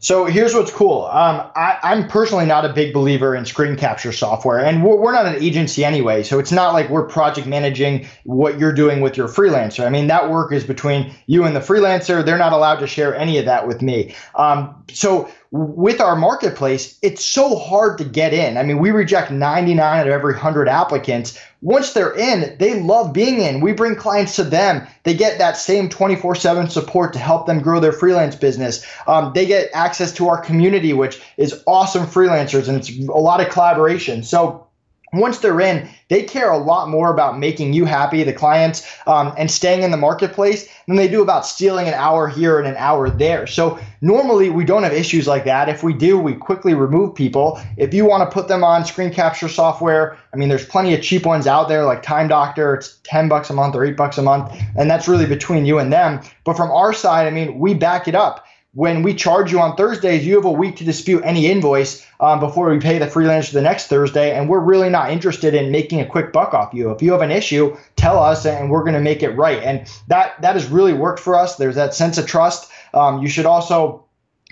So 0.02 0.24
here's 0.24 0.52
what's 0.52 0.72
cool. 0.72 1.04
Um, 1.04 1.48
I, 1.54 1.78
am 1.84 2.08
personally 2.08 2.44
not 2.44 2.64
a 2.64 2.72
big 2.72 2.92
believer 2.92 3.36
in 3.36 3.44
screen 3.44 3.76
capture 3.76 4.10
software, 4.10 4.58
and 4.58 4.82
we're, 4.82 4.96
we're, 4.96 5.12
not 5.12 5.26
an 5.26 5.40
agency 5.40 5.84
anyway. 5.84 6.24
So 6.24 6.40
it's 6.40 6.50
not 6.50 6.72
like 6.72 6.90
we're 6.90 7.06
project 7.06 7.46
managing 7.46 8.08
what 8.24 8.58
you're 8.58 8.72
doing 8.72 9.00
with 9.00 9.16
your 9.16 9.28
freelancer. 9.28 9.86
I 9.86 9.90
mean, 9.90 10.08
that 10.08 10.28
work 10.28 10.52
is 10.52 10.64
between 10.64 11.14
you 11.26 11.44
and 11.44 11.54
the 11.54 11.60
freelancer. 11.60 12.24
They're 12.24 12.36
not 12.36 12.52
allowed 12.52 12.80
to 12.80 12.88
share 12.88 13.14
any 13.14 13.38
of 13.38 13.44
that 13.44 13.68
with 13.68 13.80
me. 13.80 14.12
Um, 14.34 14.82
so 14.92 15.30
with 15.52 16.00
our 16.00 16.16
marketplace, 16.16 16.98
it's 17.00 17.24
so 17.24 17.56
hard 17.56 17.98
to 17.98 18.04
get 18.04 18.34
in. 18.34 18.56
I 18.56 18.64
mean, 18.64 18.78
we 18.78 18.90
reject 18.90 19.30
99 19.30 19.78
out 19.78 20.06
of 20.08 20.12
every 20.12 20.32
100 20.32 20.68
applicants. 20.68 21.38
Once 21.62 21.92
they're 21.92 22.14
in, 22.14 22.56
they 22.58 22.80
love 22.80 23.12
being 23.12 23.40
in. 23.40 23.60
We 23.60 23.72
bring 23.72 23.94
clients 23.94 24.34
to 24.36 24.42
them. 24.42 24.86
They 25.04 25.14
get 25.14 25.38
that 25.38 25.56
same 25.56 25.88
24 25.88 26.34
7 26.34 26.68
support 26.68 27.12
to 27.12 27.20
help 27.20 27.46
them 27.46 27.60
grow 27.60 27.78
their 27.78 27.92
freelance 27.92 28.34
business. 28.34 28.84
Um, 29.06 29.32
they 29.32 29.46
get 29.46 29.70
access 29.72 30.12
to 30.14 30.28
our 30.28 30.38
community, 30.38 30.92
which 30.92 31.22
is 31.36 31.62
awesome 31.66 32.06
freelancers 32.06 32.68
and 32.68 32.78
it's 32.78 32.90
a 32.90 33.12
lot 33.12 33.40
of 33.40 33.48
collaboration. 33.48 34.24
So 34.24 34.66
once 35.12 35.38
they're 35.38 35.60
in, 35.60 35.88
they 36.08 36.22
care 36.22 36.50
a 36.50 36.58
lot 36.58 36.88
more 36.88 37.12
about 37.12 37.38
making 37.38 37.74
you 37.74 37.84
happy, 37.84 38.22
the 38.24 38.32
clients, 38.32 38.86
um, 39.06 39.32
and 39.36 39.50
staying 39.50 39.82
in 39.82 39.90
the 39.90 39.96
marketplace 39.96 40.68
than 40.86 40.96
they 40.96 41.08
do 41.08 41.22
about 41.22 41.44
stealing 41.44 41.86
an 41.86 41.94
hour 41.94 42.28
here 42.28 42.58
and 42.58 42.66
an 42.66 42.76
hour 42.76 43.10
there. 43.10 43.46
So 43.46 43.78
normally 44.00 44.48
we 44.48 44.64
don't 44.64 44.84
have 44.84 44.92
issues 44.92 45.26
like 45.26 45.44
that. 45.44 45.68
If 45.68 45.82
we 45.82 45.92
do, 45.92 46.18
we 46.18 46.34
quickly 46.34 46.72
remove 46.72 47.14
people. 47.14 47.60
If 47.76 47.92
you 47.92 48.06
want 48.06 48.28
to 48.28 48.32
put 48.32 48.48
them 48.48 48.64
on 48.64 48.86
screen 48.86 49.12
capture 49.12 49.48
software, 49.48 50.16
I 50.32 50.36
mean, 50.38 50.48
there's 50.48 50.66
plenty 50.66 50.94
of 50.94 51.02
cheap 51.02 51.26
ones 51.26 51.46
out 51.46 51.68
there 51.68 51.84
like 51.84 52.02
Time 52.02 52.28
Doctor. 52.28 52.74
It's 52.74 52.98
10 53.04 53.28
bucks 53.28 53.50
a 53.50 53.52
month 53.52 53.74
or 53.74 53.84
eight 53.84 53.96
bucks 53.96 54.16
a 54.16 54.22
month, 54.22 54.50
and 54.76 54.90
that's 54.90 55.08
really 55.08 55.26
between 55.26 55.66
you 55.66 55.78
and 55.78 55.92
them. 55.92 56.20
But 56.44 56.56
from 56.56 56.70
our 56.70 56.94
side, 56.94 57.26
I 57.26 57.30
mean, 57.30 57.58
we 57.58 57.74
back 57.74 58.08
it 58.08 58.14
up 58.14 58.46
when 58.74 59.02
we 59.02 59.14
charge 59.14 59.52
you 59.52 59.60
on 59.60 59.76
Thursdays, 59.76 60.26
you 60.26 60.34
have 60.36 60.46
a 60.46 60.50
week 60.50 60.76
to 60.76 60.84
dispute 60.84 61.22
any 61.24 61.46
invoice 61.46 62.06
um, 62.20 62.40
before 62.40 62.70
we 62.70 62.78
pay 62.78 62.98
the 62.98 63.06
freelancer 63.06 63.52
the 63.52 63.60
next 63.60 63.88
Thursday. 63.88 64.34
And 64.34 64.48
we're 64.48 64.60
really 64.60 64.88
not 64.88 65.10
interested 65.10 65.54
in 65.54 65.70
making 65.70 66.00
a 66.00 66.06
quick 66.06 66.32
buck 66.32 66.54
off 66.54 66.72
you. 66.72 66.90
If 66.90 67.02
you 67.02 67.12
have 67.12 67.20
an 67.20 67.30
issue, 67.30 67.76
tell 67.96 68.18
us 68.18 68.46
and 68.46 68.70
we're 68.70 68.82
going 68.82 68.94
to 68.94 69.00
make 69.00 69.22
it 69.22 69.30
right. 69.30 69.62
And 69.62 69.86
that 70.08 70.40
that 70.40 70.54
has 70.54 70.66
really 70.68 70.94
worked 70.94 71.20
for 71.20 71.34
us. 71.34 71.56
There's 71.56 71.74
that 71.74 71.94
sense 71.94 72.16
of 72.16 72.26
trust. 72.26 72.70
Um, 72.94 73.20
you 73.20 73.28
should 73.28 73.46
also, 73.46 74.06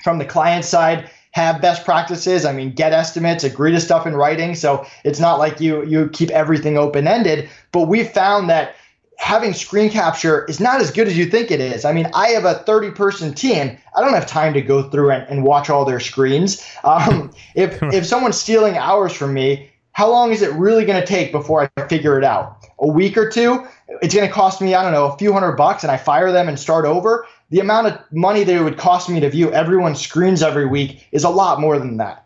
from 0.05 0.19
the 0.19 0.27
client 0.27 0.67
side, 0.67 1.11
have 1.31 1.63
best 1.63 1.85
practices. 1.85 2.45
I 2.45 2.53
mean, 2.53 2.73
get 2.73 2.93
estimates, 2.93 3.45
agree 3.45 3.73
to 3.73 3.81
stuff 3.81 4.07
in 4.07 4.17
writing. 4.17 4.55
So 4.55 4.85
it's 5.05 5.21
not 5.21 5.39
like 5.39 5.61
you 5.61 5.85
you 5.87 6.11
keep 6.11 6.29
everything 6.31 6.77
open 6.77 7.07
ended. 7.07 7.49
But 7.73 7.89
we've 7.89 8.11
found 8.11 8.51
that 8.51 8.75
having 9.21 9.53
screen 9.53 9.91
capture 9.91 10.47
is 10.47 10.61
not 10.61 10.81
as 10.81 10.91
good 10.91 11.07
as 11.07 11.17
you 11.17 11.27
think 11.27 11.51
it 11.51 11.61
is. 11.61 11.85
I 11.85 11.93
mean, 11.93 12.09
I 12.15 12.29
have 12.31 12.47
a 12.47 12.55
30 12.55 12.93
person 12.93 13.35
team. 13.35 13.77
I 13.95 14.01
don't 14.01 14.15
have 14.15 14.27
time 14.27 14.55
to 14.55 14.63
go 14.63 14.89
through 14.89 15.11
and, 15.11 15.29
and 15.29 15.45
watch 15.45 15.69
all 15.69 15.85
their 15.85 16.01
screens. 16.01 16.67
Um, 16.85 17.31
if, 17.55 17.83
if 17.83 18.07
someone's 18.07 18.41
stealing 18.41 18.79
hours 18.79 19.13
from 19.13 19.35
me, 19.35 19.71
how 19.93 20.11
long 20.11 20.33
is 20.33 20.41
it 20.41 20.51
really 20.55 20.87
going 20.87 20.99
to 20.99 21.07
take 21.07 21.33
before 21.33 21.71
I 21.77 21.87
figure 21.87 22.17
it 22.17 22.25
out? 22.25 22.67
A 22.79 22.89
week 22.89 23.19
or 23.19 23.29
two? 23.29 23.67
It's 24.01 24.15
going 24.15 24.27
to 24.27 24.33
cost 24.33 24.63
me, 24.63 24.75
I 24.75 24.83
don't 24.83 24.93
know, 24.93 25.13
a 25.13 25.19
few 25.19 25.35
hundred 25.35 25.53
bucks 25.53 25.83
and 25.83 25.93
I 25.93 25.99
fire 25.99 26.33
them 26.33 26.49
and 26.49 26.59
start 26.59 26.87
over. 26.87 27.27
The 27.51 27.61
amount 27.61 27.89
of 27.89 28.01
money 28.13 28.43
that 28.43 28.57
it 28.57 28.63
would 28.63 28.79
cost 28.79 29.11
me 29.11 29.21
to 29.21 29.29
view 29.29 29.53
everyone's 29.53 30.01
screens 30.01 30.43
every 30.43 30.67
week 30.67 31.07
is 31.13 31.25
a 31.25 31.31
lot 31.31 31.61
more 31.61 31.79
than 31.79 31.99
that. 31.99 32.25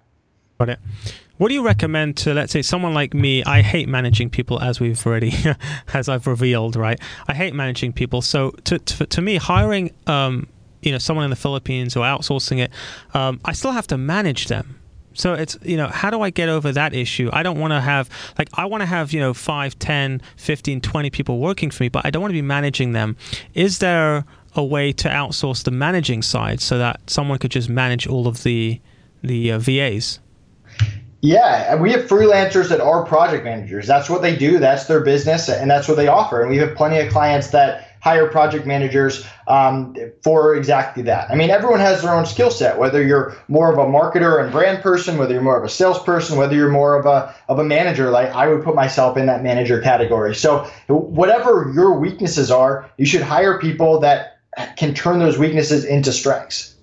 Got 0.60 0.68
it. 0.68 0.78
What 1.36 1.48
do 1.48 1.54
you 1.54 1.64
recommend 1.64 2.16
to, 2.18 2.32
let's 2.32 2.52
say, 2.52 2.62
someone 2.62 2.94
like 2.94 3.12
me? 3.12 3.42
I 3.42 3.60
hate 3.60 3.88
managing 3.88 4.30
people, 4.30 4.60
as 4.60 4.78
we've 4.78 5.04
already, 5.04 5.32
as 5.92 6.08
I've 6.08 6.28
revealed, 6.28 6.76
right? 6.76 7.00
I 7.26 7.34
hate 7.34 7.54
managing 7.54 7.92
people. 7.92 8.22
So 8.22 8.52
to 8.64 8.78
to, 8.78 9.06
to 9.06 9.20
me, 9.20 9.36
hiring, 9.36 9.90
um, 10.06 10.46
you 10.82 10.92
know, 10.92 10.98
someone 10.98 11.24
in 11.24 11.30
the 11.30 11.36
Philippines 11.36 11.96
or 11.96 12.04
outsourcing 12.04 12.60
it, 12.60 12.70
um, 13.14 13.40
I 13.44 13.52
still 13.52 13.72
have 13.72 13.88
to 13.88 13.98
manage 13.98 14.46
them. 14.46 14.78
So 15.14 15.34
it's, 15.34 15.56
you 15.62 15.76
know, 15.76 15.88
how 15.88 16.10
do 16.10 16.20
I 16.20 16.30
get 16.30 16.48
over 16.48 16.70
that 16.72 16.92
issue? 16.92 17.30
I 17.32 17.42
don't 17.42 17.58
want 17.58 17.72
to 17.72 17.80
have, 17.80 18.10
like, 18.36 18.48
I 18.54 18.64
want 18.66 18.82
to 18.82 18.86
have, 18.86 19.12
you 19.12 19.20
know, 19.20 19.32
5, 19.32 19.78
10, 19.78 20.20
15, 20.36 20.80
20 20.80 21.10
people 21.10 21.38
working 21.38 21.70
for 21.70 21.84
me, 21.84 21.88
but 21.88 22.04
I 22.04 22.10
don't 22.10 22.20
want 22.20 22.30
to 22.30 22.36
be 22.36 22.42
managing 22.42 22.92
them. 22.92 23.16
Is 23.54 23.78
there 23.78 24.24
a 24.56 24.64
way 24.64 24.92
to 24.92 25.08
outsource 25.08 25.62
the 25.62 25.70
managing 25.70 26.22
side 26.22 26.60
so 26.60 26.78
that 26.78 27.08
someone 27.08 27.38
could 27.38 27.52
just 27.52 27.68
manage 27.68 28.06
all 28.06 28.26
of 28.28 28.42
the 28.42 28.80
the 29.22 29.52
uh, 29.52 29.58
VAs? 29.58 30.20
Yeah, 31.24 31.76
we 31.76 31.90
have 31.92 32.02
freelancers 32.02 32.68
that 32.68 32.82
are 32.82 33.02
project 33.06 33.44
managers. 33.44 33.86
That's 33.86 34.10
what 34.10 34.20
they 34.20 34.36
do. 34.36 34.58
That's 34.58 34.84
their 34.84 35.00
business, 35.00 35.48
and 35.48 35.70
that's 35.70 35.88
what 35.88 35.96
they 35.96 36.06
offer. 36.06 36.42
And 36.42 36.50
we 36.50 36.58
have 36.58 36.74
plenty 36.74 36.98
of 36.98 37.10
clients 37.10 37.48
that 37.48 37.96
hire 38.02 38.28
project 38.28 38.66
managers 38.66 39.26
um, 39.48 39.96
for 40.22 40.54
exactly 40.54 41.02
that. 41.04 41.30
I 41.30 41.34
mean, 41.34 41.48
everyone 41.48 41.80
has 41.80 42.02
their 42.02 42.12
own 42.12 42.26
skill 42.26 42.50
set. 42.50 42.78
Whether 42.78 43.02
you're 43.02 43.34
more 43.48 43.72
of 43.72 43.78
a 43.78 43.90
marketer 43.90 44.42
and 44.42 44.52
brand 44.52 44.82
person, 44.82 45.16
whether 45.16 45.32
you're 45.32 45.42
more 45.42 45.56
of 45.56 45.64
a 45.64 45.70
salesperson, 45.70 46.36
whether 46.36 46.54
you're 46.54 46.68
more 46.68 46.94
of 46.94 47.06
a 47.06 47.34
of 47.48 47.58
a 47.58 47.64
manager, 47.64 48.10
like 48.10 48.28
I 48.34 48.46
would 48.46 48.62
put 48.62 48.74
myself 48.74 49.16
in 49.16 49.24
that 49.24 49.42
manager 49.42 49.80
category. 49.80 50.34
So 50.34 50.70
whatever 50.88 51.72
your 51.74 51.98
weaknesses 51.98 52.50
are, 52.50 52.90
you 52.98 53.06
should 53.06 53.22
hire 53.22 53.58
people 53.58 53.98
that 54.00 54.40
can 54.76 54.92
turn 54.92 55.20
those 55.20 55.38
weaknesses 55.38 55.86
into 55.86 56.12
strengths. 56.12 56.73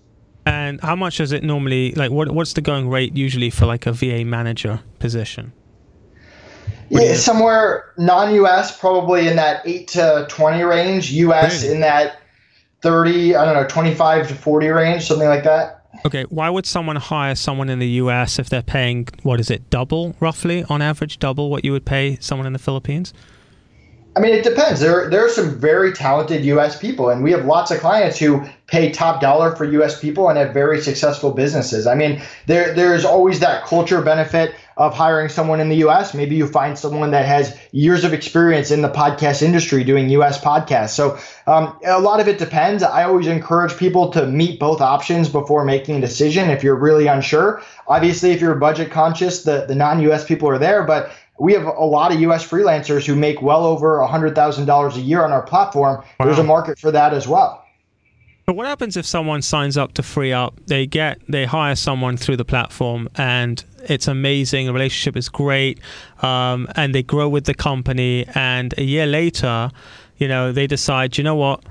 And 0.45 0.81
how 0.81 0.95
much 0.95 1.19
is 1.19 1.31
it 1.31 1.43
normally 1.43 1.93
like? 1.93 2.11
What 2.11 2.31
what's 2.31 2.53
the 2.53 2.61
going 2.61 2.89
rate 2.89 3.15
usually 3.15 3.49
for 3.49 3.65
like 3.65 3.85
a 3.85 3.91
VA 3.91 4.25
manager 4.25 4.79
position? 4.99 5.53
yeah, 6.91 7.15
somewhere 7.15 7.93
non-US, 7.97 8.77
probably 8.77 9.27
in 9.27 9.35
that 9.37 9.61
eight 9.65 9.87
to 9.89 10.25
twenty 10.29 10.63
range. 10.63 11.11
US 11.11 11.63
really? 11.63 11.75
in 11.75 11.81
that 11.81 12.21
thirty, 12.81 13.35
I 13.35 13.45
don't 13.45 13.53
know, 13.53 13.67
twenty-five 13.67 14.27
to 14.27 14.35
forty 14.35 14.67
range, 14.67 15.03
something 15.03 15.27
like 15.27 15.43
that. 15.43 15.85
Okay, 16.05 16.23
why 16.23 16.49
would 16.49 16.65
someone 16.65 16.95
hire 16.95 17.35
someone 17.35 17.69
in 17.69 17.79
the 17.79 17.87
US 17.87 18.39
if 18.39 18.49
they're 18.49 18.61
paying 18.61 19.07
what 19.23 19.39
is 19.39 19.49
it, 19.49 19.69
double 19.69 20.15
roughly 20.19 20.63
on 20.65 20.81
average, 20.81 21.19
double 21.19 21.49
what 21.49 21.63
you 21.63 21.71
would 21.71 21.85
pay 21.85 22.17
someone 22.19 22.47
in 22.47 22.53
the 22.53 22.59
Philippines? 22.59 23.13
I 24.15 24.19
mean, 24.19 24.33
it 24.33 24.43
depends. 24.43 24.81
There, 24.81 25.09
there 25.09 25.25
are 25.25 25.29
some 25.29 25.57
very 25.57 25.93
talented 25.93 26.43
U.S. 26.43 26.77
people, 26.77 27.09
and 27.09 27.23
we 27.23 27.31
have 27.31 27.45
lots 27.45 27.71
of 27.71 27.79
clients 27.79 28.19
who 28.19 28.45
pay 28.71 28.89
top 28.89 29.19
dollar 29.19 29.53
for 29.53 29.65
U.S. 29.65 29.99
people 29.99 30.29
and 30.29 30.37
have 30.37 30.53
very 30.53 30.81
successful 30.81 31.31
businesses. 31.31 31.85
I 31.85 31.93
mean, 31.93 32.21
there, 32.45 32.73
there's 32.73 33.03
always 33.03 33.41
that 33.41 33.65
culture 33.65 34.01
benefit 34.01 34.55
of 34.77 34.95
hiring 34.95 35.27
someone 35.27 35.59
in 35.59 35.67
the 35.67 35.75
U.S. 35.77 36.13
Maybe 36.13 36.37
you 36.37 36.47
find 36.47 36.79
someone 36.79 37.11
that 37.11 37.25
has 37.25 37.59
years 37.73 38.05
of 38.05 38.13
experience 38.13 38.71
in 38.71 38.81
the 38.81 38.89
podcast 38.89 39.41
industry 39.41 39.83
doing 39.83 40.09
U.S. 40.11 40.39
podcasts. 40.39 40.91
So 40.91 41.19
um, 41.47 41.77
a 41.85 41.99
lot 41.99 42.21
of 42.21 42.29
it 42.29 42.37
depends. 42.37 42.81
I 42.81 43.03
always 43.03 43.27
encourage 43.27 43.75
people 43.75 44.09
to 44.11 44.25
meet 44.25 44.57
both 44.57 44.79
options 44.79 45.27
before 45.27 45.65
making 45.65 45.97
a 45.97 46.01
decision. 46.01 46.49
If 46.49 46.63
you're 46.63 46.75
really 46.75 47.07
unsure, 47.07 47.61
obviously, 47.87 48.31
if 48.31 48.39
you're 48.39 48.55
budget 48.55 48.89
conscious, 48.89 49.43
the 49.43 49.65
the 49.67 49.75
non-U.S. 49.75 50.23
people 50.23 50.47
are 50.47 50.57
there, 50.57 50.83
but 50.83 51.11
we 51.41 51.51
have 51.53 51.65
a 51.65 51.83
lot 51.83 52.13
of 52.13 52.21
US 52.21 52.47
freelancers 52.47 53.05
who 53.05 53.15
make 53.15 53.41
well 53.41 53.65
over 53.65 53.97
$100,000 53.97 54.95
a 54.95 54.99
year 54.99 55.23
on 55.23 55.31
our 55.31 55.41
platform. 55.41 56.03
Wow. 56.19 56.25
There's 56.27 56.39
a 56.39 56.43
market 56.43 56.77
for 56.79 56.91
that 56.91 57.13
as 57.13 57.27
well. 57.27 57.60
But 58.45 58.55
what 58.55 58.67
happens 58.67 58.97
if 58.97 59.05
someone 59.05 59.41
signs 59.41 59.77
up 59.77 59.93
to 59.93 60.01
FreeUp? 60.01 60.65
They 60.67 60.87
get 60.87 61.19
they 61.29 61.45
hire 61.45 61.75
someone 61.75 62.17
through 62.17 62.37
the 62.37 62.45
platform, 62.45 63.07
and 63.15 63.63
it's 63.83 64.07
amazing. 64.07 64.65
The 64.65 64.73
relationship 64.73 65.15
is 65.15 65.29
great, 65.29 65.79
um, 66.21 66.67
and 66.75 66.93
they 66.93 67.03
grow 67.03 67.29
with 67.29 67.45
the 67.45 67.53
company. 67.53 68.25
And 68.33 68.73
a 68.77 68.83
year 68.83 69.05
later, 69.05 69.69
you 70.17 70.27
know, 70.27 70.51
they 70.51 70.67
decide, 70.67 71.17
you 71.17 71.23
know 71.23 71.35
what, 71.35 71.63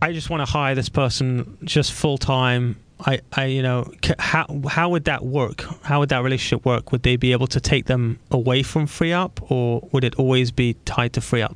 I 0.00 0.12
just 0.12 0.30
want 0.30 0.46
to 0.46 0.50
hire 0.50 0.74
this 0.74 0.88
person 0.88 1.58
just 1.64 1.92
full 1.92 2.18
time 2.18 2.76
I, 3.06 3.20
I, 3.32 3.44
you 3.46 3.62
know, 3.62 3.90
how 4.18 4.46
how 4.68 4.90
would 4.90 5.04
that 5.04 5.24
work? 5.24 5.64
How 5.82 6.00
would 6.00 6.10
that 6.10 6.22
relationship 6.22 6.64
work? 6.64 6.92
Would 6.92 7.02
they 7.02 7.16
be 7.16 7.32
able 7.32 7.46
to 7.48 7.60
take 7.60 7.86
them 7.86 8.18
away 8.30 8.62
from 8.62 8.86
FreeUp, 8.86 9.50
or 9.50 9.88
would 9.92 10.04
it 10.04 10.16
always 10.16 10.50
be 10.50 10.74
tied 10.84 11.12
to 11.14 11.20
FreeUp? 11.20 11.54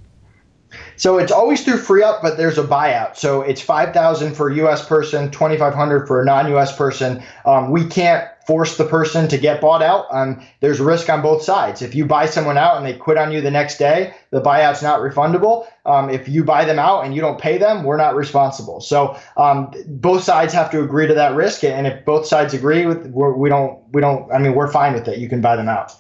So 0.96 1.18
it's 1.18 1.33
always 1.33 1.64
through 1.64 1.78
FreeUp, 1.78 2.22
but 2.22 2.37
there's 2.37 2.59
a 2.59 2.64
buyout. 2.64 3.16
So 3.16 3.42
it's 3.42 3.61
five 3.61 3.92
thousand 3.92 4.35
for 4.35 4.48
a 4.48 4.54
U.S. 4.57 4.87
person, 4.87 5.30
twenty 5.30 5.57
five 5.57 5.74
hundred 5.74 6.07
for 6.07 6.20
a 6.20 6.24
non-U.S. 6.24 6.76
person. 6.76 7.22
Um, 7.44 7.70
we 7.70 7.85
can't 7.87 8.28
force 8.46 8.76
the 8.76 8.85
person 8.85 9.26
to 9.28 9.38
get 9.38 9.61
bought 9.61 9.83
out. 9.83 10.07
Um, 10.11 10.42
there's 10.61 10.78
risk 10.78 11.09
on 11.09 11.22
both 11.22 11.42
sides. 11.42 11.80
If 11.83 11.94
you 11.94 12.04
buy 12.04 12.26
someone 12.26 12.59
out 12.59 12.76
and 12.76 12.85
they 12.85 12.94
quit 12.94 13.16
on 13.16 13.33
you 13.33 13.40
the 13.40 13.50
next 13.50 13.78
day, 13.78 14.14
the 14.30 14.40
buyout's 14.40 14.83
not 14.83 15.00
refundable. 15.00 15.66
Um, 15.87 16.11
if 16.11 16.28
you 16.28 16.44
buy 16.44 16.64
them 16.64 16.78
out 16.78 17.04
and 17.04 17.14
you 17.14 17.20
don't 17.20 17.40
pay 17.40 17.57
them, 17.59 17.85
we're 17.85 17.96
not 17.96 18.16
responsible. 18.16 18.80
So 18.80 19.18
um, 19.37 19.72
both 19.87 20.22
sides 20.22 20.52
have 20.52 20.70
to 20.72 20.83
agree 20.83 21.07
to 21.07 21.14
that 21.14 21.35
risk, 21.35 21.64
and 21.64 21.87
if 21.87 22.04
both 22.04 22.26
sides 22.26 22.54
agree 22.54 22.87
with, 22.87 23.07
we're, 23.07 23.33
we 23.33 23.48
don't, 23.48 23.83
we 23.92 24.00
don't. 24.00 24.30
I 24.30 24.38
mean, 24.38 24.54
we're 24.54 24.70
fine 24.70 24.92
with 24.92 25.09
it. 25.09 25.18
You 25.18 25.28
can 25.28 25.40
buy 25.40 25.57
them 25.57 25.68
out. 25.68 25.92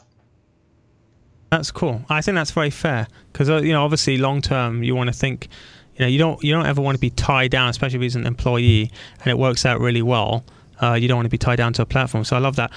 That's 1.54 1.70
cool. 1.70 2.04
I 2.08 2.20
think 2.20 2.34
that's 2.34 2.50
very 2.50 2.70
fair 2.70 3.06
because 3.32 3.48
uh, 3.48 3.58
you 3.58 3.72
know, 3.72 3.84
obviously, 3.84 4.18
long 4.18 4.42
term, 4.42 4.82
you 4.82 4.96
want 4.96 5.06
to 5.06 5.12
think. 5.12 5.46
You 5.94 6.04
know, 6.04 6.08
you 6.08 6.18
don't 6.18 6.42
you 6.42 6.52
don't 6.52 6.66
ever 6.66 6.82
want 6.82 6.96
to 6.96 7.00
be 7.00 7.10
tied 7.10 7.52
down, 7.52 7.68
especially 7.68 7.98
if 7.98 8.02
he's 8.02 8.16
an 8.16 8.26
employee 8.26 8.90
and 9.20 9.28
it 9.28 9.38
works 9.38 9.64
out 9.64 9.78
really 9.78 10.02
well. 10.02 10.44
Uh, 10.82 10.94
you 10.94 11.06
don't 11.06 11.16
want 11.16 11.26
to 11.26 11.30
be 11.30 11.38
tied 11.38 11.54
down 11.54 11.72
to 11.74 11.82
a 11.82 11.86
platform. 11.86 12.24
So 12.24 12.34
I 12.34 12.40
love 12.40 12.56
that. 12.56 12.72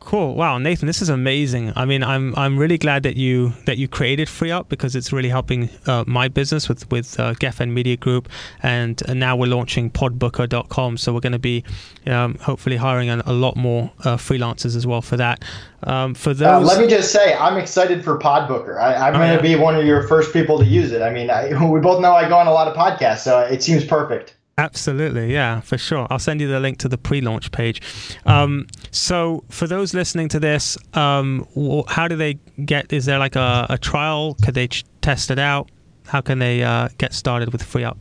Cool. 0.00 0.34
Wow, 0.34 0.56
Nathan, 0.56 0.86
this 0.86 1.02
is 1.02 1.10
amazing. 1.10 1.74
I 1.76 1.84
mean, 1.84 2.02
I'm 2.02 2.34
I'm 2.34 2.58
really 2.58 2.78
glad 2.78 3.02
that 3.02 3.16
you 3.16 3.52
that 3.66 3.76
you 3.76 3.86
created 3.86 4.28
FreeUp 4.28 4.68
because 4.70 4.96
it's 4.96 5.12
really 5.12 5.28
helping 5.28 5.68
uh, 5.86 6.04
my 6.06 6.26
business 6.26 6.70
with 6.70 6.90
with 6.90 7.20
uh, 7.20 7.34
Gefen 7.34 7.70
Media 7.70 7.98
Group, 7.98 8.28
and, 8.62 9.00
and 9.06 9.20
now 9.20 9.36
we're 9.36 9.46
launching 9.46 9.90
Podbooker.com. 9.90 10.96
So 10.96 11.12
we're 11.12 11.20
going 11.20 11.34
to 11.34 11.38
be 11.38 11.64
um, 12.06 12.36
hopefully 12.36 12.76
hiring 12.76 13.10
a, 13.10 13.22
a 13.26 13.34
lot 13.34 13.56
more 13.56 13.92
uh, 14.00 14.16
freelancers 14.16 14.74
as 14.74 14.86
well 14.86 15.02
for 15.02 15.18
that. 15.18 15.44
Um, 15.82 16.14
for 16.14 16.30
uh, 16.30 16.34
those, 16.34 16.66
let 16.66 16.80
me 16.80 16.88
just 16.88 17.12
say, 17.12 17.34
I'm 17.34 17.58
excited 17.58 18.02
for 18.02 18.18
Podbooker. 18.18 18.80
I, 18.80 19.08
am 19.08 19.14
going 19.14 19.36
to 19.36 19.42
be 19.42 19.54
one 19.54 19.76
of 19.76 19.84
your 19.84 20.08
first 20.08 20.32
people 20.32 20.58
to 20.58 20.64
use 20.64 20.92
it. 20.92 21.02
I 21.02 21.10
mean, 21.10 21.28
I, 21.28 21.62
we 21.70 21.78
both 21.78 22.00
know 22.00 22.14
I 22.14 22.26
go 22.26 22.38
on 22.38 22.46
a 22.46 22.52
lot 22.52 22.68
of 22.68 22.74
podcasts, 22.74 23.20
so 23.20 23.40
it 23.40 23.62
seems 23.62 23.84
perfect. 23.84 24.34
Absolutely, 24.60 25.32
yeah, 25.32 25.60
for 25.60 25.78
sure. 25.78 26.06
I'll 26.10 26.18
send 26.18 26.38
you 26.42 26.46
the 26.46 26.60
link 26.60 26.76
to 26.80 26.88
the 26.88 26.98
pre-launch 26.98 27.50
page. 27.50 27.80
Um, 28.26 28.66
so, 28.90 29.42
for 29.48 29.66
those 29.66 29.94
listening 29.94 30.28
to 30.28 30.38
this, 30.38 30.76
um, 30.92 31.46
how 31.88 32.08
do 32.08 32.14
they 32.14 32.34
get? 32.66 32.92
Is 32.92 33.06
there 33.06 33.18
like 33.18 33.36
a, 33.36 33.66
a 33.70 33.78
trial? 33.78 34.36
Could 34.42 34.52
they 34.52 34.68
ch- 34.68 34.84
test 35.00 35.30
it 35.30 35.38
out? 35.38 35.70
How 36.04 36.20
can 36.20 36.40
they 36.40 36.62
uh, 36.62 36.88
get 36.98 37.14
started 37.14 37.52
with 37.52 37.62
FreeUp? 37.62 37.96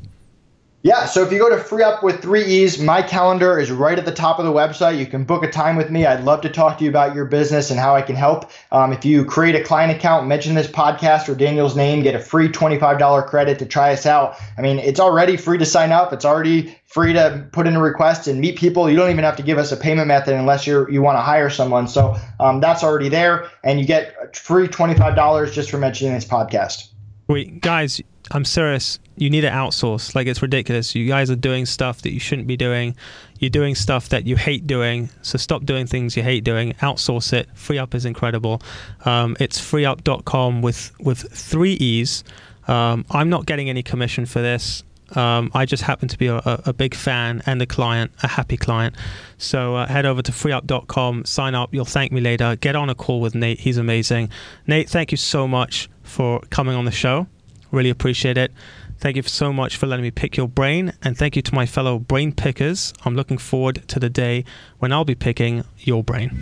Yeah, 0.82 1.08
so 1.08 1.24
if 1.24 1.32
you 1.34 1.40
go 1.40 1.50
to 1.50 1.58
FreeUp 1.58 2.04
with 2.04 2.22
Three 2.22 2.46
E's, 2.46 2.80
my 2.80 3.02
calendar 3.02 3.60
is 3.60 3.70
right 3.70 4.00
at 4.00 4.06
the 4.06 4.14
top 4.14 4.40
of 4.40 4.46
the 4.46 4.54
website. 4.54 4.98
You 4.98 5.06
can 5.06 5.26
book 5.26 5.44
a 5.44 5.52
time 5.52 5.76
with 5.76 5.90
me. 5.90 6.06
I'd 6.06 6.24
love 6.24 6.40
to 6.42 6.50
talk 6.50 6.78
to 6.78 6.86
you 6.86 6.90
about 6.90 7.14
your 7.14 7.26
business 7.26 7.70
and 7.70 7.78
how 7.78 7.98
I 7.98 8.02
can 8.02 8.16
help. 8.16 8.50
Um, 8.72 8.94
if 8.94 9.04
you 9.04 9.26
create 9.26 9.56
a 9.56 9.64
client 9.64 9.92
account, 9.92 10.28
mention 10.28 10.56
this 10.56 10.68
podcast 10.68 11.28
or 11.28 11.36
Daniel's 11.36 11.76
name, 11.76 12.02
get 12.02 12.16
a 12.16 12.20
free 12.20 12.48
$25 12.48 13.28
credit 13.28 13.60
to 13.60 13.66
try 13.66 13.92
us 13.92 14.06
out. 14.06 14.38
I 14.58 14.62
mean, 14.62 14.80
it's 14.80 15.02
already 15.02 15.36
free 15.36 15.58
to 15.58 15.66
sign 15.66 15.92
up. 15.92 16.14
It's 16.14 16.24
already 16.24 16.74
free 16.86 17.12
to 17.12 17.46
put 17.52 17.68
in 17.68 17.76
a 17.76 17.82
request 17.82 18.28
and 18.28 18.40
meet 18.40 18.58
people. 18.58 18.90
You 18.90 18.96
don't 18.96 19.12
even 19.12 19.26
have 19.26 19.36
to 19.36 19.44
give 19.44 19.58
us 19.58 19.74
a 19.74 19.78
payment 19.78 20.08
method 20.08 20.34
unless 20.34 20.66
you 20.66 20.88
you 20.90 21.02
want 21.02 21.18
to 21.18 21.22
hire 21.22 21.50
someone. 21.50 21.90
So 21.90 22.16
um, 22.40 22.62
that's 22.62 22.86
already 22.86 23.10
there, 23.10 23.50
and 23.66 23.82
you 23.82 23.86
get 23.86 24.16
a 24.22 24.34
free 24.34 24.70
$25 24.70 25.52
just 25.52 25.70
for 25.70 25.78
mentioning 25.78 26.14
this 26.14 26.26
podcast. 26.26 26.88
Wait, 27.28 27.60
guys, 27.60 28.02
I'm 28.32 28.46
serious. 28.46 29.00
You 29.18 29.30
need 29.30 29.42
to 29.42 29.50
outsource. 29.50 30.16
Like 30.16 30.28
it's 30.28 30.42
ridiculous. 30.42 30.96
You 30.96 31.08
guys 31.08 31.30
are 31.32 31.36
doing 31.36 31.66
stuff 31.66 32.02
that 32.04 32.12
you 32.12 32.20
shouldn't 32.20 32.48
be 32.48 32.58
doing. 32.58 32.96
You're 33.40 33.50
doing 33.50 33.76
stuff 33.76 34.10
that 34.10 34.28
you 34.28 34.36
hate 34.36 34.68
doing. 34.68 35.10
So 35.22 35.38
stop 35.38 35.66
doing 35.66 35.88
things 35.88 36.16
you 36.16 36.24
hate 36.24 36.44
doing. 36.44 36.74
Outsource 36.74 37.34
it. 37.34 37.50
FreeUp 37.56 37.96
is 37.96 38.06
incredible. 38.06 38.62
Um, 39.06 39.36
it's 39.40 39.60
freeup.com 39.60 40.62
with 40.62 40.92
with 41.00 41.32
three 41.32 41.74
e's. 41.74 42.24
Um, 42.68 43.06
I'm 43.10 43.30
not 43.30 43.46
getting 43.46 43.70
any 43.70 43.82
commission 43.82 44.26
for 44.26 44.42
this. 44.42 44.84
Um, 45.16 45.50
I 45.56 45.66
just 45.66 45.82
happen 45.82 46.08
to 46.08 46.18
be 46.20 46.28
a, 46.28 46.40
a, 46.46 46.72
big 46.72 46.94
fan 46.94 47.42
and 47.48 47.60
a 47.64 47.66
client, 47.66 48.12
a 48.22 48.28
happy 48.28 48.58
client. 48.58 48.96
So 49.40 49.76
uh, 49.76 49.88
head 49.88 50.06
over 50.06 50.22
to 50.22 50.32
freeup.com, 50.32 51.26
sign 51.26 51.56
up. 51.56 51.74
You'll 51.74 51.86
thank 51.86 52.12
me 52.12 52.22
later. 52.22 52.56
Get 52.58 52.76
on 52.76 52.92
a 52.92 52.96
call 52.96 53.20
with 53.20 53.34
Nate. 53.34 53.60
He's 53.60 53.78
amazing. 53.78 54.30
Nate, 54.68 54.88
thank 54.88 55.12
you 55.12 55.18
so 55.18 55.48
much 55.48 55.90
for 56.04 56.42
coming 56.52 56.76
on 56.76 56.86
the 56.86 56.92
show. 56.92 57.26
Really 57.72 57.90
appreciate 57.90 58.38
it. 58.38 58.52
Thank 58.98 59.16
you 59.16 59.24
so 59.24 59.54
much 59.54 59.78
for 59.78 59.88
letting 59.88 60.04
me 60.04 60.12
pick 60.12 60.36
your 60.36 60.48
brain, 60.48 60.92
and 61.02 61.18
thank 61.18 61.36
you 61.36 61.42
to 61.42 61.56
my 61.56 61.66
fellow 61.66 62.00
brain 62.00 62.34
pickers. 62.34 62.94
I'm 63.06 63.16
looking 63.16 63.38
forward 63.38 63.88
to 63.88 64.00
the 64.00 64.10
day 64.10 64.44
when 64.80 64.92
I'll 64.92 65.06
be 65.06 65.16
picking 65.16 65.64
your 65.78 66.04
brain. 66.04 66.38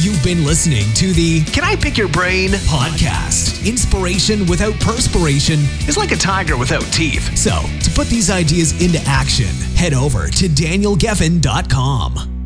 You've 0.00 0.22
been 0.22 0.44
listening 0.44 0.84
to 0.94 1.12
the 1.12 1.42
Can 1.46 1.64
I 1.64 1.74
Pick 1.74 1.98
Your 1.98 2.06
Brain 2.06 2.50
podcast. 2.50 3.66
Inspiration 3.66 4.46
without 4.46 4.78
perspiration 4.78 5.58
is 5.88 5.96
like 5.96 6.12
a 6.12 6.16
tiger 6.16 6.56
without 6.56 6.84
teeth. 6.92 7.36
So, 7.36 7.50
to 7.82 7.90
put 7.90 8.06
these 8.06 8.30
ideas 8.30 8.80
into 8.80 9.00
action, 9.06 9.48
head 9.74 9.94
over 9.94 10.28
to 10.28 10.48
danielgefen.com. 10.48 12.37